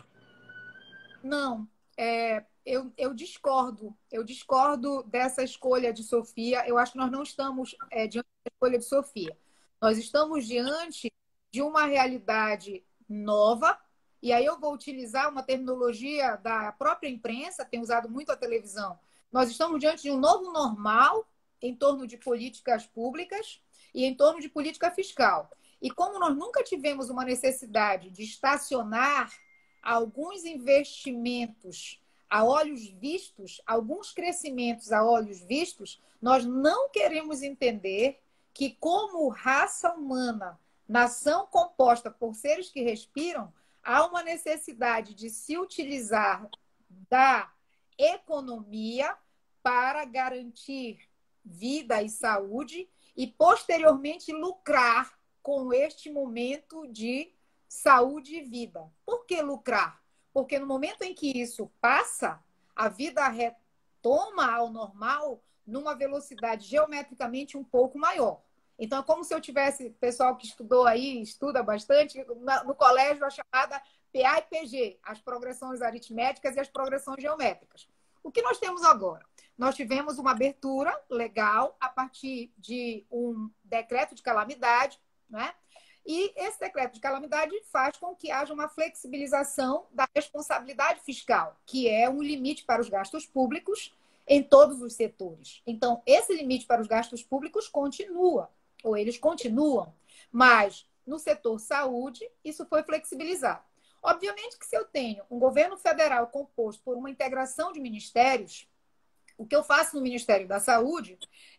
Não, 1.23 1.67
é, 1.97 2.45
eu, 2.63 2.93
eu, 2.95 3.11
discordo. 3.11 3.97
Eu 4.11 4.23
discordo 4.23 5.01
dessa 5.03 5.41
escolha 5.41 5.91
de 5.91 6.03
Sofia. 6.03 6.67
Eu 6.67 6.77
acho 6.77 6.91
que 6.91 6.97
nós 6.99 7.09
não 7.09 7.23
estamos 7.23 7.75
é, 7.89 8.05
diante 8.05 8.27
da 8.45 8.51
escolha 8.53 8.77
de 8.77 8.85
Sofia. 8.85 9.35
Nós 9.81 9.97
estamos 9.97 10.45
diante 10.45 11.11
de 11.51 11.61
uma 11.63 11.85
realidade 11.85 12.83
nova. 13.07 13.79
E 14.21 14.31
aí 14.31 14.45
eu 14.45 14.59
vou 14.59 14.73
utilizar 14.73 15.27
uma 15.29 15.41
terminologia 15.41 16.35
da 16.35 16.71
própria 16.73 17.09
imprensa, 17.09 17.65
tem 17.65 17.81
usado 17.81 18.09
muito 18.09 18.31
a 18.31 18.37
televisão. 18.37 18.99
Nós 19.31 19.49
estamos 19.49 19.79
diante 19.79 20.03
de 20.03 20.11
um 20.11 20.19
novo 20.19 20.51
normal 20.51 21.25
em 21.61 21.75
torno 21.75 22.07
de 22.07 22.17
políticas 22.17 22.85
públicas 22.85 23.61
e 23.93 24.05
em 24.05 24.15
torno 24.15 24.39
de 24.39 24.49
política 24.49 24.91
fiscal. 24.91 25.49
E 25.81 25.89
como 25.89 26.19
nós 26.19 26.35
nunca 26.35 26.63
tivemos 26.63 27.09
uma 27.09 27.23
necessidade 27.23 28.09
de 28.09 28.23
estacionar 28.23 29.31
alguns 29.81 30.45
investimentos 30.45 32.01
a 32.29 32.43
olhos 32.43 32.87
vistos, 32.87 33.61
alguns 33.65 34.11
crescimentos 34.11 34.91
a 34.91 35.03
olhos 35.03 35.39
vistos, 35.41 36.01
nós 36.21 36.45
não 36.45 36.89
queremos 36.89 37.41
entender 37.41 38.21
que, 38.53 38.71
como 38.79 39.29
raça 39.29 39.93
humana, 39.93 40.59
nação 40.87 41.47
composta 41.47 42.11
por 42.11 42.35
seres 42.35 42.69
que 42.69 42.81
respiram, 42.81 43.51
há 43.83 44.05
uma 44.05 44.21
necessidade 44.21 45.15
de 45.15 45.29
se 45.29 45.57
utilizar 45.57 46.47
da 47.09 47.51
economia 47.97 49.15
para 49.63 50.05
garantir 50.05 51.08
vida 51.49 52.01
e 52.01 52.09
saúde 52.09 52.87
e 53.17 53.27
posteriormente 53.27 54.31
lucrar 54.31 55.17
com 55.41 55.73
este 55.73 56.11
momento 56.11 56.87
de 56.87 57.33
saúde 57.67 58.35
e 58.35 58.41
vida. 58.41 58.89
Por 59.05 59.25
que 59.25 59.41
lucrar? 59.41 60.01
Porque 60.31 60.59
no 60.59 60.67
momento 60.67 61.01
em 61.01 61.13
que 61.13 61.37
isso 61.37 61.71
passa, 61.81 62.41
a 62.75 62.87
vida 62.87 63.27
retoma 63.27 64.51
ao 64.51 64.69
normal 64.69 65.43
numa 65.65 65.95
velocidade 65.95 66.67
geometricamente 66.67 67.57
um 67.57 67.63
pouco 67.63 67.97
maior. 67.97 68.41
Então, 68.77 68.99
é 68.99 69.03
como 69.03 69.23
se 69.23 69.33
eu 69.33 69.41
tivesse, 69.41 69.89
pessoal 69.99 70.37
que 70.37 70.45
estudou 70.45 70.85
aí, 70.85 71.21
estuda 71.21 71.61
bastante, 71.61 72.23
no 72.65 72.73
colégio 72.73 73.25
a 73.25 73.29
chamada 73.29 73.81
PA 74.13 74.39
e 74.39 74.41
PG, 74.43 74.99
as 75.03 75.19
progressões 75.19 75.81
aritméticas 75.81 76.55
e 76.55 76.59
as 76.59 76.69
progressões 76.69 77.21
geométricas. 77.21 77.89
O 78.23 78.31
que 78.31 78.41
nós 78.41 78.57
temos 78.57 78.83
agora? 78.83 79.25
Nós 79.59 79.75
tivemos 79.75 80.17
uma 80.17 80.31
abertura 80.31 80.97
legal 81.09 81.75
a 81.81 81.89
partir 81.89 82.49
de 82.57 83.05
um 83.11 83.51
decreto 83.61 84.15
de 84.15 84.23
calamidade, 84.23 84.97
né? 85.29 85.53
E 86.05 86.31
esse 86.37 86.57
decreto 86.57 86.93
de 86.93 87.01
calamidade 87.01 87.53
faz 87.65 87.97
com 87.97 88.15
que 88.15 88.31
haja 88.31 88.53
uma 88.53 88.69
flexibilização 88.69 89.85
da 89.91 90.07
responsabilidade 90.15 91.01
fiscal, 91.01 91.59
que 91.65 91.89
é 91.89 92.09
um 92.09 92.23
limite 92.23 92.63
para 92.63 92.81
os 92.81 92.87
gastos 92.87 93.25
públicos 93.25 93.93
em 94.25 94.41
todos 94.41 94.81
os 94.81 94.93
setores. 94.93 95.61
Então, 95.67 96.01
esse 96.05 96.33
limite 96.33 96.65
para 96.65 96.81
os 96.81 96.87
gastos 96.87 97.21
públicos 97.21 97.67
continua, 97.67 98.49
ou 98.81 98.95
eles 98.95 99.17
continuam, 99.17 99.93
mas 100.31 100.87
no 101.05 101.19
setor 101.19 101.59
saúde, 101.59 102.25
isso 102.45 102.65
foi 102.65 102.81
flexibilizado. 102.81 103.61
Obviamente 104.01 104.57
que 104.57 104.65
se 104.65 104.77
eu 104.77 104.85
tenho 104.85 105.21
um 105.29 105.37
governo 105.37 105.75
federal 105.75 106.27
composto 106.27 106.81
por 106.81 106.95
uma 106.95 107.09
integração 107.09 107.73
de 107.73 107.81
ministérios, 107.81 108.68
o 109.39 109.45
que 109.45 109.55
eu 109.55 109.63
faço 109.63 109.95
no 109.95 110.01
Ministério 110.01 110.45
da 110.45 110.59
Saúde 110.59 111.17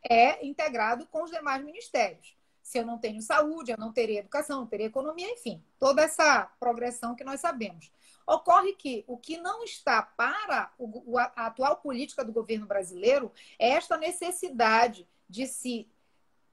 é 0.09 0.47
integrado 0.47 1.07
com 1.07 1.25
os 1.25 1.31
demais 1.31 1.65
ministérios. 1.65 2.37
Se 2.63 2.79
eu 2.79 2.85
não 2.85 2.99
tenho 2.99 3.23
saúde, 3.23 3.73
eu 3.73 3.79
não 3.79 3.91
terei 3.91 4.19
educação, 4.19 4.61
não 4.61 4.67
terei 4.67 4.87
economia, 4.87 5.33
enfim, 5.33 5.65
toda 5.79 6.03
essa 6.03 6.43
progressão 6.61 7.17
que 7.17 7.25
nós 7.25 7.41
sabemos. 7.41 7.91
Ocorre 8.27 8.75
que 8.75 9.03
o 9.09 9.17
que 9.17 9.39
não 9.39 9.65
está 9.65 10.03
para 10.03 10.71
a 11.35 11.47
atual 11.47 11.79
política 11.79 12.23
do 12.23 12.35
governo 12.35 12.67
brasileiro 12.67 13.33
é 13.59 13.71
esta 13.71 13.97
necessidade 13.97 15.09
de 15.27 15.47
se 15.47 15.91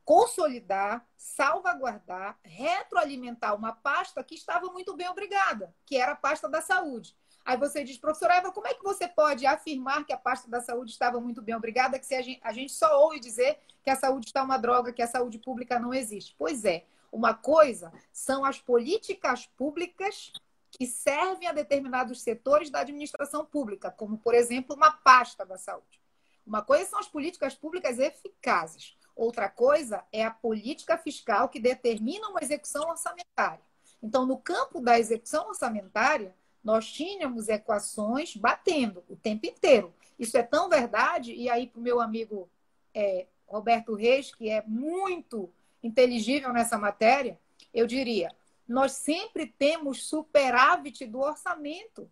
consolidar, 0.05 1.05
salvaguardar, 1.17 2.39
retroalimentar 2.41 3.53
uma 3.53 3.73
pasta 3.73 4.23
que 4.23 4.35
estava 4.35 4.67
muito 4.71 4.95
bem 4.95 5.09
obrigada, 5.09 5.75
que 5.85 5.97
era 5.97 6.13
a 6.13 6.15
pasta 6.15 6.47
da 6.47 6.61
saúde. 6.61 7.13
Aí 7.47 7.55
você 7.55 7.81
diz, 7.81 7.97
professora 7.97 8.35
Eva, 8.35 8.51
como 8.51 8.67
é 8.67 8.73
que 8.73 8.83
você 8.83 9.07
pode 9.07 9.45
afirmar 9.45 10.05
que 10.05 10.11
a 10.11 10.17
pasta 10.17 10.49
da 10.49 10.59
saúde 10.59 10.91
estava 10.91 11.17
muito 11.21 11.41
bem 11.41 11.55
obrigada, 11.55 11.97
que 11.97 12.05
se 12.05 12.13
a 12.13 12.21
gente, 12.21 12.41
a 12.43 12.51
gente 12.51 12.73
só 12.73 13.01
ouve 13.01 13.21
dizer 13.21 13.57
que 13.81 13.89
a 13.89 13.95
saúde 13.95 14.25
está 14.25 14.43
uma 14.43 14.57
droga, 14.57 14.91
que 14.91 15.01
a 15.01 15.07
saúde 15.07 15.39
pública 15.39 15.79
não 15.79 15.93
existe? 15.93 16.35
Pois 16.37 16.65
é, 16.65 16.83
uma 17.09 17.33
coisa 17.33 17.93
são 18.11 18.43
as 18.43 18.59
políticas 18.59 19.45
públicas 19.45 20.33
que 20.71 20.85
servem 20.85 21.47
a 21.47 21.53
determinados 21.53 22.19
setores 22.19 22.69
da 22.69 22.81
administração 22.81 23.45
pública, 23.45 23.89
como, 23.89 24.17
por 24.17 24.33
exemplo, 24.33 24.75
uma 24.75 24.91
pasta 24.91 25.45
da 25.45 25.57
saúde. 25.57 26.01
Uma 26.45 26.61
coisa 26.61 26.89
são 26.89 26.99
as 26.99 27.07
políticas 27.07 27.55
públicas 27.55 27.97
eficazes. 27.97 28.97
Outra 29.15 29.47
coisa 29.47 30.03
é 30.11 30.25
a 30.25 30.31
política 30.31 30.97
fiscal 30.97 31.47
que 31.47 31.61
determina 31.61 32.27
uma 32.27 32.41
execução 32.41 32.89
orçamentária. 32.89 33.63
Então, 34.03 34.25
no 34.25 34.37
campo 34.37 34.81
da 34.81 34.99
execução 34.99 35.47
orçamentária, 35.47 36.35
nós 36.67 36.91
tínhamos 36.91 37.47
equações 37.47 38.35
batendo 38.35 39.01
o 39.07 39.15
tempo 39.15 39.45
inteiro. 39.45 39.93
Isso 40.19 40.37
é 40.37 40.43
tão 40.43 40.67
verdade, 40.67 41.33
e 41.33 41.49
aí 41.49 41.65
para 41.65 41.79
o 41.79 41.81
meu 41.81 42.01
amigo 42.01 42.49
é, 42.93 43.25
Roberto 43.47 43.95
Reis, 43.95 44.35
que 44.35 44.49
é 44.49 44.61
muito 44.67 45.49
inteligível 45.81 46.51
nessa 46.51 46.77
matéria, 46.77 47.39
eu 47.73 47.87
diria: 47.87 48.35
nós 48.67 48.91
sempre 48.91 49.45
temos 49.45 50.09
superávit 50.09 51.05
do 51.05 51.21
orçamento. 51.21 52.11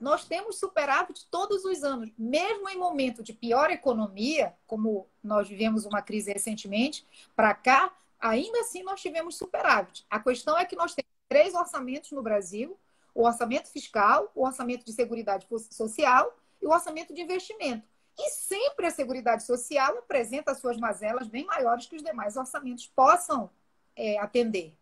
Nós 0.00 0.24
temos 0.24 0.58
superávit 0.58 1.26
todos 1.30 1.66
os 1.66 1.84
anos, 1.84 2.10
mesmo 2.16 2.70
em 2.70 2.78
momento 2.78 3.22
de 3.22 3.34
pior 3.34 3.70
economia, 3.70 4.54
como 4.66 5.06
nós 5.22 5.46
vivemos 5.46 5.84
uma 5.84 6.00
crise 6.00 6.32
recentemente, 6.32 7.06
para 7.36 7.52
cá, 7.52 7.94
ainda 8.18 8.60
assim 8.60 8.82
nós 8.82 9.02
tivemos 9.02 9.36
superávit. 9.36 10.06
A 10.08 10.18
questão 10.18 10.58
é 10.58 10.64
que 10.64 10.74
nós 10.74 10.94
temos 10.94 11.12
três 11.28 11.54
orçamentos 11.54 12.12
no 12.12 12.22
Brasil: 12.22 12.78
o 13.14 13.24
orçamento 13.24 13.68
fiscal, 13.68 14.30
o 14.34 14.44
orçamento 14.44 14.84
de 14.84 14.92
seguridade 14.92 15.46
social 15.70 16.36
e 16.60 16.66
o 16.66 16.70
orçamento 16.70 17.12
de 17.12 17.20
investimento. 17.20 17.86
E 18.18 18.30
sempre 18.30 18.86
a 18.86 18.90
Seguridade 18.90 19.42
Social 19.42 19.98
apresenta 19.98 20.54
suas 20.54 20.76
mazelas 20.76 21.28
bem 21.28 21.46
maiores 21.46 21.86
que 21.86 21.96
os 21.96 22.02
demais 22.02 22.36
orçamentos 22.36 22.86
possam 22.86 23.50
é, 23.96 24.18
atender. 24.18 24.74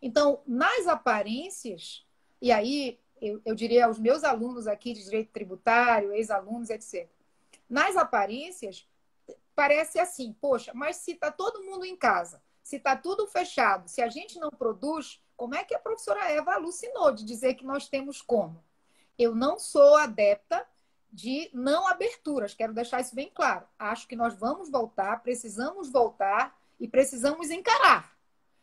Então, 0.00 0.40
nas 0.46 0.86
aparências, 0.86 2.06
e 2.40 2.50
aí 2.50 2.98
eu, 3.20 3.40
eu 3.44 3.54
diria 3.54 3.86
aos 3.86 3.98
meus 3.98 4.24
alunos 4.24 4.66
aqui 4.66 4.92
de 4.92 5.04
direito 5.04 5.30
tributário, 5.32 6.12
ex-alunos, 6.12 6.70
etc. 6.70 7.08
Nas 7.68 7.96
aparências, 7.96 8.86
parece 9.54 9.98
assim, 9.98 10.34
poxa, 10.40 10.72
mas 10.74 10.96
se 10.96 11.12
está 11.12 11.30
todo 11.30 11.64
mundo 11.64 11.84
em 11.84 11.96
casa, 11.96 12.40
se 12.62 12.76
está 12.76 12.96
tudo 12.96 13.26
fechado, 13.26 13.88
se 13.88 14.00
a 14.00 14.08
gente 14.08 14.38
não 14.38 14.50
produz, 14.50 15.20
como 15.38 15.54
é 15.54 15.64
que 15.64 15.74
a 15.74 15.78
professora 15.78 16.30
Eva 16.30 16.52
alucinou 16.52 17.10
de 17.12 17.24
dizer 17.24 17.54
que 17.54 17.64
nós 17.64 17.88
temos 17.88 18.20
como? 18.20 18.62
Eu 19.18 19.34
não 19.34 19.58
sou 19.58 19.96
adepta 19.96 20.66
de 21.10 21.48
não 21.54 21.88
aberturas, 21.88 22.52
quero 22.52 22.74
deixar 22.74 23.00
isso 23.00 23.14
bem 23.14 23.30
claro. 23.34 23.66
Acho 23.78 24.06
que 24.06 24.14
nós 24.14 24.34
vamos 24.34 24.68
voltar, 24.70 25.22
precisamos 25.22 25.90
voltar 25.90 26.54
e 26.78 26.86
precisamos 26.86 27.50
encarar 27.50 28.18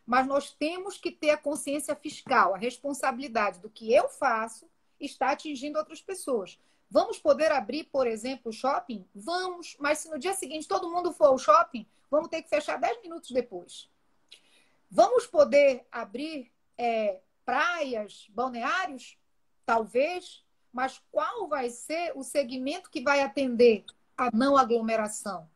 mas 0.05 0.28
nós 0.28 0.51
temos 0.51 0.97
que 0.97 1.11
ter 1.11 1.32
a 1.32 1.38
consciência 1.38 1.95
fiscal, 1.95 2.53
a 2.53 2.57
responsabilidade 2.57 3.59
do 3.59 3.69
que 3.69 3.91
eu 3.91 4.07
faço 4.07 4.69
está 4.99 5.32
atingindo 5.32 5.80
outras 5.80 6.01
pessoas. 6.01 6.59
Vamos 6.89 7.17
poder 7.17 7.51
abrir, 7.51 7.86
por 7.86 8.05
exemplo, 8.05 8.49
o 8.49 8.53
shopping? 8.53 9.05
Vamos, 9.15 9.76
mas 9.80 9.99
se 9.99 10.09
no 10.09 10.19
dia 10.19 10.34
seguinte 10.34 10.67
todo 10.67 10.91
mundo 10.91 11.11
for 11.11 11.26
ao 11.26 11.38
shopping, 11.38 11.86
vamos 12.11 12.30
ter 12.30 12.43
que 12.43 12.49
fechar 12.49 12.78
10 12.78 13.01
minutos 13.01 13.32
depois. 13.32 13.89
Vamos 14.89 15.26
poder 15.26 15.86
abrir 15.91 16.51
é, 16.78 17.19
praias, 17.45 18.28
balneários? 18.30 19.17
Talvez, 19.65 20.43
mas 20.71 21.01
qual 21.11 21.47
vai 21.47 21.69
ser 21.69 22.11
o 22.15 22.23
segmento 22.23 22.89
que 22.89 23.01
vai 23.01 23.21
atender 23.21 23.86
a 24.17 24.30
não 24.34 24.57
aglomeração? 24.57 25.49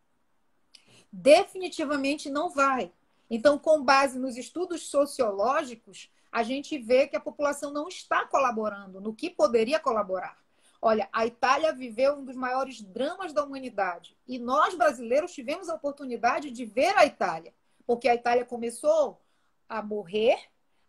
Definitivamente 1.11 2.29
não 2.29 2.49
vai. 2.49 2.91
Então, 3.29 3.57
com 3.59 3.83
base 3.83 4.17
nos 4.17 4.37
estudos 4.37 4.89
sociológicos, 4.89 6.11
a 6.31 6.43
gente 6.43 6.77
vê 6.77 7.07
que 7.07 7.15
a 7.15 7.19
população 7.19 7.71
não 7.71 7.87
está 7.87 8.25
colaborando 8.25 9.01
no 9.01 9.13
que 9.13 9.29
poderia 9.29 9.79
colaborar. 9.79 10.37
Olha, 10.81 11.09
a 11.11 11.25
Itália 11.25 11.73
viveu 11.73 12.15
um 12.15 12.23
dos 12.23 12.35
maiores 12.35 12.81
dramas 12.81 13.33
da 13.33 13.43
humanidade 13.43 14.15
e 14.25 14.39
nós 14.39 14.75
brasileiros 14.75 15.33
tivemos 15.33 15.67
a 15.67 15.75
oportunidade 15.75 16.51
de 16.51 16.65
ver 16.65 16.97
a 16.97 17.05
Itália, 17.05 17.53
porque 17.85 18.07
a 18.07 18.15
Itália 18.15 18.45
começou 18.45 19.19
a 19.67 19.81
morrer, 19.81 20.39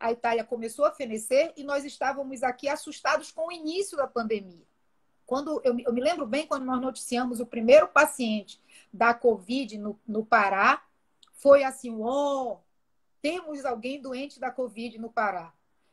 a 0.01 0.11
Itália 0.11 0.43
começou 0.43 0.87
a 0.87 0.91
fenecer 0.91 1.53
e 1.55 1.63
nós 1.63 1.85
estávamos 1.85 2.43
aqui 2.43 2.69
assustados 2.69 3.31
com 3.31 3.49
o 3.49 3.53
início 3.53 3.99
da 3.99 4.07
pandemia. 4.07 4.67
Quando 5.27 5.61
eu, 5.63 5.79
eu 5.79 5.93
me 5.93 6.01
lembro 6.01 6.27
bem 6.27 6.47
quando 6.47 6.65
nós 6.65 6.81
noticiamos 6.81 7.39
o 7.39 7.47
primeiro 7.47 7.87
paciente 7.87 8.61
da 8.93 9.13
Covid 9.13 9.77
no, 9.79 10.01
no 10.09 10.25
Pará, 10.25 10.83
foi 11.35 11.63
assim, 11.63 11.95
oh, 12.01 12.57
temos 13.21 13.65
alguém 13.65 14.01
doente 14.01 14.41
da 14.41 14.51
Covid 14.51 14.99
no 14.99 15.11
Pará. 15.11 15.53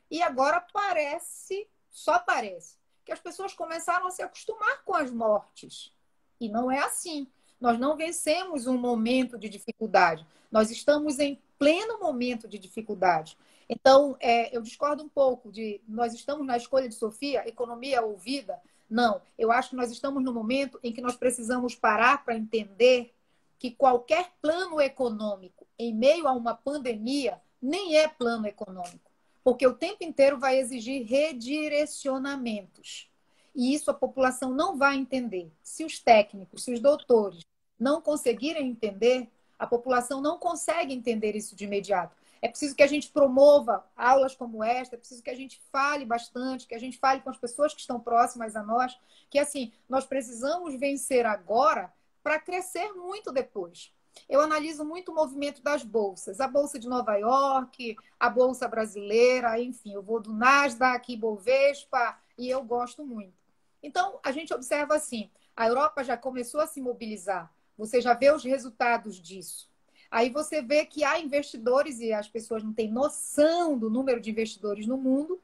E 0.10 0.22
agora 0.22 0.62
parece, 0.62 1.68
só 1.92 2.18
parece, 2.18 2.78
que 3.04 3.12
as 3.12 3.20
pessoas 3.20 3.54
começaram 3.54 4.08
a 4.08 4.12
se 4.12 4.24
acostumar 4.24 4.84
com 4.84 4.96
as 4.96 5.12
mortes. 5.12 5.94
E 6.40 6.48
não 6.48 6.72
é 6.72 6.80
assim. 6.80 7.28
Nós 7.60 7.78
não 7.78 7.98
vencemos 7.98 8.68
um 8.68 8.78
momento 8.78 9.38
de 9.38 9.50
dificuldade. 9.50 10.26
Nós 10.52 10.72
estamos 10.72 11.20
em 11.20 11.42
pleno 11.60 12.00
momento 12.00 12.48
de 12.48 12.58
dificuldade. 12.58 13.38
Então, 13.70 14.16
é, 14.20 14.56
eu 14.56 14.62
discordo 14.62 15.04
um 15.04 15.10
pouco 15.10 15.52
de 15.52 15.82
nós 15.88 16.14
estamos 16.14 16.46
na 16.46 16.56
escolha 16.56 16.88
de 16.88 16.96
Sofia, 16.96 17.48
economia 17.48 18.02
ouvida. 18.02 18.60
Não, 18.90 19.22
eu 19.38 19.52
acho 19.52 19.72
que 19.72 19.76
nós 19.76 19.92
estamos 19.92 20.24
no 20.24 20.34
momento 20.34 20.80
em 20.82 20.94
que 20.94 21.02
nós 21.02 21.16
precisamos 21.16 21.76
parar 21.76 22.24
para 22.24 22.38
entender 22.38 23.14
que 23.60 23.72
qualquer 23.72 24.32
plano 24.42 24.80
econômico 24.80 25.68
em 25.78 25.94
meio 25.94 26.28
a 26.28 26.32
uma 26.32 26.56
pandemia 26.56 27.42
nem 27.62 27.98
é 27.98 28.08
plano 28.08 28.48
econômico, 28.48 29.12
porque 29.44 29.66
o 29.66 29.74
tempo 29.74 30.04
inteiro 30.04 30.40
vai 30.40 30.60
exigir 30.60 31.06
redirecionamentos. 31.06 33.10
E 33.56 33.74
isso 33.74 33.90
a 33.90 33.94
população 33.94 34.52
não 34.52 34.78
vai 34.78 34.96
entender. 34.96 35.52
Se 35.64 35.84
os 35.84 36.00
técnicos, 36.00 36.64
se 36.64 36.72
os 36.72 36.80
doutores 36.80 37.44
não 37.80 38.00
conseguirem 38.00 38.70
entender, 38.70 39.28
a 39.58 39.66
população 39.66 40.22
não 40.22 40.38
consegue 40.38 40.94
entender 40.94 41.36
isso 41.36 41.56
de 41.56 41.66
imediato. 41.66 42.16
É 42.42 42.48
preciso 42.48 42.76
que 42.76 42.84
a 42.84 42.88
gente 42.88 43.10
promova 43.10 43.86
aulas 43.96 44.36
como 44.36 44.64
esta, 44.64 44.96
é 44.96 45.00
preciso 45.00 45.24
que 45.24 45.30
a 45.30 45.36
gente 45.36 45.62
fale 45.72 46.06
bastante, 46.06 46.68
que 46.68 46.76
a 46.76 46.80
gente 46.80 46.98
fale 46.98 47.22
com 47.22 47.30
as 47.30 47.38
pessoas 47.38 47.74
que 47.74 47.82
estão 47.82 48.00
próximas 48.00 48.56
a 48.56 48.64
nós, 48.64 48.98
que 49.30 49.40
assim, 49.40 49.72
nós 49.90 50.06
precisamos 50.06 50.76
vencer 50.76 51.26
agora 51.26 51.94
para 52.24 52.40
crescer 52.40 52.94
muito 52.94 53.32
depois. 53.32 53.94
Eu 54.28 54.42
analiso 54.42 54.84
muito 54.84 55.12
o 55.12 55.16
movimento 55.16 55.62
das 55.62 55.84
bolsas, 55.84 56.40
a 56.40 56.48
bolsa 56.48 56.80
de 56.80 56.88
Nova 56.88 57.16
York, 57.16 57.96
a 58.20 58.30
bolsa 58.30 58.68
brasileira, 58.68 59.60
enfim, 59.60 59.94
eu 59.94 60.02
vou 60.02 60.20
do 60.20 60.34
Nasdaq, 60.34 61.16
Bovespa 61.16 62.18
e 62.38 62.50
eu 62.50 62.64
gosto 62.64 63.06
muito. 63.06 63.34
Então, 63.82 64.20
a 64.24 64.32
gente 64.32 64.54
observa 64.54 64.96
assim, 64.96 65.30
a 65.56 65.68
Europa 65.68 66.04
já 66.04 66.18
começou 66.18 66.60
a 66.60 66.68
se 66.68 66.82
mobilizar. 66.82 67.52
Você 67.78 68.02
já 68.02 68.14
vê 68.14 68.32
os 68.32 68.44
resultados 68.44 69.22
disso. 69.22 69.70
Aí 70.10 70.30
você 70.30 70.62
vê 70.62 70.86
que 70.86 71.04
há 71.04 71.20
investidores 71.20 72.00
e 72.00 72.14
as 72.14 72.28
pessoas 72.28 72.64
não 72.64 72.74
têm 72.74 72.92
noção 72.92 73.78
do 73.78 73.90
número 73.90 74.22
de 74.22 74.32
investidores 74.32 74.88
no 74.88 74.98
mundo 74.98 75.40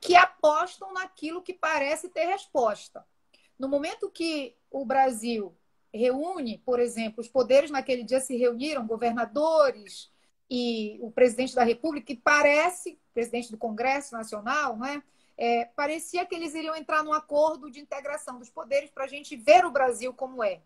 que 0.00 0.16
apostam 0.16 0.92
naquilo 0.92 1.42
que 1.42 1.52
parece 1.52 2.08
ter 2.08 2.24
resposta. 2.24 3.04
No 3.58 3.68
momento 3.68 4.10
que 4.10 4.56
o 4.70 4.84
Brasil 4.84 5.54
reúne, 5.92 6.58
por 6.64 6.80
exemplo, 6.80 7.20
os 7.20 7.28
poderes 7.28 7.70
naquele 7.70 8.02
dia 8.02 8.20
se 8.20 8.36
reuniram, 8.36 8.86
governadores 8.86 10.10
e 10.48 10.98
o 11.02 11.10
presidente 11.10 11.54
da 11.54 11.62
República, 11.62 12.06
que 12.06 12.16
parece, 12.16 12.98
presidente 13.12 13.50
do 13.50 13.58
Congresso 13.58 14.14
Nacional, 14.14 14.76
não 14.76 14.86
é? 14.86 15.02
é 15.36 15.64
parecia 15.76 16.24
que 16.24 16.34
eles 16.34 16.54
iriam 16.54 16.74
entrar 16.74 17.04
num 17.04 17.12
acordo 17.12 17.70
de 17.70 17.80
integração 17.80 18.38
dos 18.38 18.48
poderes 18.48 18.90
para 18.90 19.04
a 19.04 19.08
gente 19.08 19.36
ver 19.36 19.64
o 19.64 19.70
Brasil 19.70 20.14
como 20.14 20.42
é. 20.42 20.60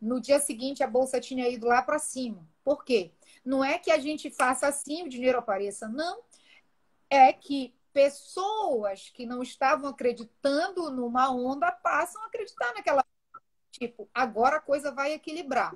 No 0.00 0.20
dia 0.20 0.38
seguinte, 0.38 0.82
a 0.82 0.86
Bolsa 0.86 1.20
tinha 1.20 1.48
ido 1.48 1.66
lá 1.66 1.82
para 1.82 1.98
cima. 1.98 2.46
Por 2.62 2.84
quê? 2.84 3.12
Não 3.44 3.64
é 3.64 3.78
que 3.78 3.90
a 3.90 3.98
gente 3.98 4.30
faça 4.30 4.66
assim 4.66 5.04
o 5.04 5.08
dinheiro 5.08 5.38
apareça, 5.38 5.88
não. 5.88 6.22
É 7.08 7.32
que 7.32 7.74
pessoas 7.92 9.10
que 9.10 9.24
não 9.24 9.42
estavam 9.42 9.88
acreditando 9.88 10.90
numa 10.90 11.30
onda 11.30 11.72
passam 11.72 12.22
a 12.22 12.26
acreditar 12.26 12.74
naquela 12.74 13.04
Tipo, 13.78 14.08
agora 14.14 14.56
a 14.56 14.60
coisa 14.60 14.90
vai 14.90 15.12
equilibrar. 15.12 15.74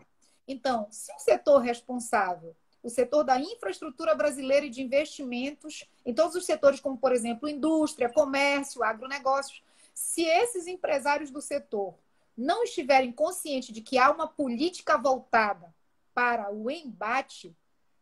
Então, 0.48 0.88
se 0.90 1.14
o 1.14 1.18
setor 1.18 1.58
responsável, 1.58 2.56
o 2.82 2.88
setor 2.88 3.22
da 3.22 3.38
infraestrutura 3.38 4.14
brasileira 4.14 4.66
e 4.66 4.70
de 4.70 4.82
investimentos, 4.82 5.86
em 6.04 6.14
todos 6.14 6.34
os 6.34 6.46
setores, 6.46 6.80
como, 6.80 6.96
por 6.96 7.12
exemplo, 7.12 7.48
indústria, 7.48 8.08
comércio, 8.08 8.82
agronegócios, 8.82 9.62
se 9.94 10.22
esses 10.24 10.66
empresários 10.66 11.30
do 11.30 11.42
setor 11.42 11.94
não 12.40 12.64
estiverem 12.64 13.12
conscientes 13.12 13.72
de 13.72 13.82
que 13.82 13.98
há 13.98 14.10
uma 14.10 14.26
política 14.26 14.96
voltada 14.96 15.74
para 16.14 16.50
o 16.50 16.70
embate, 16.70 17.54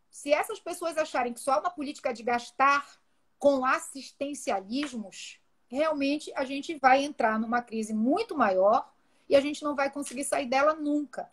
se 0.09 0.31
essas 0.31 0.59
pessoas 0.59 0.97
acharem 0.97 1.33
que 1.33 1.39
só 1.39 1.59
uma 1.59 1.69
política 1.69 2.13
de 2.13 2.23
gastar 2.23 2.99
com 3.37 3.65
assistencialismos, 3.65 5.39
realmente 5.67 6.31
a 6.35 6.45
gente 6.45 6.77
vai 6.79 7.03
entrar 7.03 7.39
numa 7.39 7.61
crise 7.61 7.93
muito 7.93 8.35
maior 8.35 8.91
e 9.27 9.35
a 9.35 9.41
gente 9.41 9.63
não 9.63 9.75
vai 9.75 9.91
conseguir 9.91 10.23
sair 10.23 10.47
dela 10.47 10.73
nunca. 10.73 11.29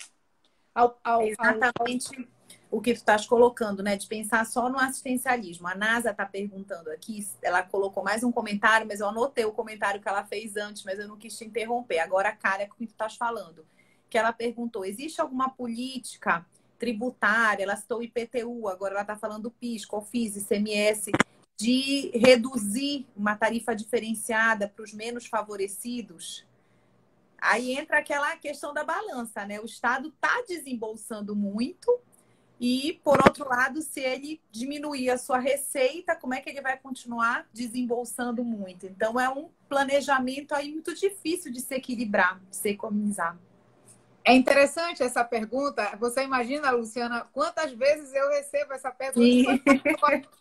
Ao, 0.75 0.99
ao, 1.03 1.23
Exatamente 1.23 2.09
ao... 2.19 2.36
o 2.71 2.81
que 2.81 2.93
tu 2.93 2.97
estás 2.97 3.27
colocando, 3.27 3.83
né? 3.83 3.97
De 3.97 4.07
pensar 4.07 4.45
só 4.45 4.69
no 4.69 4.79
assistencialismo. 4.79 5.69
A 5.69 5.75
NASA 5.75 6.11
está 6.11 6.27
perguntando 6.27 6.91
aqui, 6.91 7.27
ela 7.43 7.63
colocou 7.63 8.03
mais 8.03 8.25
um 8.25 8.33
comentário, 8.33 8.87
mas 8.87 9.01
eu 9.01 9.09
anotei 9.09 9.45
o 9.45 9.53
comentário 9.53 10.01
que 10.01 10.09
ela 10.09 10.25
fez 10.25 10.57
antes, 10.57 10.85
mas 10.85 10.99
eu 10.99 11.09
não 11.09 11.17
quis 11.17 11.37
te 11.37 11.45
interromper. 11.45 12.01
Agora, 12.01 12.33
cara, 12.33 12.63
é 12.63 12.67
o 12.67 12.75
que 12.75 12.87
tu 12.87 12.93
estás 12.93 13.17
falando. 13.17 13.65
Que 14.11 14.19
ela 14.19 14.33
perguntou: 14.33 14.85
existe 14.85 15.21
alguma 15.21 15.49
política 15.49 16.45
tributária? 16.79 17.63
Ela 17.63 17.77
citou 17.77 17.99
o 17.99 18.03
IPTU, 18.03 18.69
agora 18.69 18.95
ela 18.95 19.03
está 19.03 19.17
falando 19.17 19.51
PIS, 19.51 19.85
COFIS, 19.85 20.37
ICMS, 20.37 21.13
de 21.57 22.11
reduzir 22.15 23.07
uma 23.17 23.37
tarifa 23.37 23.75
diferenciada 23.75 24.69
para 24.69 24.85
os 24.85 24.93
menos 24.93 25.27
favorecidos? 25.27 26.45
Aí 27.39 27.73
entra 27.73 27.99
aquela 27.99 28.37
questão 28.37 28.75
da 28.75 28.83
balança, 28.83 29.45
né? 29.45 29.61
O 29.61 29.67
Estado 29.67 30.09
está 30.09 30.43
desembolsando 30.49 31.37
muito 31.37 32.01
e, 32.59 33.01
por 33.05 33.19
outro 33.27 33.47
lado, 33.49 33.83
se 33.83 34.01
ele 34.01 34.41
diminuir 34.51 35.11
a 35.11 35.19
sua 35.19 35.39
receita, 35.39 36.17
como 36.17 36.33
é 36.33 36.41
que 36.41 36.49
ele 36.49 36.63
vai 36.63 36.79
continuar 36.79 37.47
desembolsando 37.53 38.43
muito? 38.43 38.87
Então, 38.87 39.21
é 39.21 39.29
um 39.29 39.51
planejamento 39.69 40.55
aí 40.55 40.73
muito 40.73 40.95
difícil 40.95 41.53
de 41.53 41.61
se 41.61 41.75
equilibrar, 41.75 42.41
de 42.49 42.57
se 42.57 42.71
economizar. 42.71 43.39
É 44.25 44.35
interessante 44.35 45.03
essa 45.03 45.23
pergunta. 45.23 45.95
Você 46.01 46.25
imagina, 46.25 46.71
Luciana, 46.71 47.27
quantas 47.33 47.73
vezes 47.73 48.13
eu 48.13 48.29
recebo 48.31 48.73
essa 48.73 48.91
pergunta? 48.91 49.63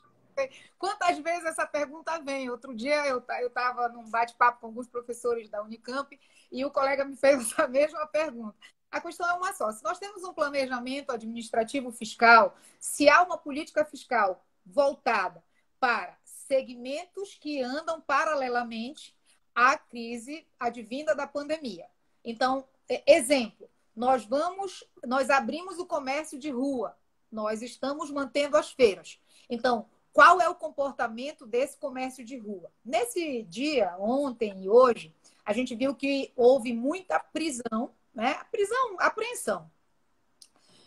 Quantas 0.78 1.18
vezes 1.20 1.45
essa 1.45 1.66
pergunta 1.66 2.20
vem? 2.20 2.49
Outro 2.49 2.76
dia 2.76 3.07
eu 3.07 3.20
estava 3.20 3.88
num 3.88 4.09
bate-papo 4.09 4.59
com 4.59 4.68
alguns 4.68 4.88
professores 4.88 5.49
da 5.49 5.63
Unicamp 5.63 6.20
e 6.51 6.66
o 6.66 6.72
colega 6.72 7.05
me 7.05 7.16
fez 7.16 7.39
essa 7.51 7.68
mesma 7.68 8.05
pergunta. 8.07 8.55
A 8.96 9.02
questão 9.02 9.30
é 9.30 9.34
uma 9.34 9.54
só. 9.54 9.74
Se 9.74 9.84
nós 9.84 10.00
temos 10.00 10.24
um 10.24 10.34
planejamento 10.34 11.12
administrativo 11.12 11.91
fiscal, 11.91 12.56
se 12.80 13.10
há 13.10 13.24
uma 13.24 13.38
política 13.38 13.84
fiscal 13.84 14.41
voltada 14.66 15.43
para 15.78 16.18
segmentos 16.24 17.36
que 17.36 17.62
andam 17.62 18.00
paralelamente 18.00 19.14
à 19.54 19.78
crise 19.78 20.48
advinda 20.58 21.14
da 21.14 21.28
pandemia. 21.28 21.86
Então, 22.24 22.66
exemplo, 23.06 23.70
nós 23.93 24.24
vamos, 24.24 24.86
nós 25.06 25.30
abrimos 25.30 25.78
o 25.78 25.86
comércio 25.86 26.39
de 26.39 26.50
rua, 26.50 26.98
nós 27.30 27.62
estamos 27.62 28.10
mantendo 28.10 28.56
as 28.56 28.72
feiras. 28.72 29.20
Então, 29.50 29.89
qual 30.14 30.39
é 30.39 30.48
o 30.48 30.56
comportamento 30.56 31.46
desse 31.46 31.76
comércio 31.76 32.24
de 32.24 32.38
rua? 32.38 32.72
Nesse 32.84 33.43
dia, 33.43 33.93
ontem 34.00 34.64
e 34.64 34.70
hoje, 34.70 35.14
a 35.43 35.52
gente 35.52 35.76
viu 35.76 35.93
que 35.93 36.32
houve 36.34 36.72
muita 36.72 37.20
prisão, 37.20 37.91
né? 38.16 38.41
Prisão, 38.51 38.95
apreensão. 38.99 39.70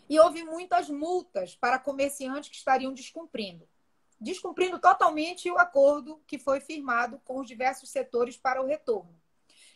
E 0.09 0.19
houve 0.19 0.43
muitas 0.43 0.89
multas 0.89 1.55
para 1.55 1.79
comerciantes 1.79 2.49
que 2.49 2.55
estariam 2.55 2.93
descumprindo. 2.93 3.69
Descumprindo 4.19 4.79
totalmente 4.79 5.49
o 5.49 5.57
acordo 5.57 6.21
que 6.27 6.39
foi 6.39 6.59
firmado 6.59 7.21
com 7.23 7.39
os 7.39 7.47
diversos 7.47 7.89
setores 7.89 8.35
para 8.35 8.61
o 8.61 8.65
retorno. 8.65 9.15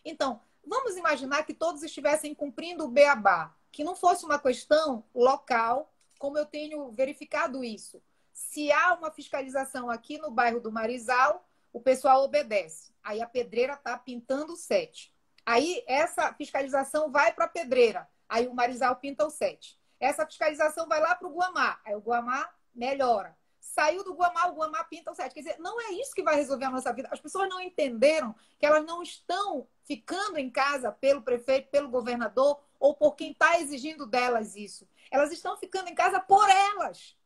Então, 0.03 0.41
vamos 0.65 0.97
imaginar 0.97 1.43
que 1.43 1.53
todos 1.53 1.83
estivessem 1.83 2.33
cumprindo 2.33 2.83
o 2.83 2.89
beabá, 2.89 3.55
que 3.71 3.83
não 3.83 3.95
fosse 3.95 4.25
uma 4.25 4.39
questão 4.39 5.05
local, 5.13 5.93
como 6.19 6.37
eu 6.37 6.45
tenho 6.45 6.91
verificado 6.91 7.63
isso 7.63 8.01
se 8.33 8.71
há 8.71 8.93
uma 8.93 9.11
fiscalização 9.11 9.89
aqui 9.89 10.17
no 10.17 10.31
bairro 10.31 10.59
do 10.59 10.71
Marizal, 10.71 11.47
o 11.71 11.79
pessoal 11.79 12.23
obedece. 12.23 12.91
Aí 13.03 13.21
a 13.21 13.27
pedreira 13.27 13.73
está 13.73 13.97
pintando 13.97 14.53
o 14.53 14.57
sete. 14.57 15.12
Aí 15.45 15.83
essa 15.87 16.33
fiscalização 16.33 17.11
vai 17.11 17.33
para 17.33 17.45
a 17.45 17.49
pedreira. 17.49 18.07
Aí 18.27 18.47
o 18.47 18.53
Marizal 18.53 18.95
pinta 18.95 19.25
o 19.25 19.29
sete. 19.29 19.77
Essa 19.99 20.25
fiscalização 20.25 20.87
vai 20.87 20.99
lá 20.99 21.15
para 21.15 21.27
o 21.27 21.33
Guamá. 21.33 21.79
Aí 21.85 21.95
o 21.95 21.99
Guamá 21.99 22.49
melhora. 22.73 23.37
Saiu 23.59 24.03
do 24.03 24.13
Guamá, 24.13 24.47
o 24.47 24.55
Guamá 24.55 24.83
pinta 24.83 25.11
o 25.11 25.15
sete. 25.15 25.33
Quer 25.33 25.41
dizer, 25.41 25.59
não 25.59 25.79
é 25.79 25.93
isso 25.93 26.13
que 26.13 26.23
vai 26.23 26.35
resolver 26.35 26.65
a 26.65 26.69
nossa 26.69 26.91
vida. 26.91 27.09
As 27.11 27.19
pessoas 27.19 27.47
não 27.47 27.61
entenderam 27.61 28.35
que 28.59 28.65
elas 28.65 28.85
não 28.85 29.01
estão 29.01 29.67
ficando 29.85 30.37
em 30.37 30.49
casa 30.49 30.91
pelo 30.91 31.21
prefeito, 31.21 31.69
pelo 31.69 31.89
governador 31.89 32.61
ou 32.79 32.93
por 32.95 33.15
quem 33.15 33.31
está 33.31 33.59
exigindo 33.59 34.05
delas 34.05 34.55
isso. 34.55 34.87
Elas 35.09 35.31
estão 35.31 35.57
ficando 35.57 35.89
em 35.89 35.95
casa 35.95 36.19
por 36.19 36.49
elas. 36.49 37.17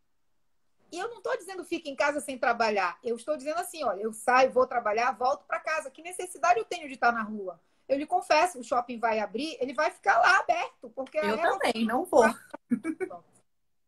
E 0.92 1.00
eu 1.00 1.10
não 1.10 1.18
estou 1.18 1.36
dizendo 1.38 1.66
fique 1.66 1.90
em 1.90 1.96
casa 1.96 2.22
sem 2.22 2.38
trabalhar. 2.38 2.98
Eu 3.04 3.16
estou 3.16 3.36
dizendo 3.36 3.60
assim, 3.60 3.84
olha, 3.84 4.02
eu 4.02 4.14
saio, 4.14 4.52
vou 4.52 4.68
trabalhar, 4.68 5.12
volto 5.12 5.46
para 5.46 5.60
casa. 5.60 5.92
Que 5.92 6.02
necessidade 6.02 6.60
eu 6.60 6.66
tenho 6.66 6.88
de 6.88 6.94
estar 6.94 7.12
na 7.12 7.24
rua? 7.24 7.60
Eu 7.88 7.98
lhe 7.98 8.06
confesso, 8.06 8.60
o 8.60 8.64
shopping 8.64 9.00
vai 9.00 9.20
abrir, 9.20 9.58
ele 9.62 9.74
vai 9.74 9.92
ficar 9.92 10.20
lá 10.20 10.40
aberto, 10.40 10.90
porque 10.90 11.18
eu 11.18 11.38
também 11.38 11.86
não 11.86 12.04
vou. 12.04 12.26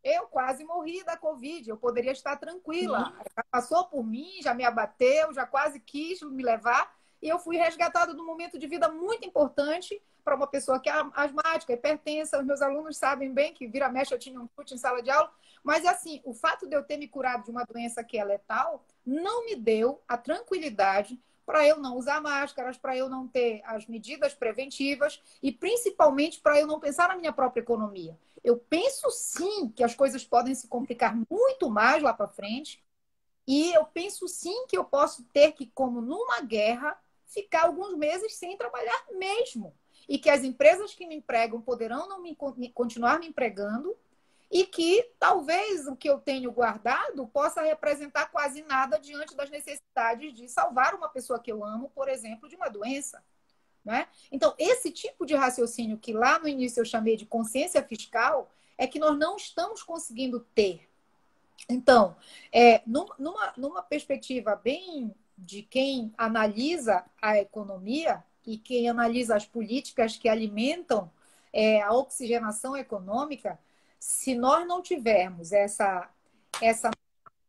Eu 0.02 0.28
quase 0.28 0.64
morri 0.64 1.04
da 1.04 1.18
Covid, 1.18 1.70
eu 1.70 1.76
poderia 1.76 2.14
estar 2.14 2.38
tranquila. 2.38 3.14
Já 3.36 3.44
passou 3.52 3.86
por 3.86 4.02
mim, 4.02 4.42
já 4.42 4.54
me 4.54 4.64
abateu, 4.64 5.34
já 5.34 5.46
quase 5.46 5.80
quis 5.80 6.22
me 6.22 6.42
levar. 6.42 6.96
E 7.22 7.28
eu 7.28 7.38
fui 7.38 7.58
resgatada 7.58 8.14
de 8.14 8.22
um 8.22 8.26
momento 8.26 8.58
de 8.58 8.66
vida 8.66 8.88
muito 8.90 9.28
importante 9.28 10.02
para 10.24 10.36
uma 10.36 10.48
pessoa 10.48 10.80
que 10.80 10.90
é 10.90 10.94
asmática, 11.14 11.74
hipertensa. 11.74 12.40
Os 12.40 12.46
meus 12.46 12.62
alunos 12.62 12.98
sabem 12.98 13.34
bem 13.34 13.54
que 13.54 13.68
vira 13.68 13.90
mexe 13.90 14.14
eu 14.14 14.20
tinha 14.20 14.40
um 14.40 14.48
chute 14.56 14.74
em 14.74 14.78
sala 14.78 15.02
de 15.02 15.10
aula. 15.10 15.30
Mas, 15.62 15.86
assim, 15.86 16.22
o 16.24 16.34
fato 16.34 16.66
de 16.66 16.76
eu 16.76 16.84
ter 16.84 16.96
me 16.96 17.08
curado 17.08 17.44
de 17.44 17.52
uma 17.52 17.66
doença 17.66 18.02
que 18.02 18.18
é 18.18 18.24
letal 18.24 18.86
não 19.06 19.46
me 19.46 19.56
deu 19.56 20.02
a 20.08 20.18
tranquilidade 20.18 21.20
para 21.50 21.68
eu 21.68 21.80
não 21.80 21.98
usar 21.98 22.22
máscaras, 22.22 22.78
para 22.78 22.96
eu 22.96 23.10
não 23.10 23.28
ter 23.28 23.64
as 23.66 23.88
medidas 23.88 24.36
preventivas 24.36 25.20
e 25.42 25.52
principalmente 25.52 26.40
para 26.40 26.60
eu 26.60 26.68
não 26.68 26.80
pensar 26.80 27.08
na 27.08 27.16
minha 27.16 27.34
própria 27.34 27.62
economia. 27.62 28.16
Eu 28.44 28.58
penso 28.58 29.10
sim 29.10 29.68
que 29.70 29.84
as 29.84 29.96
coisas 29.96 30.24
podem 30.24 30.54
se 30.54 30.68
complicar 30.68 31.18
muito 31.28 31.68
mais 31.72 32.04
lá 32.04 32.14
para 32.14 32.28
frente 32.28 32.84
e 33.48 33.74
eu 33.74 33.84
penso 33.84 34.28
sim 34.28 34.68
que 34.68 34.78
eu 34.78 34.86
posso 34.86 35.24
ter 35.34 35.54
que, 35.54 35.66
como 35.74 36.02
numa 36.02 36.40
guerra, 36.42 36.96
ficar 37.26 37.64
alguns 37.64 37.98
meses 37.98 38.36
sem 38.36 38.56
trabalhar 38.56 39.08
mesmo. 39.14 39.74
E 40.08 40.20
que 40.20 40.30
as 40.30 40.44
empresas 40.44 40.94
que 40.94 41.08
me 41.08 41.16
empregam 41.16 41.60
poderão 41.60 42.08
não 42.08 42.22
me, 42.22 42.38
continuar 42.76 43.20
me 43.20 43.26
empregando 43.26 43.98
e 44.52 44.66
que 44.66 45.12
talvez 45.20 45.88
o 45.88 45.96
que 45.96 46.10
eu 46.10 46.18
tenho 46.18 46.52
guardado 46.52 47.28
possa 47.28 47.62
representar 47.62 48.28
quase 48.32 48.64
nada 48.64 48.98
diante 48.98 49.36
das 49.36 49.50
necessidades 49.50 50.34
de 50.34 50.48
salvar 50.48 50.96
uma 50.96 51.08
pessoa 51.08 51.40
que 51.40 51.52
eu 51.52 51.64
amo, 51.64 51.92
por 51.94 52.10
exemplo, 52.10 52.50
de 52.50 52.56
uma 52.56 52.70
doença. 52.70 53.24
Né? 53.86 54.08
Então, 54.32 54.54
esse 54.58 54.92
tipo 54.92 55.26
de 55.26 55.36
raciocínio 55.36 55.98
que 55.98 56.14
lá 56.14 56.40
no 56.40 56.48
início 56.48 56.82
eu 56.82 56.86
chamei 56.86 57.16
de 57.16 57.26
consciência 57.26 57.84
fiscal 57.84 58.52
é 58.78 58.88
que 58.88 59.00
nós 59.00 59.18
não 59.18 59.36
estamos 59.36 59.84
conseguindo 59.84 60.40
ter. 60.56 60.90
Então, 61.68 62.16
é, 62.52 62.82
numa, 62.86 63.54
numa 63.56 63.84
perspectiva 63.84 64.56
bem 64.56 65.14
de 65.38 65.62
quem 65.62 66.14
analisa 66.18 67.06
a 67.22 67.38
economia 67.38 68.24
e 68.46 68.58
quem 68.58 68.90
analisa 68.90 69.36
as 69.36 69.46
políticas 69.46 70.18
que 70.18 70.28
alimentam 70.28 71.12
é, 71.54 71.82
a 71.82 71.92
oxigenação 71.94 72.76
econômica, 72.76 73.60
se 74.00 74.34
nós 74.34 74.66
não 74.66 74.82
tivermos 74.82 75.52
essa, 75.52 76.10
essa 76.62 76.90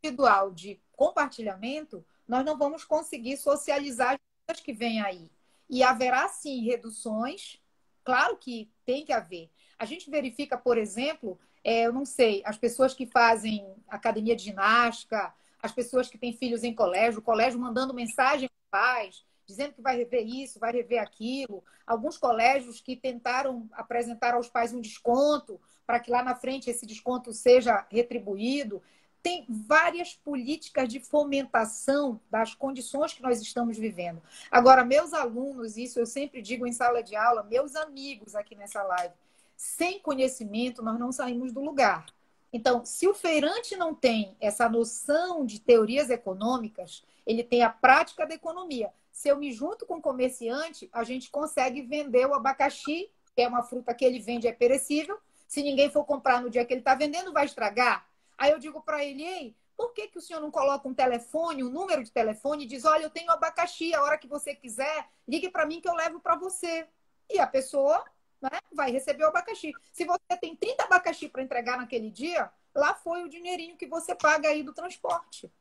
individual 0.03 0.51
de 0.51 0.81
compartilhamento, 0.97 2.05
nós 2.27 2.45
não 2.45 2.59
vamos 2.59 2.85
conseguir 2.85 3.37
socializar 3.37 4.19
as 4.49 4.61
que 4.61 4.73
vêm 4.73 5.01
aí. 5.01 5.31
E 5.69 5.83
haverá 5.83 6.29
sim 6.29 6.65
reduções, 6.65 7.61
claro 8.05 8.37
que 8.37 8.71
tem 8.85 9.05
que 9.05 9.13
haver. 9.13 9.49
A 9.79 9.85
gente 9.85 10.11
verifica, 10.11 10.59
por 10.59 10.77
exemplo, 10.77 11.39
é, 11.63 11.87
eu 11.87 11.93
não 11.93 12.05
sei, 12.05 12.43
as 12.45 12.59
pessoas 12.59 12.93
que 12.93 13.07
fazem 13.07 13.75
academia 13.89 14.35
de 14.35 14.45
ginástica, 14.45 15.33
as 15.63 15.73
pessoas 15.73 16.09
que 16.09 16.19
têm 16.19 16.33
filhos 16.33 16.65
em 16.65 16.75
colégio, 16.75 17.21
o 17.21 17.23
colégio 17.23 17.61
mandando 17.61 17.95
mensagem 17.95 18.49
para 18.71 18.81
pais, 18.81 19.25
dizendo 19.51 19.75
que 19.75 19.83
vai 19.83 19.97
rever 19.97 20.25
isso, 20.27 20.61
vai 20.61 20.73
rever 20.73 21.03
aquilo. 21.03 21.63
Alguns 21.87 22.17
colégios 22.17 22.81
que 22.81 22.97
tentaram 22.97 23.69
apresentar 23.73 24.35
aos 24.35 24.49
pais 24.49 24.73
um 24.73 24.81
desconto 24.81 25.61
para 25.87 25.99
que 25.99 26.11
lá 26.11 26.23
na 26.23 26.37
frente 26.37 26.71
esse 26.71 26.87
desconto 26.87 27.33
seja 27.33 27.85
retribuído. 27.91 28.81
Tem 29.23 29.45
várias 29.49 30.15
políticas 30.15 30.89
de 30.89 31.01
fomentação 31.01 32.21
das 32.31 32.55
condições 32.55 33.13
que 33.13 33.23
nós 33.23 33.41
estamos 33.41 33.77
vivendo. 33.77 34.23
Agora, 34.51 34.85
meus 34.85 35.13
alunos, 35.13 35.77
isso 35.77 35.99
eu 35.99 36.07
sempre 36.07 36.41
digo 36.41 36.67
em 36.67 36.73
sala 36.73 37.03
de 37.03 37.17
aula, 37.17 37.43
meus 37.43 37.75
amigos 37.75 38.35
aqui 38.35 38.55
nessa 38.55 38.83
live, 38.83 39.15
sem 39.57 39.99
conhecimento 39.99 40.83
nós 40.83 40.99
não 40.99 41.11
saímos 41.11 41.53
do 41.53 41.61
lugar. 41.61 42.07
Então, 42.53 42.85
se 42.85 43.07
o 43.07 43.15
feirante 43.15 43.77
não 43.77 43.95
tem 43.95 44.37
essa 44.41 44.69
noção 44.69 45.45
de 45.45 45.61
teorias 45.61 46.09
econômicas, 46.09 47.05
ele 47.27 47.45
tem 47.45 47.63
a 47.63 47.71
prática 47.71 48.27
da 48.27 48.35
economia. 48.35 48.93
Se 49.21 49.29
eu 49.29 49.37
me 49.37 49.53
junto 49.53 49.85
com 49.85 49.97
o 49.97 50.01
comerciante, 50.01 50.89
a 50.91 51.05
gente 51.05 51.31
consegue 51.31 51.83
vender 51.83 52.27
o 52.27 52.33
abacaxi, 52.33 53.11
que 53.37 53.43
é 53.43 53.47
uma 53.47 53.63
fruta 53.63 53.93
que 53.93 54.03
ele 54.03 54.19
vende, 54.19 54.49
é 54.49 54.53
perecível, 54.53 55.19
se 55.47 55.63
ninguém 55.63 55.91
for 55.91 56.07
comprar 56.07 56.41
no 56.41 56.49
dia 56.49 56.65
que 56.65 56.73
ele 56.73 56.81
está 56.81 56.95
vendendo, 56.95 57.31
vai 57.31 57.45
estragar. 57.45 58.09
Aí 58.39 58.51
eu 58.51 58.59
digo 58.59 58.81
para 58.81 59.05
ele, 59.05 59.23
ei, 59.23 59.55
por 59.77 59.93
que, 59.93 60.09
que 60.09 60.17
o 60.17 60.23
senhor 60.23 60.41
não 60.41 60.51
coloca 60.51 60.89
um 60.89 60.95
telefone, 60.95 61.63
um 61.63 61.69
número 61.69 62.03
de 62.03 62.11
telefone 62.11 62.65
e 62.65 62.67
diz, 62.67 62.87
olha, 62.87 63.03
eu 63.03 63.11
tenho 63.11 63.31
abacaxi, 63.31 63.95
a 63.95 64.03
hora 64.03 64.17
que 64.17 64.27
você 64.27 64.55
quiser, 64.55 65.07
ligue 65.29 65.51
para 65.51 65.67
mim 65.67 65.83
que 65.83 65.89
eu 65.91 65.95
levo 65.95 66.19
para 66.19 66.37
você. 66.37 66.89
E 67.29 67.39
a 67.39 67.47
pessoa 67.47 68.03
né, 68.41 68.59
vai 68.73 68.91
receber 68.91 69.25
o 69.25 69.29
abacaxi. 69.29 69.75
Se 69.93 70.07
você 70.07 70.35
tem 70.41 70.57
30 70.57 70.85
abacaxi 70.85 71.29
para 71.29 71.43
entregar 71.43 71.77
naquele 71.77 72.11
dia, 72.11 72.51
lá 72.75 72.95
foi 72.95 73.23
o 73.23 73.29
dinheirinho 73.29 73.77
que 73.77 73.87
você 73.87 74.15
paga 74.15 74.49
aí 74.49 74.63
do 74.63 74.73
transporte. 74.73 75.53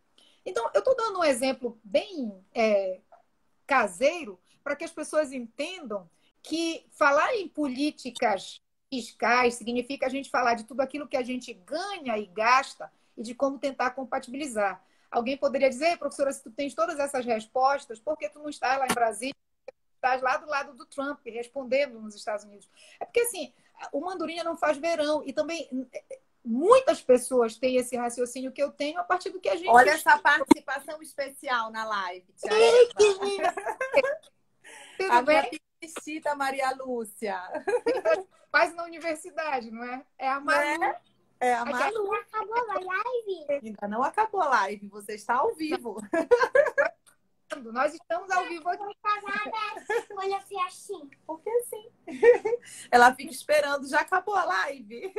Então, 0.46 0.72
eu 0.74 0.80
estou 0.80 0.96
dando 0.96 1.20
um 1.20 1.24
exemplo 1.26 1.78
bem 1.84 2.42
é, 2.54 3.02
caseiro 3.70 4.40
para 4.64 4.76
que 4.76 4.84
as 4.84 4.92
pessoas 4.92 5.32
entendam 5.32 6.10
que 6.42 6.88
falar 6.90 7.36
em 7.36 7.48
políticas 7.48 8.60
fiscais 8.90 9.54
significa 9.54 10.08
a 10.08 10.10
gente 10.10 10.32
falar 10.32 10.56
de 10.56 10.64
tudo 10.64 10.82
aquilo 10.82 11.08
que 11.08 11.16
a 11.16 11.22
gente 11.22 11.54
ganha 11.54 12.18
e 12.18 12.26
gasta 12.26 12.92
e 13.16 13.22
de 13.22 13.36
como 13.36 13.60
tentar 13.60 13.92
compatibilizar. 13.92 14.84
Alguém 15.12 15.38
poderia 15.38 15.70
dizer, 15.70 16.00
professora, 16.00 16.34
se 16.34 16.42
tu 16.42 16.50
tens 16.52 16.74
todas 16.74 16.98
essas 16.98 17.24
respostas, 17.24 18.00
por 18.00 18.18
que 18.18 18.28
tu 18.30 18.40
não 18.40 18.50
estás 18.50 18.80
lá 18.80 18.88
em 18.90 18.94
Brasília? 18.94 19.36
Estás 19.94 20.22
lá 20.22 20.38
do 20.38 20.48
lado 20.48 20.74
do 20.74 20.86
Trump, 20.86 21.20
respondendo 21.26 22.00
nos 22.00 22.16
Estados 22.16 22.46
Unidos. 22.46 22.68
É 23.00 23.06
porque, 23.06 23.20
assim, 23.20 23.54
o 23.92 24.02
Mandurinha 24.02 24.44
não 24.44 24.58
faz 24.58 24.78
verão. 24.78 25.22
E 25.26 25.34
também 25.34 25.70
muitas 26.50 27.00
pessoas 27.00 27.56
têm 27.56 27.76
esse 27.76 27.96
raciocínio 27.96 28.52
que 28.52 28.62
eu 28.62 28.72
tenho 28.72 29.00
a 29.00 29.04
partir 29.04 29.30
do 29.30 29.40
que 29.40 29.48
a 29.48 29.56
gente. 29.56 29.70
Olha 29.70 29.92
essa 29.92 30.18
participação 30.18 31.00
especial 31.02 31.72
na 31.72 31.86
live. 31.86 32.26
Tudo 34.98 35.12
a 35.12 35.22
bem? 35.22 35.52
Minha 36.08 36.36
Maria 36.36 36.72
Lúcia. 36.72 37.40
Faz 38.52 38.74
na 38.76 38.84
universidade, 38.84 39.70
não 39.70 39.84
é? 39.84 40.04
É 40.18 40.28
a 40.28 40.40
Malu. 40.40 40.84
É, 40.84 41.02
é 41.40 41.54
a 41.54 41.64
Malu. 41.64 42.12
Ainda 42.12 42.18
acabou 42.18 42.58
a 42.58 42.80
live? 42.80 43.46
Ainda 43.64 43.88
não 43.88 44.04
acabou 44.04 44.42
a 44.42 44.50
live. 44.50 44.88
Você 44.88 45.14
está 45.14 45.36
ao 45.36 45.54
vivo. 45.54 46.02
Nós 47.72 47.94
estamos 47.94 48.30
ao 48.32 48.46
vivo 48.46 48.68
aqui. 48.70 48.84
Olha 50.18 50.42
assim. 50.68 51.10
Porque 51.26 51.50
sim. 51.64 51.92
Ela 52.92 53.14
fica 53.14 53.32
esperando, 53.32 53.88
já 53.88 54.02
acabou 54.02 54.36
a 54.36 54.46
live. 54.46 55.14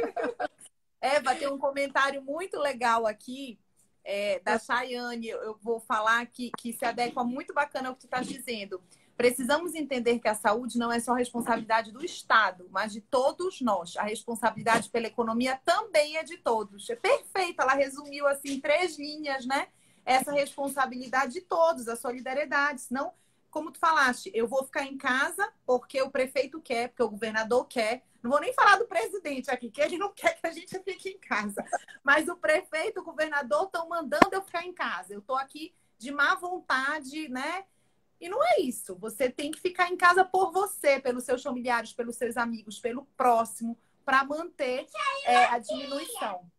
Eva, 1.01 1.34
tem 1.34 1.48
um 1.48 1.59
comentário 1.59 2.22
muito 2.22 2.59
legal 2.59 3.07
aqui 3.07 3.59
é, 4.05 4.38
da 4.40 4.59
Chayane. 4.59 5.28
Eu 5.28 5.59
vou 5.62 5.80
falar 5.80 6.24
que, 6.26 6.51
que 6.59 6.72
se 6.72 6.84
adequa 6.84 7.24
muito 7.24 7.55
bacana 7.55 7.88
ao 7.88 7.94
que 7.94 8.01
tu 8.01 8.07
estás 8.07 8.26
dizendo. 8.26 8.82
Precisamos 9.16 9.74
entender 9.74 10.18
que 10.18 10.28
a 10.28 10.34
saúde 10.34 10.78
não 10.78 10.90
é 10.90 10.98
só 10.98 11.12
responsabilidade 11.12 11.92
do 11.92 12.03
Estado, 12.03 12.66
mas 12.70 12.92
de 12.92 13.03
todos 13.03 13.61
nós. 13.61 13.96
A 13.98 14.03
responsabilidade 14.05 14.88
pela 14.88 15.09
economia 15.09 15.61
também 15.62 16.16
é 16.16 16.22
de 16.22 16.38
todos. 16.38 16.88
É 16.88 16.96
perfeito, 16.96 17.61
ela 17.61 17.74
resumiu 17.74 18.26
assim 18.26 18.59
três 18.59 18.98
linhas, 18.98 19.44
né? 19.44 19.68
Essa 20.07 20.32
responsabilidade 20.32 21.34
de 21.34 21.42
todos, 21.42 21.86
a 21.86 21.96
solidariedade. 21.96 22.80
Senão, 22.80 23.12
como 23.51 23.70
tu 23.70 23.78
falaste, 23.78 24.30
eu 24.34 24.46
vou 24.46 24.64
ficar 24.64 24.84
em 24.84 24.96
casa 24.96 25.53
porque 25.66 26.01
o 26.01 26.11
prefeito 26.11 26.61
quer, 26.61 26.88
porque 26.88 27.03
o 27.03 27.11
governador 27.11 27.66
quer, 27.66 28.05
não 28.22 28.30
vou 28.30 28.40
nem 28.40 28.53
falar 28.53 28.76
do 28.76 28.86
presidente 28.86 29.51
aqui, 29.51 29.70
que 29.70 29.80
ele 29.80 29.98
não 29.98 30.12
quer 30.14 30.40
que 30.40 30.46
a 30.46 30.53
gente 30.53 30.78
fique 30.80 31.11
em 31.11 31.18
casa. 31.18 31.64
Mas 32.03 32.28
o 32.28 32.36
prefeito, 32.36 33.01
o 33.01 33.05
governador 33.05 33.64
estão 33.64 33.88
mandando 33.88 34.30
eu 34.32 34.42
ficar 34.42 34.64
em 34.64 34.72
casa. 34.72 35.12
Eu 35.12 35.20
estou 35.20 35.36
aqui 35.36 35.74
de 35.98 36.11
má 36.11 36.34
vontade, 36.34 37.28
né? 37.28 37.64
E 38.20 38.28
não 38.28 38.42
é 38.44 38.61
isso. 38.61 38.96
Você 38.96 39.30
tem 39.30 39.51
que 39.51 39.61
ficar 39.61 39.90
em 39.90 39.96
casa 39.96 40.24
por 40.24 40.53
você, 40.53 41.01
pelos 41.01 41.24
seus 41.24 41.42
familiares, 41.42 41.92
pelos 41.92 42.16
seus 42.16 42.36
amigos, 42.36 42.78
pelo 42.78 43.07
próximo, 43.16 43.78
para 44.05 44.24
manter 44.24 44.86
é, 45.24 45.46
a 45.46 45.59
diminuição. 45.59 46.51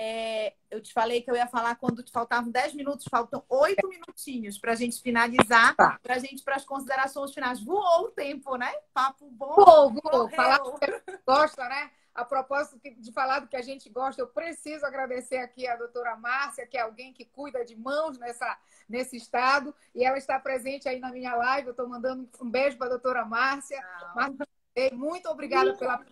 É, 0.00 0.54
eu 0.70 0.80
te 0.80 0.92
falei 0.92 1.22
que 1.22 1.28
eu 1.28 1.34
ia 1.34 1.48
falar 1.48 1.74
quando 1.74 2.08
faltavam 2.08 2.52
10 2.52 2.74
minutos, 2.74 3.04
faltam 3.10 3.44
8 3.48 3.88
minutinhos 3.88 4.56
para 4.56 4.70
a 4.70 4.74
gente 4.76 5.02
finalizar, 5.02 5.74
tá. 5.74 5.98
para 6.00 6.14
a 6.14 6.18
gente 6.20 6.44
para 6.44 6.54
as 6.54 6.64
considerações 6.64 7.34
finais. 7.34 7.60
Voou 7.60 8.04
o 8.04 8.10
tempo, 8.12 8.54
né? 8.54 8.72
Papo 8.94 9.28
bom. 9.28 9.56
Voou, 9.56 9.92
voou. 9.92 10.30
Falar 10.30 10.60
que 10.60 11.18
gosta, 11.26 11.68
né? 11.68 11.90
A 12.14 12.24
propósito 12.24 12.80
de 12.80 13.10
falar 13.10 13.40
do 13.40 13.48
que 13.48 13.56
a 13.56 13.62
gente 13.62 13.90
gosta, 13.90 14.22
eu 14.22 14.28
preciso 14.28 14.86
agradecer 14.86 15.38
aqui 15.38 15.66
a 15.66 15.74
doutora 15.74 16.14
Márcia, 16.14 16.64
que 16.64 16.78
é 16.78 16.82
alguém 16.82 17.12
que 17.12 17.24
cuida 17.24 17.64
de 17.64 17.74
mãos 17.74 18.16
nessa, 18.18 18.56
nesse 18.88 19.16
estado, 19.16 19.74
e 19.92 20.04
ela 20.04 20.16
está 20.16 20.38
presente 20.38 20.88
aí 20.88 21.00
na 21.00 21.10
minha 21.10 21.34
live. 21.34 21.66
Eu 21.66 21.72
estou 21.72 21.88
mandando 21.88 22.28
um 22.40 22.48
beijo 22.48 22.78
para 22.78 22.86
a 22.86 22.90
doutora 22.90 23.24
Márcia. 23.24 23.84
Márcia. 24.14 24.46
Muito 24.92 25.28
obrigada 25.28 25.74
pela, 25.76 26.04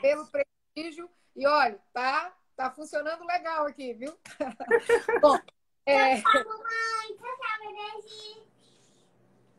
pelo 0.00 0.26
prestígio. 0.26 1.08
E 1.36 1.46
olha, 1.46 1.80
tá 1.92 2.34
Tá 2.60 2.70
funcionando 2.70 3.24
legal 3.24 3.66
aqui, 3.66 3.94
viu? 3.94 4.14
Bom, 5.22 5.34
é... 5.86 6.20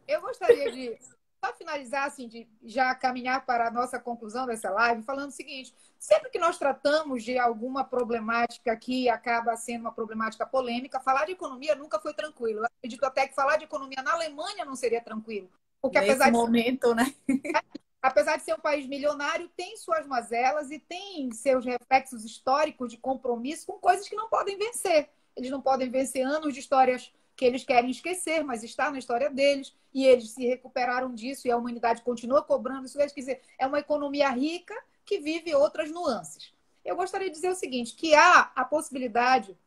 eu 0.07 0.21
gostaria 0.21 0.71
de 0.71 0.99
só 1.43 1.51
finalizar, 1.53 2.05
assim, 2.05 2.27
de 2.27 2.47
já 2.63 2.93
caminhar 2.93 3.43
para 3.43 3.69
a 3.69 3.71
nossa 3.71 3.99
conclusão 3.99 4.45
dessa 4.45 4.69
live, 4.69 5.01
falando 5.01 5.29
o 5.29 5.33
seguinte: 5.33 5.73
sempre 5.97 6.29
que 6.29 6.37
nós 6.37 6.59
tratamos 6.59 7.23
de 7.23 7.39
alguma 7.39 7.83
problemática 7.83 8.77
que 8.77 9.09
acaba 9.09 9.55
sendo 9.55 9.81
uma 9.81 9.91
problemática 9.91 10.45
polêmica, 10.45 10.99
falar 10.99 11.25
de 11.25 11.31
economia 11.31 11.73
nunca 11.73 11.99
foi 11.99 12.13
tranquilo. 12.13 12.59
Eu 12.59 12.65
acredito 12.65 13.03
até 13.03 13.27
que 13.27 13.33
falar 13.33 13.57
de 13.57 13.63
economia 13.63 14.03
na 14.03 14.13
Alemanha 14.13 14.63
não 14.63 14.75
seria 14.75 15.01
tranquilo. 15.01 15.49
Porque 15.81 15.99
Nesse 15.99 16.11
apesar 16.11 16.31
momento, 16.31 16.93
de... 16.93 16.95
né? 16.97 17.15
apesar 18.01 18.37
de 18.37 18.43
ser 18.43 18.53
um 18.53 18.59
país 18.59 18.87
milionário, 18.87 19.49
tem 19.55 19.77
suas 19.77 20.07
mazelas 20.07 20.71
e 20.71 20.79
tem 20.79 21.31
seus 21.31 21.65
reflexos 21.65 22.25
históricos 22.25 22.89
de 22.89 22.97
compromisso 22.97 23.67
com 23.67 23.73
coisas 23.73 24.07
que 24.07 24.15
não 24.15 24.29
podem 24.29 24.57
vencer. 24.57 25.09
Eles 25.35 25.51
não 25.51 25.61
podem 25.61 25.89
vencer 25.89 26.25
anos 26.25 26.53
de 26.53 26.59
histórias 26.59 27.13
que 27.35 27.45
eles 27.45 27.63
querem 27.63 27.89
esquecer, 27.89 28.43
mas 28.43 28.63
está 28.63 28.91
na 28.91 28.99
história 28.99 29.29
deles, 29.29 29.73
e 29.93 30.05
eles 30.05 30.31
se 30.31 30.45
recuperaram 30.45 31.13
disso 31.13 31.47
e 31.47 31.51
a 31.51 31.57
humanidade 31.57 32.01
continua 32.01 32.43
cobrando 32.43 32.85
isso. 32.85 32.97
Quer 32.97 33.07
dizer, 33.07 33.41
é 33.57 33.65
uma 33.65 33.79
economia 33.79 34.29
rica 34.29 34.75
que 35.05 35.19
vive 35.19 35.53
outras 35.55 35.89
nuances. 35.91 36.53
Eu 36.83 36.95
gostaria 36.95 37.29
de 37.29 37.35
dizer 37.35 37.49
o 37.49 37.55
seguinte, 37.55 37.95
que 37.95 38.13
há 38.13 38.51
a 38.55 38.65
possibilidade, 38.65 39.57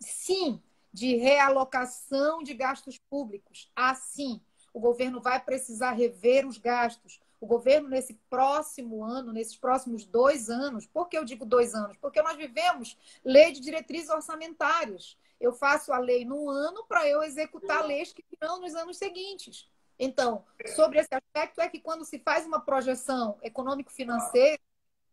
sim, 0.00 0.60
de 0.92 1.16
realocação 1.16 2.42
de 2.42 2.54
gastos 2.54 2.98
públicos. 2.98 3.70
Há 3.74 3.94
sim. 3.94 4.40
O 4.72 4.80
governo 4.80 5.20
vai 5.20 5.40
precisar 5.40 5.92
rever 5.92 6.46
os 6.46 6.58
gastos 6.58 7.20
o 7.40 7.46
governo, 7.46 7.88
nesse 7.88 8.14
próximo 8.28 9.04
ano, 9.04 9.32
nesses 9.32 9.56
próximos 9.56 10.04
dois 10.04 10.50
anos, 10.50 10.86
por 10.86 11.08
que 11.08 11.16
eu 11.16 11.24
digo 11.24 11.44
dois 11.44 11.74
anos? 11.74 11.96
Porque 11.96 12.20
nós 12.20 12.36
vivemos 12.36 12.98
lei 13.24 13.52
de 13.52 13.60
diretrizes 13.60 14.10
orçamentárias. 14.10 15.16
Eu 15.40 15.52
faço 15.52 15.92
a 15.92 15.98
lei 15.98 16.24
num 16.24 16.50
ano 16.50 16.84
para 16.88 17.06
eu 17.08 17.22
executar 17.22 17.84
leis 17.86 18.12
que 18.12 18.24
virão 18.30 18.60
nos 18.60 18.74
anos 18.74 18.96
seguintes. 18.96 19.68
Então, 19.98 20.44
sobre 20.74 20.98
esse 20.98 21.14
aspecto, 21.14 21.60
é 21.60 21.68
que 21.68 21.80
quando 21.80 22.04
se 22.04 22.18
faz 22.18 22.46
uma 22.46 22.60
projeção 22.60 23.38
econômico-financeira 23.42 24.60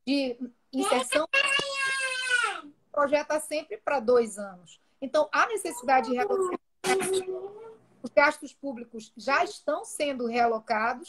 de 0.05 0.37
inserção, 0.71 1.27
projeta 2.91 3.39
sempre 3.39 3.77
para 3.77 3.99
dois 3.99 4.37
anos. 4.37 4.79
Então, 5.01 5.27
há 5.31 5.47
necessidade 5.47 6.09
de 6.09 6.15
realocar. 6.15 6.59
Os 8.01 8.11
gastos 8.11 8.53
públicos 8.53 9.11
já 9.17 9.43
estão 9.43 9.83
sendo 9.83 10.27
realocados, 10.27 11.07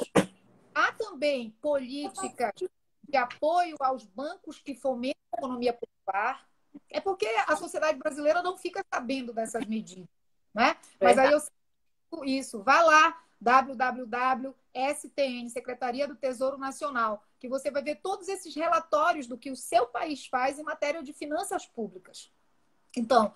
Há 0.76 0.92
também 0.92 1.56
políticas 1.62 2.52
de 3.08 3.16
apoio 3.16 3.76
aos 3.80 4.04
bancos 4.04 4.58
que 4.58 4.74
fomentam 4.74 5.16
a 5.32 5.38
economia 5.38 5.72
popular. 5.72 6.46
É 6.90 7.00
porque 7.00 7.26
a 7.46 7.56
sociedade 7.56 7.98
brasileira 7.98 8.42
não 8.42 8.58
fica 8.58 8.84
sabendo 8.92 9.32
dessas 9.32 9.64
medidas. 9.64 10.06
Né? 10.52 10.76
Mas 11.00 11.16
aí 11.16 11.32
eu 11.32 11.40
isso. 12.24 12.62
Vá 12.62 12.82
lá, 12.82 13.18
www.stn, 13.40 14.68
Secretaria 15.48 16.06
do 16.06 16.14
Tesouro 16.14 16.58
Nacional, 16.58 17.24
que 17.38 17.48
você 17.48 17.70
vai 17.70 17.82
ver 17.82 18.02
todos 18.02 18.28
esses 18.28 18.54
relatórios 18.54 19.26
do 19.26 19.38
que 19.38 19.50
o 19.50 19.56
seu 19.56 19.86
país 19.86 20.26
faz 20.26 20.58
em 20.58 20.62
matéria 20.62 21.02
de 21.02 21.14
finanças 21.14 21.64
públicas. 21.64 22.30
Então, 22.94 23.32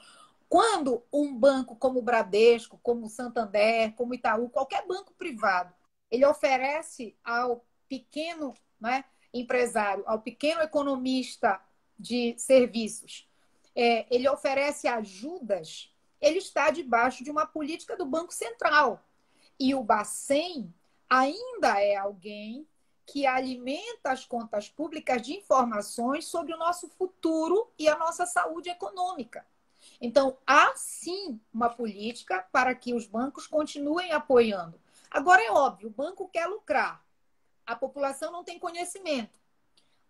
quando 0.46 1.02
um 1.10 1.34
banco 1.34 1.74
como 1.74 2.00
o 2.00 2.02
Bradesco, 2.02 2.78
como 2.82 3.06
o 3.06 3.10
Santander, 3.10 3.94
como 3.94 4.12
o 4.12 4.14
Itaú, 4.14 4.50
qualquer 4.50 4.86
banco 4.86 5.14
privado, 5.14 5.72
ele 6.10 6.26
oferece 6.26 7.16
ao 7.24 7.64
pequeno 7.88 8.54
né, 8.80 9.04
empresário, 9.32 10.04
ao 10.06 10.20
pequeno 10.20 10.60
economista 10.62 11.60
de 11.98 12.34
serviços, 12.38 13.28
é, 13.74 14.06
ele 14.14 14.28
oferece 14.28 14.88
ajudas, 14.88 15.92
ele 16.20 16.38
está 16.38 16.70
debaixo 16.70 17.22
de 17.22 17.30
uma 17.30 17.46
política 17.46 17.96
do 17.96 18.04
Banco 18.04 18.32
Central. 18.32 19.04
E 19.58 19.74
o 19.74 19.82
Bacen 19.82 20.72
ainda 21.08 21.80
é 21.80 21.96
alguém 21.96 22.66
que 23.06 23.26
alimenta 23.26 24.12
as 24.12 24.24
contas 24.24 24.68
públicas 24.68 25.20
de 25.20 25.34
informações 25.34 26.26
sobre 26.26 26.54
o 26.54 26.58
nosso 26.58 26.88
futuro 26.90 27.68
e 27.78 27.88
a 27.88 27.98
nossa 27.98 28.24
saúde 28.24 28.70
econômica. 28.70 29.44
Então, 30.00 30.36
há 30.46 30.72
sim 30.76 31.40
uma 31.52 31.68
política 31.68 32.46
para 32.52 32.74
que 32.74 32.94
os 32.94 33.06
bancos 33.06 33.46
continuem 33.46 34.12
apoiando. 34.12 34.80
Agora 35.10 35.42
é 35.42 35.50
óbvio, 35.50 35.88
o 35.88 35.92
banco 35.92 36.28
quer 36.28 36.46
lucrar. 36.46 37.04
A 37.66 37.74
população 37.74 38.30
não 38.30 38.44
tem 38.44 38.58
conhecimento. 38.58 39.38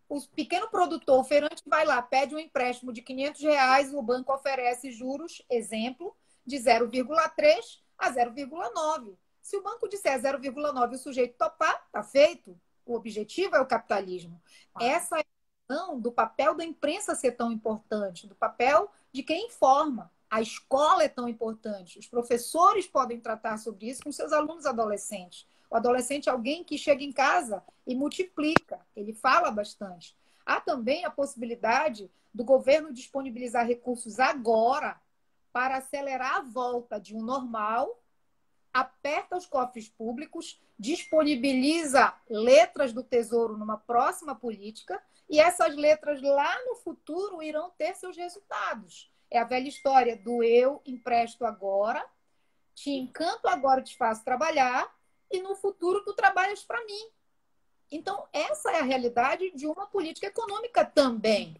o 0.08 0.20
pequeno 0.28 0.68
produtor, 0.68 1.20
o 1.20 1.24
feirante, 1.24 1.62
vai 1.66 1.84
lá, 1.84 2.02
pede 2.02 2.34
um 2.34 2.38
empréstimo 2.38 2.92
de 2.92 3.00
500 3.00 3.42
reais, 3.42 3.94
o 3.94 4.02
banco 4.02 4.32
oferece 4.34 4.90
juros, 4.90 5.40
exemplo, 5.48 6.16
de 6.44 6.56
0,3 6.56 7.80
a 7.96 8.10
0,9. 8.10 9.16
Se 9.40 9.56
o 9.56 9.62
banco 9.62 9.88
disser 9.88 10.20
0,9 10.20 10.92
e 10.92 10.94
o 10.94 10.98
sujeito 10.98 11.36
topar, 11.36 11.82
está 11.86 12.02
feito. 12.02 12.58
O 12.84 12.94
objetivo 12.94 13.56
é 13.56 13.60
o 13.60 13.66
capitalismo. 13.66 14.40
Ah. 14.74 14.84
Essa 14.84 15.18
é 15.18 15.20
a 15.20 15.24
questão 15.24 16.00
do 16.00 16.10
papel 16.10 16.54
da 16.54 16.64
imprensa 16.64 17.14
ser 17.14 17.32
tão 17.32 17.52
importante, 17.52 18.26
do 18.26 18.34
papel 18.34 18.90
de 19.12 19.22
quem 19.22 19.46
informa. 19.46 20.10
A 20.30 20.40
escola 20.40 21.02
é 21.02 21.08
tão 21.08 21.28
importante. 21.28 21.98
Os 21.98 22.06
professores 22.06 22.86
podem 22.86 23.18
tratar 23.18 23.58
sobre 23.58 23.88
isso 23.88 24.04
com 24.04 24.12
seus 24.12 24.32
alunos 24.32 24.64
adolescentes. 24.64 25.44
O 25.68 25.76
adolescente 25.76 26.28
é 26.28 26.32
alguém 26.32 26.62
que 26.62 26.78
chega 26.78 27.02
em 27.02 27.12
casa 27.12 27.64
e 27.84 27.96
multiplica, 27.96 28.80
ele 28.94 29.12
fala 29.12 29.50
bastante. 29.50 30.16
Há 30.46 30.60
também 30.60 31.04
a 31.04 31.10
possibilidade 31.10 32.10
do 32.32 32.44
governo 32.44 32.92
disponibilizar 32.92 33.66
recursos 33.66 34.20
agora 34.20 35.00
para 35.52 35.78
acelerar 35.78 36.36
a 36.36 36.42
volta 36.42 37.00
de 37.00 37.14
um 37.14 37.22
normal, 37.22 38.00
aperta 38.72 39.36
os 39.36 39.46
cofres 39.46 39.88
públicos, 39.88 40.60
disponibiliza 40.78 42.14
letras 42.28 42.92
do 42.92 43.02
Tesouro 43.02 43.56
numa 43.56 43.76
próxima 43.76 44.34
política 44.34 45.02
e 45.28 45.40
essas 45.40 45.74
letras 45.76 46.22
lá 46.22 46.56
no 46.66 46.76
futuro 46.76 47.42
irão 47.42 47.70
ter 47.76 47.94
seus 47.96 48.16
resultados. 48.16 49.10
É 49.30 49.38
a 49.38 49.44
velha 49.44 49.68
história 49.68 50.16
do 50.16 50.42
eu 50.42 50.82
empresto 50.84 51.44
agora, 51.44 52.04
te 52.74 52.90
encanto 52.90 53.46
agora, 53.48 53.82
te 53.82 53.96
faço 53.96 54.24
trabalhar 54.24 54.90
e 55.30 55.40
no 55.40 55.54
futuro 55.54 56.04
tu 56.04 56.12
trabalhas 56.14 56.62
para 56.62 56.84
mim. 56.84 57.08
Então, 57.90 58.26
essa 58.32 58.70
é 58.70 58.80
a 58.80 58.84
realidade 58.84 59.50
de 59.52 59.66
uma 59.66 59.86
política 59.86 60.26
econômica 60.26 60.84
também. 60.84 61.56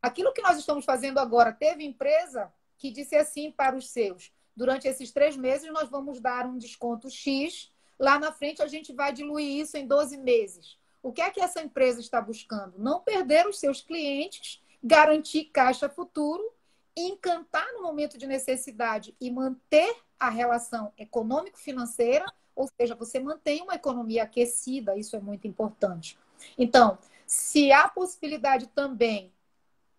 Aquilo 0.00 0.32
que 0.32 0.42
nós 0.42 0.58
estamos 0.58 0.84
fazendo 0.84 1.18
agora, 1.18 1.52
teve 1.52 1.84
empresa 1.84 2.52
que 2.78 2.90
disse 2.90 3.16
assim 3.16 3.50
para 3.50 3.76
os 3.76 3.88
seus: 3.90 4.32
durante 4.54 4.88
esses 4.88 5.10
três 5.10 5.36
meses 5.36 5.70
nós 5.72 5.88
vamos 5.88 6.20
dar 6.20 6.46
um 6.46 6.58
desconto 6.58 7.10
X, 7.10 7.72
lá 7.98 8.18
na 8.18 8.32
frente 8.32 8.62
a 8.62 8.66
gente 8.66 8.92
vai 8.92 9.12
diluir 9.12 9.60
isso 9.60 9.76
em 9.76 9.86
12 9.86 10.16
meses. 10.18 10.78
O 11.02 11.12
que 11.12 11.20
é 11.20 11.30
que 11.30 11.40
essa 11.40 11.62
empresa 11.62 12.00
está 12.00 12.20
buscando? 12.20 12.78
Não 12.78 13.00
perder 13.00 13.46
os 13.46 13.58
seus 13.58 13.80
clientes, 13.80 14.62
garantir 14.82 15.44
caixa 15.46 15.88
futuro, 15.88 16.42
encantar 16.96 17.66
no 17.74 17.82
momento 17.82 18.16
de 18.16 18.26
necessidade 18.26 19.14
e 19.20 19.30
manter 19.30 19.94
a 20.18 20.30
relação 20.30 20.92
econômico-financeira 20.96 22.24
ou 22.56 22.66
seja, 22.80 22.94
você 22.94 23.20
mantém 23.20 23.62
uma 23.62 23.74
economia 23.74 24.22
aquecida, 24.22 24.96
isso 24.96 25.14
é 25.14 25.20
muito 25.20 25.46
importante. 25.46 26.18
Então, 26.56 26.98
se 27.26 27.70
há 27.70 27.86
possibilidade 27.86 28.66
também 28.68 29.30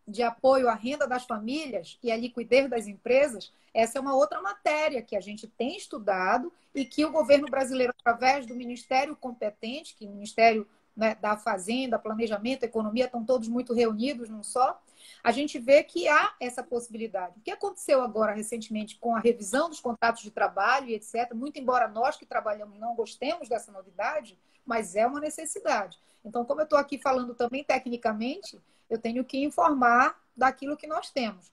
de 0.07 0.23
apoio 0.23 0.67
à 0.67 0.73
renda 0.73 1.05
das 1.05 1.25
famílias 1.25 1.99
e 2.01 2.11
à 2.11 2.17
liquidez 2.17 2.67
das 2.67 2.87
empresas, 2.87 3.53
essa 3.73 3.99
é 3.99 4.01
uma 4.01 4.15
outra 4.15 4.41
matéria 4.41 5.03
que 5.03 5.15
a 5.15 5.21
gente 5.21 5.45
tem 5.45 5.77
estudado 5.77 6.51
e 6.73 6.83
que 6.83 7.05
o 7.05 7.11
governo 7.11 7.47
brasileiro, 7.47 7.93
através 7.99 8.47
do 8.47 8.55
ministério 8.55 9.15
competente, 9.15 9.93
que 9.95 10.05
é 10.05 10.09
o 10.09 10.13
Ministério 10.13 10.67
né, 10.95 11.13
da 11.15 11.37
Fazenda, 11.37 11.99
Planejamento, 11.99 12.63
Economia, 12.63 13.05
estão 13.05 13.23
todos 13.23 13.47
muito 13.47 13.73
reunidos 13.73 14.29
num 14.29 14.41
só, 14.41 14.81
a 15.23 15.31
gente 15.31 15.59
vê 15.59 15.83
que 15.83 16.07
há 16.07 16.35
essa 16.39 16.63
possibilidade. 16.63 17.39
O 17.39 17.41
que 17.41 17.51
aconteceu 17.51 18.01
agora 18.01 18.33
recentemente 18.33 18.97
com 18.97 19.15
a 19.15 19.19
revisão 19.19 19.69
dos 19.69 19.79
contratos 19.79 20.23
de 20.23 20.31
trabalho 20.31 20.89
e 20.89 20.95
etc., 20.95 21.33
muito 21.33 21.59
embora 21.59 21.87
nós 21.87 22.17
que 22.17 22.25
trabalhamos 22.25 22.79
não 22.79 22.95
gostemos 22.95 23.49
dessa 23.49 23.71
novidade, 23.71 24.37
mas 24.65 24.95
é 24.95 25.05
uma 25.05 25.19
necessidade. 25.19 25.99
Então, 26.23 26.43
como 26.43 26.61
eu 26.61 26.65
estou 26.65 26.77
aqui 26.77 26.97
falando 26.97 27.33
também 27.33 27.63
tecnicamente, 27.63 28.61
eu 28.89 28.97
tenho 28.97 29.23
que 29.23 29.43
informar 29.43 30.21
daquilo 30.35 30.77
que 30.77 30.87
nós 30.87 31.09
temos. 31.09 31.51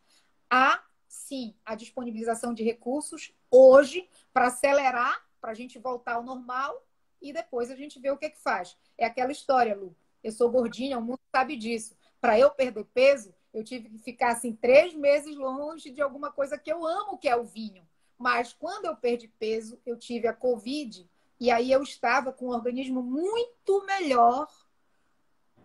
Há, 0.50 0.82
sim, 1.08 1.54
a 1.64 1.74
disponibilização 1.74 2.52
de 2.52 2.62
recursos 2.62 3.32
hoje 3.50 4.08
para 4.32 4.48
acelerar, 4.48 5.24
para 5.40 5.52
a 5.52 5.54
gente 5.54 5.78
voltar 5.78 6.14
ao 6.14 6.22
normal 6.22 6.84
e 7.20 7.32
depois 7.32 7.70
a 7.70 7.76
gente 7.76 7.98
vê 7.98 8.10
o 8.10 8.16
que, 8.16 8.30
que 8.30 8.38
faz. 8.38 8.76
É 8.98 9.06
aquela 9.06 9.32
história, 9.32 9.74
Lu. 9.74 9.96
Eu 10.22 10.32
sou 10.32 10.50
gordinha, 10.50 10.98
o 10.98 11.02
mundo 11.02 11.20
sabe 11.34 11.56
disso. 11.56 11.96
Para 12.20 12.38
eu 12.38 12.50
perder 12.50 12.84
peso, 12.86 13.34
eu 13.54 13.62
tive 13.62 13.88
que 13.88 13.98
ficar 13.98 14.32
assim 14.32 14.52
três 14.52 14.92
meses 14.92 15.36
longe 15.36 15.90
de 15.90 16.02
alguma 16.02 16.32
coisa 16.32 16.58
que 16.58 16.70
eu 16.70 16.84
amo, 16.84 17.16
que 17.16 17.28
é 17.28 17.36
o 17.36 17.44
vinho. 17.44 17.86
Mas 18.18 18.52
quando 18.52 18.86
eu 18.86 18.96
perdi 18.96 19.28
peso, 19.28 19.80
eu 19.86 19.96
tive 19.96 20.26
a 20.26 20.32
Covid 20.32 21.08
e 21.38 21.50
aí 21.50 21.70
eu 21.70 21.82
estava 21.82 22.32
com 22.32 22.46
um 22.46 22.52
organismo 22.52 23.02
muito 23.02 23.84
melhor 23.86 24.48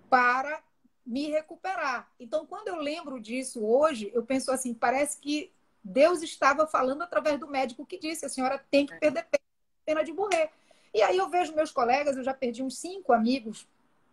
para 0.10 0.62
me 1.06 1.30
recuperar. 1.30 2.12
Então, 2.20 2.46
quando 2.46 2.68
eu 2.68 2.78
lembro 2.78 3.20
disso 3.20 3.66
hoje, 3.66 4.12
eu 4.14 4.24
penso 4.24 4.52
assim, 4.52 4.74
parece 4.74 5.18
que 5.20 5.52
Deus 5.84 6.22
estava 6.22 6.68
falando 6.68 7.02
através 7.02 7.40
do 7.40 7.48
médico 7.48 7.86
que 7.86 7.98
disse: 7.98 8.26
a 8.26 8.30
senhora 8.30 8.64
tem 8.70 8.86
que 8.86 8.96
perder 9.00 9.26
peso, 9.26 9.44
pena 9.86 10.04
de 10.04 10.14
morrer. 10.14 10.52
E 10.94 11.02
aí 11.02 11.18
eu 11.18 11.30
vejo 11.30 11.56
meus 11.56 11.72
colegas, 11.72 12.18
eu 12.18 12.24
já 12.24 12.34
perdi 12.34 12.62
uns 12.62 12.78
cinco 12.78 13.14
amigos, 13.14 13.68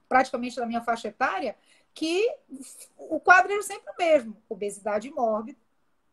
praticamente 0.08 0.56
da 0.56 0.66
minha 0.66 0.82
faixa 0.82 1.08
etária, 1.08 1.56
que 1.96 2.30
o 2.96 3.18
quadro 3.18 3.52
era 3.52 3.62
sempre 3.62 3.90
o 3.90 3.96
mesmo: 3.98 4.36
obesidade 4.48 5.10
mórbida, 5.10 5.58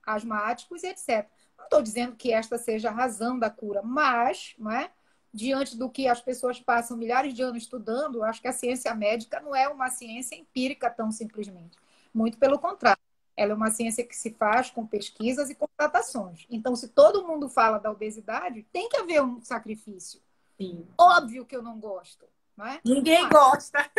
asmáticos 0.04 0.82
e 0.82 0.88
etc. 0.88 1.28
Não 1.58 1.66
estou 1.66 1.82
dizendo 1.82 2.16
que 2.16 2.34
esta 2.34 2.58
seja 2.58 2.90
a 2.90 2.94
razão 2.94 3.38
da 3.38 3.50
cura, 3.50 3.82
mas, 3.84 4.56
não 4.58 4.72
é? 4.72 4.90
diante 5.34 5.76
do 5.76 5.90
que 5.90 6.08
as 6.08 6.22
pessoas 6.22 6.60
passam 6.60 6.96
milhares 6.96 7.34
de 7.34 7.42
anos 7.42 7.64
estudando, 7.64 8.24
acho 8.24 8.40
que 8.40 8.48
a 8.48 8.54
ciência 8.54 8.94
médica 8.94 9.40
não 9.40 9.56
é 9.56 9.68
uma 9.68 9.90
ciência 9.90 10.36
empírica 10.36 10.90
tão 10.92 11.12
simplesmente. 11.12 11.78
Muito 12.14 12.38
pelo 12.38 12.60
contrário. 12.60 13.02
Ela 13.36 13.54
é 13.54 13.56
uma 13.56 13.72
ciência 13.72 14.06
que 14.06 14.16
se 14.16 14.30
faz 14.30 14.70
com 14.70 14.86
pesquisas 14.86 15.50
e 15.50 15.56
constatações. 15.56 16.46
Então, 16.52 16.76
se 16.76 16.90
todo 16.90 17.26
mundo 17.26 17.50
fala 17.50 17.80
da 17.80 17.90
obesidade, 17.90 18.64
tem 18.72 18.88
que 18.88 18.98
haver 18.98 19.24
um 19.24 19.42
sacrifício. 19.42 20.22
Sim. 20.56 20.86
Óbvio 20.96 21.44
que 21.44 21.56
eu 21.56 21.64
não 21.64 21.80
gosto. 21.80 22.28
Não 22.56 22.68
é? 22.68 22.80
Ninguém 22.86 23.24
Mas, 23.24 23.32
gosta. 23.32 23.90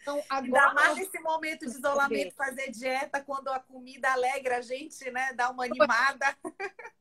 Então, 0.00 0.22
agora... 0.28 0.68
Ainda 0.68 0.74
mais 0.74 0.96
nesse 0.96 1.18
momento 1.20 1.66
de 1.66 1.76
isolamento, 1.76 2.34
fazer 2.34 2.70
dieta, 2.70 3.20
quando 3.20 3.48
a 3.48 3.58
comida 3.58 4.10
alegra 4.12 4.58
a 4.58 4.60
gente, 4.60 5.10
né? 5.10 5.32
Dá 5.34 5.50
uma 5.50 5.64
animada. 5.64 6.36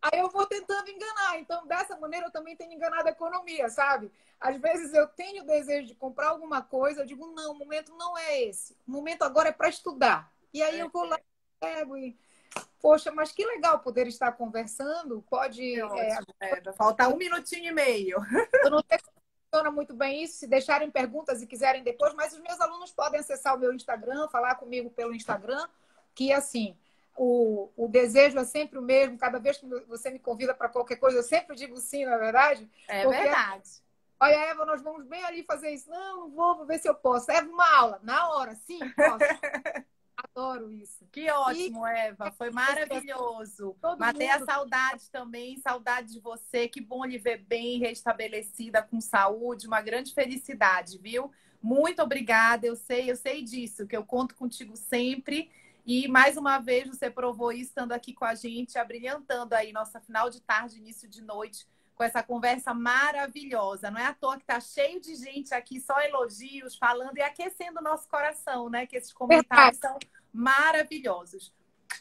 Aí 0.01 0.19
eu 0.19 0.29
vou 0.29 0.45
tentando 0.45 0.89
enganar. 0.89 1.39
Então, 1.39 1.65
dessa 1.67 1.97
maneira, 1.97 2.27
eu 2.27 2.31
também 2.31 2.55
tenho 2.55 2.73
enganado 2.73 3.07
a 3.07 3.11
economia, 3.11 3.69
sabe? 3.69 4.11
Às 4.39 4.57
vezes 4.57 4.93
eu 4.93 5.07
tenho 5.07 5.45
desejo 5.45 5.87
de 5.87 5.95
comprar 5.95 6.29
alguma 6.29 6.61
coisa, 6.61 7.01
eu 7.01 7.05
digo, 7.05 7.27
não, 7.27 7.53
o 7.53 7.57
momento 7.57 7.95
não 7.95 8.17
é 8.17 8.43
esse. 8.43 8.77
O 8.87 8.91
momento 8.91 9.23
agora 9.23 9.49
é 9.49 9.53
para 9.53 9.69
estudar. 9.69 10.31
E 10.53 10.61
aí 10.61 10.79
é. 10.79 10.83
eu 10.83 10.89
vou 10.89 11.05
lá, 11.05 11.19
pego 11.59 11.97
e. 11.97 12.17
Poxa, 12.79 13.11
mas 13.11 13.31
que 13.31 13.45
legal 13.45 13.79
poder 13.79 14.07
estar 14.07 14.31
conversando. 14.33 15.23
Pode. 15.29 15.79
É, 15.79 16.19
é, 16.41 16.73
faltar 16.73 17.09
um 17.09 17.17
minutinho 17.17 17.65
e 17.65 17.71
meio. 17.71 18.17
Eu 18.63 18.69
não 18.69 18.81
tenho 18.81 19.01
funciona 19.49 19.71
muito 19.71 19.93
bem 19.93 20.23
isso, 20.23 20.37
se 20.37 20.47
deixarem 20.47 20.91
perguntas 20.91 21.41
e 21.41 21.47
quiserem 21.47 21.83
depois, 21.83 22.13
mas 22.13 22.33
os 22.33 22.39
meus 22.39 22.59
alunos 22.59 22.91
podem 22.91 23.19
acessar 23.19 23.55
o 23.55 23.59
meu 23.59 23.73
Instagram, 23.73 24.27
falar 24.27 24.55
comigo 24.55 24.89
pelo 24.89 25.13
Instagram, 25.13 25.67
que 26.13 26.31
assim, 26.31 26.75
o, 27.15 27.69
o 27.75 27.87
desejo 27.87 28.37
é 28.37 28.43
sempre 28.43 28.77
o 28.77 28.81
mesmo, 28.81 29.17
cada 29.17 29.39
vez 29.39 29.57
que 29.57 29.65
você 29.87 30.09
me 30.09 30.19
convida 30.19 30.53
para 30.53 30.69
qualquer 30.69 30.97
coisa, 30.97 31.17
eu 31.17 31.23
sempre 31.23 31.55
digo 31.55 31.77
sim, 31.77 32.05
na 32.05 32.15
é 32.15 32.19
verdade. 32.19 32.69
É 32.87 33.03
porque, 33.03 33.21
verdade. 33.21 33.69
Olha, 34.19 34.35
Eva, 34.35 34.65
nós 34.65 34.81
vamos 34.81 35.05
bem 35.05 35.23
ali 35.23 35.43
fazer 35.43 35.69
isso. 35.69 35.89
Não, 35.89 36.21
não 36.21 36.29
vou, 36.31 36.57
vou 36.57 36.65
ver 36.65 36.79
se 36.79 36.89
eu 36.89 36.95
posso. 36.95 37.31
Eva, 37.31 37.47
uma 37.47 37.77
aula, 37.77 37.99
na 38.03 38.29
hora, 38.29 38.55
sim, 38.55 38.79
posso. 38.89 39.19
Adoro 40.17 40.71
isso. 40.71 41.05
Que 41.11 41.29
ótimo, 41.29 41.85
e... 41.85 41.91
Eva. 41.91 42.31
Foi 42.31 42.49
maravilhoso. 42.49 43.77
Todo 43.79 43.99
Matei 43.99 44.27
mundo... 44.27 44.41
a 44.41 44.45
saudade 44.45 45.11
também, 45.11 45.57
saudade 45.57 46.13
de 46.13 46.19
você. 46.19 46.67
Que 46.67 46.81
bom 46.81 47.05
lhe 47.05 47.19
ver 47.19 47.37
bem, 47.37 47.79
restabelecida, 47.79 48.81
com 48.81 48.99
saúde. 48.99 49.67
Uma 49.67 49.81
grande 49.81 50.13
felicidade, 50.13 50.97
viu? 50.97 51.31
Muito 51.61 52.01
obrigada. 52.01 52.65
Eu 52.65 52.75
sei, 52.75 53.11
eu 53.11 53.15
sei 53.15 53.43
disso, 53.43 53.85
que 53.85 53.95
eu 53.95 54.03
conto 54.03 54.35
contigo 54.35 54.75
sempre. 54.75 55.51
E 55.85 56.07
mais 56.07 56.35
uma 56.35 56.57
vez 56.59 56.87
você 56.87 57.09
provou 57.09 57.51
isso 57.51 57.69
estando 57.69 57.93
aqui 57.93 58.11
com 58.13 58.25
a 58.25 58.35
gente, 58.35 58.77
abrilhantando 58.77 59.55
aí 59.55 59.71
nossa 59.71 60.01
final 60.01 60.29
de 60.29 60.41
tarde, 60.41 60.79
início 60.79 61.07
de 61.07 61.21
noite, 61.21 61.65
com 61.97 62.03
essa 62.03 62.21
conversa 62.21 62.73
maravilhosa. 62.75 63.89
Não 63.89 63.99
é 63.99 64.05
à 64.05 64.13
toa 64.13 64.37
que 64.37 64.45
tá 64.45 64.59
cheio 64.59 65.01
de 65.01 65.15
gente 65.15 65.53
aqui, 65.53 65.81
só 65.81 65.99
elogios, 65.99 66.75
falando 66.75 67.17
e 67.17 67.21
aquecendo 67.21 67.79
o 67.79 67.83
nosso 67.83 68.07
coração, 68.07 68.69
né? 68.69 68.85
Que 68.85 68.97
esses 68.97 69.11
comentários 69.11 69.79
são 69.79 69.97
maravilhosos. 70.31 71.51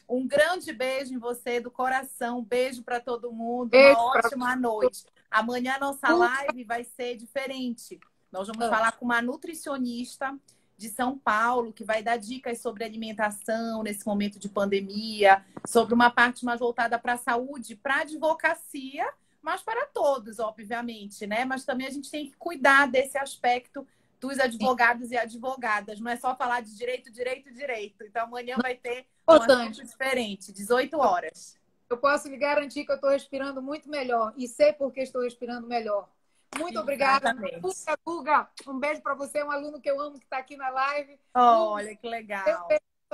Um 0.07 0.27
grande 0.27 0.71
beijo 0.71 1.13
em 1.13 1.17
você 1.17 1.59
do 1.59 1.71
coração. 1.71 2.43
Beijo 2.43 2.83
para 2.83 2.99
todo 2.99 3.33
mundo. 3.33 3.71
Beijo 3.71 3.99
uma 3.99 4.17
ótima 4.17 4.55
noite. 4.55 5.05
Amanhã 5.31 5.77
nossa 5.79 6.13
live 6.13 6.63
vai 6.63 6.83
ser 6.83 7.17
diferente. 7.17 7.99
Nós 8.31 8.47
vamos 8.47 8.69
falar 8.69 8.91
com 8.93 9.05
uma 9.05 9.21
nutricionista 9.21 10.37
de 10.77 10.89
São 10.89 11.17
Paulo, 11.17 11.73
que 11.73 11.83
vai 11.83 12.03
dar 12.03 12.17
dicas 12.17 12.61
sobre 12.61 12.83
alimentação 12.83 13.81
nesse 13.81 14.05
momento 14.05 14.37
de 14.37 14.47
pandemia, 14.47 15.43
sobre 15.65 15.91
uma 15.95 16.11
parte 16.11 16.45
mais 16.45 16.59
voltada 16.59 16.99
para 16.99 17.13
a 17.13 17.17
saúde, 17.17 17.75
para 17.75 18.01
advocacia 18.01 19.11
mas 19.41 19.61
para 19.61 19.85
todos, 19.87 20.39
obviamente, 20.39 21.25
né? 21.25 21.45
Mas 21.45 21.65
também 21.65 21.87
a 21.87 21.91
gente 21.91 22.11
tem 22.11 22.29
que 22.29 22.35
cuidar 22.37 22.87
desse 22.87 23.17
aspecto 23.17 23.87
dos 24.19 24.39
advogados 24.39 25.09
Sim. 25.09 25.15
e 25.15 25.17
advogadas. 25.17 25.99
Não 25.99 26.11
é 26.11 26.17
só 26.17 26.35
falar 26.35 26.61
de 26.61 26.75
direito, 26.75 27.11
direito, 27.11 27.51
direito. 27.53 28.03
Então 28.03 28.23
amanhã 28.23 28.57
vai 28.61 28.75
ter 28.75 29.05
um 29.27 29.33
assunto 29.33 29.85
diferente, 29.85 30.51
18 30.51 30.97
horas. 30.97 31.57
Eu 31.89 31.97
posso 31.97 32.27
lhe 32.27 32.37
garantir 32.37 32.85
que 32.85 32.91
eu 32.91 32.95
estou 32.95 33.11
respirando 33.11 33.61
muito 33.61 33.89
melhor 33.89 34.33
e 34.35 34.47
sei 34.47 34.73
por 34.73 34.91
que 34.91 35.01
estou 35.01 35.21
respirando 35.21 35.67
melhor. 35.67 36.09
Muito 36.57 36.79
obrigada, 36.79 37.33
Guga, 37.33 37.97
Guga. 38.05 38.49
Um 38.67 38.79
beijo 38.79 39.01
para 39.01 39.13
você, 39.13 39.43
um 39.43 39.51
aluno 39.51 39.81
que 39.81 39.89
eu 39.89 39.99
amo 39.99 40.17
que 40.17 40.25
está 40.25 40.37
aqui 40.37 40.55
na 40.57 40.69
live. 40.69 41.19
olha 41.33 41.95
que 41.95 42.07
legal. 42.07 42.67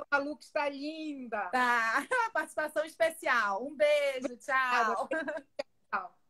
A 0.09 0.17
Lu 0.17 0.35
que 0.37 0.45
está 0.45 0.67
linda. 0.69 1.49
Tá, 1.51 2.03
participação 2.33 2.83
especial. 2.83 3.63
Um 3.63 3.75
beijo, 3.75 4.37
tchau. 4.37 5.07
Tchau. 5.93 6.22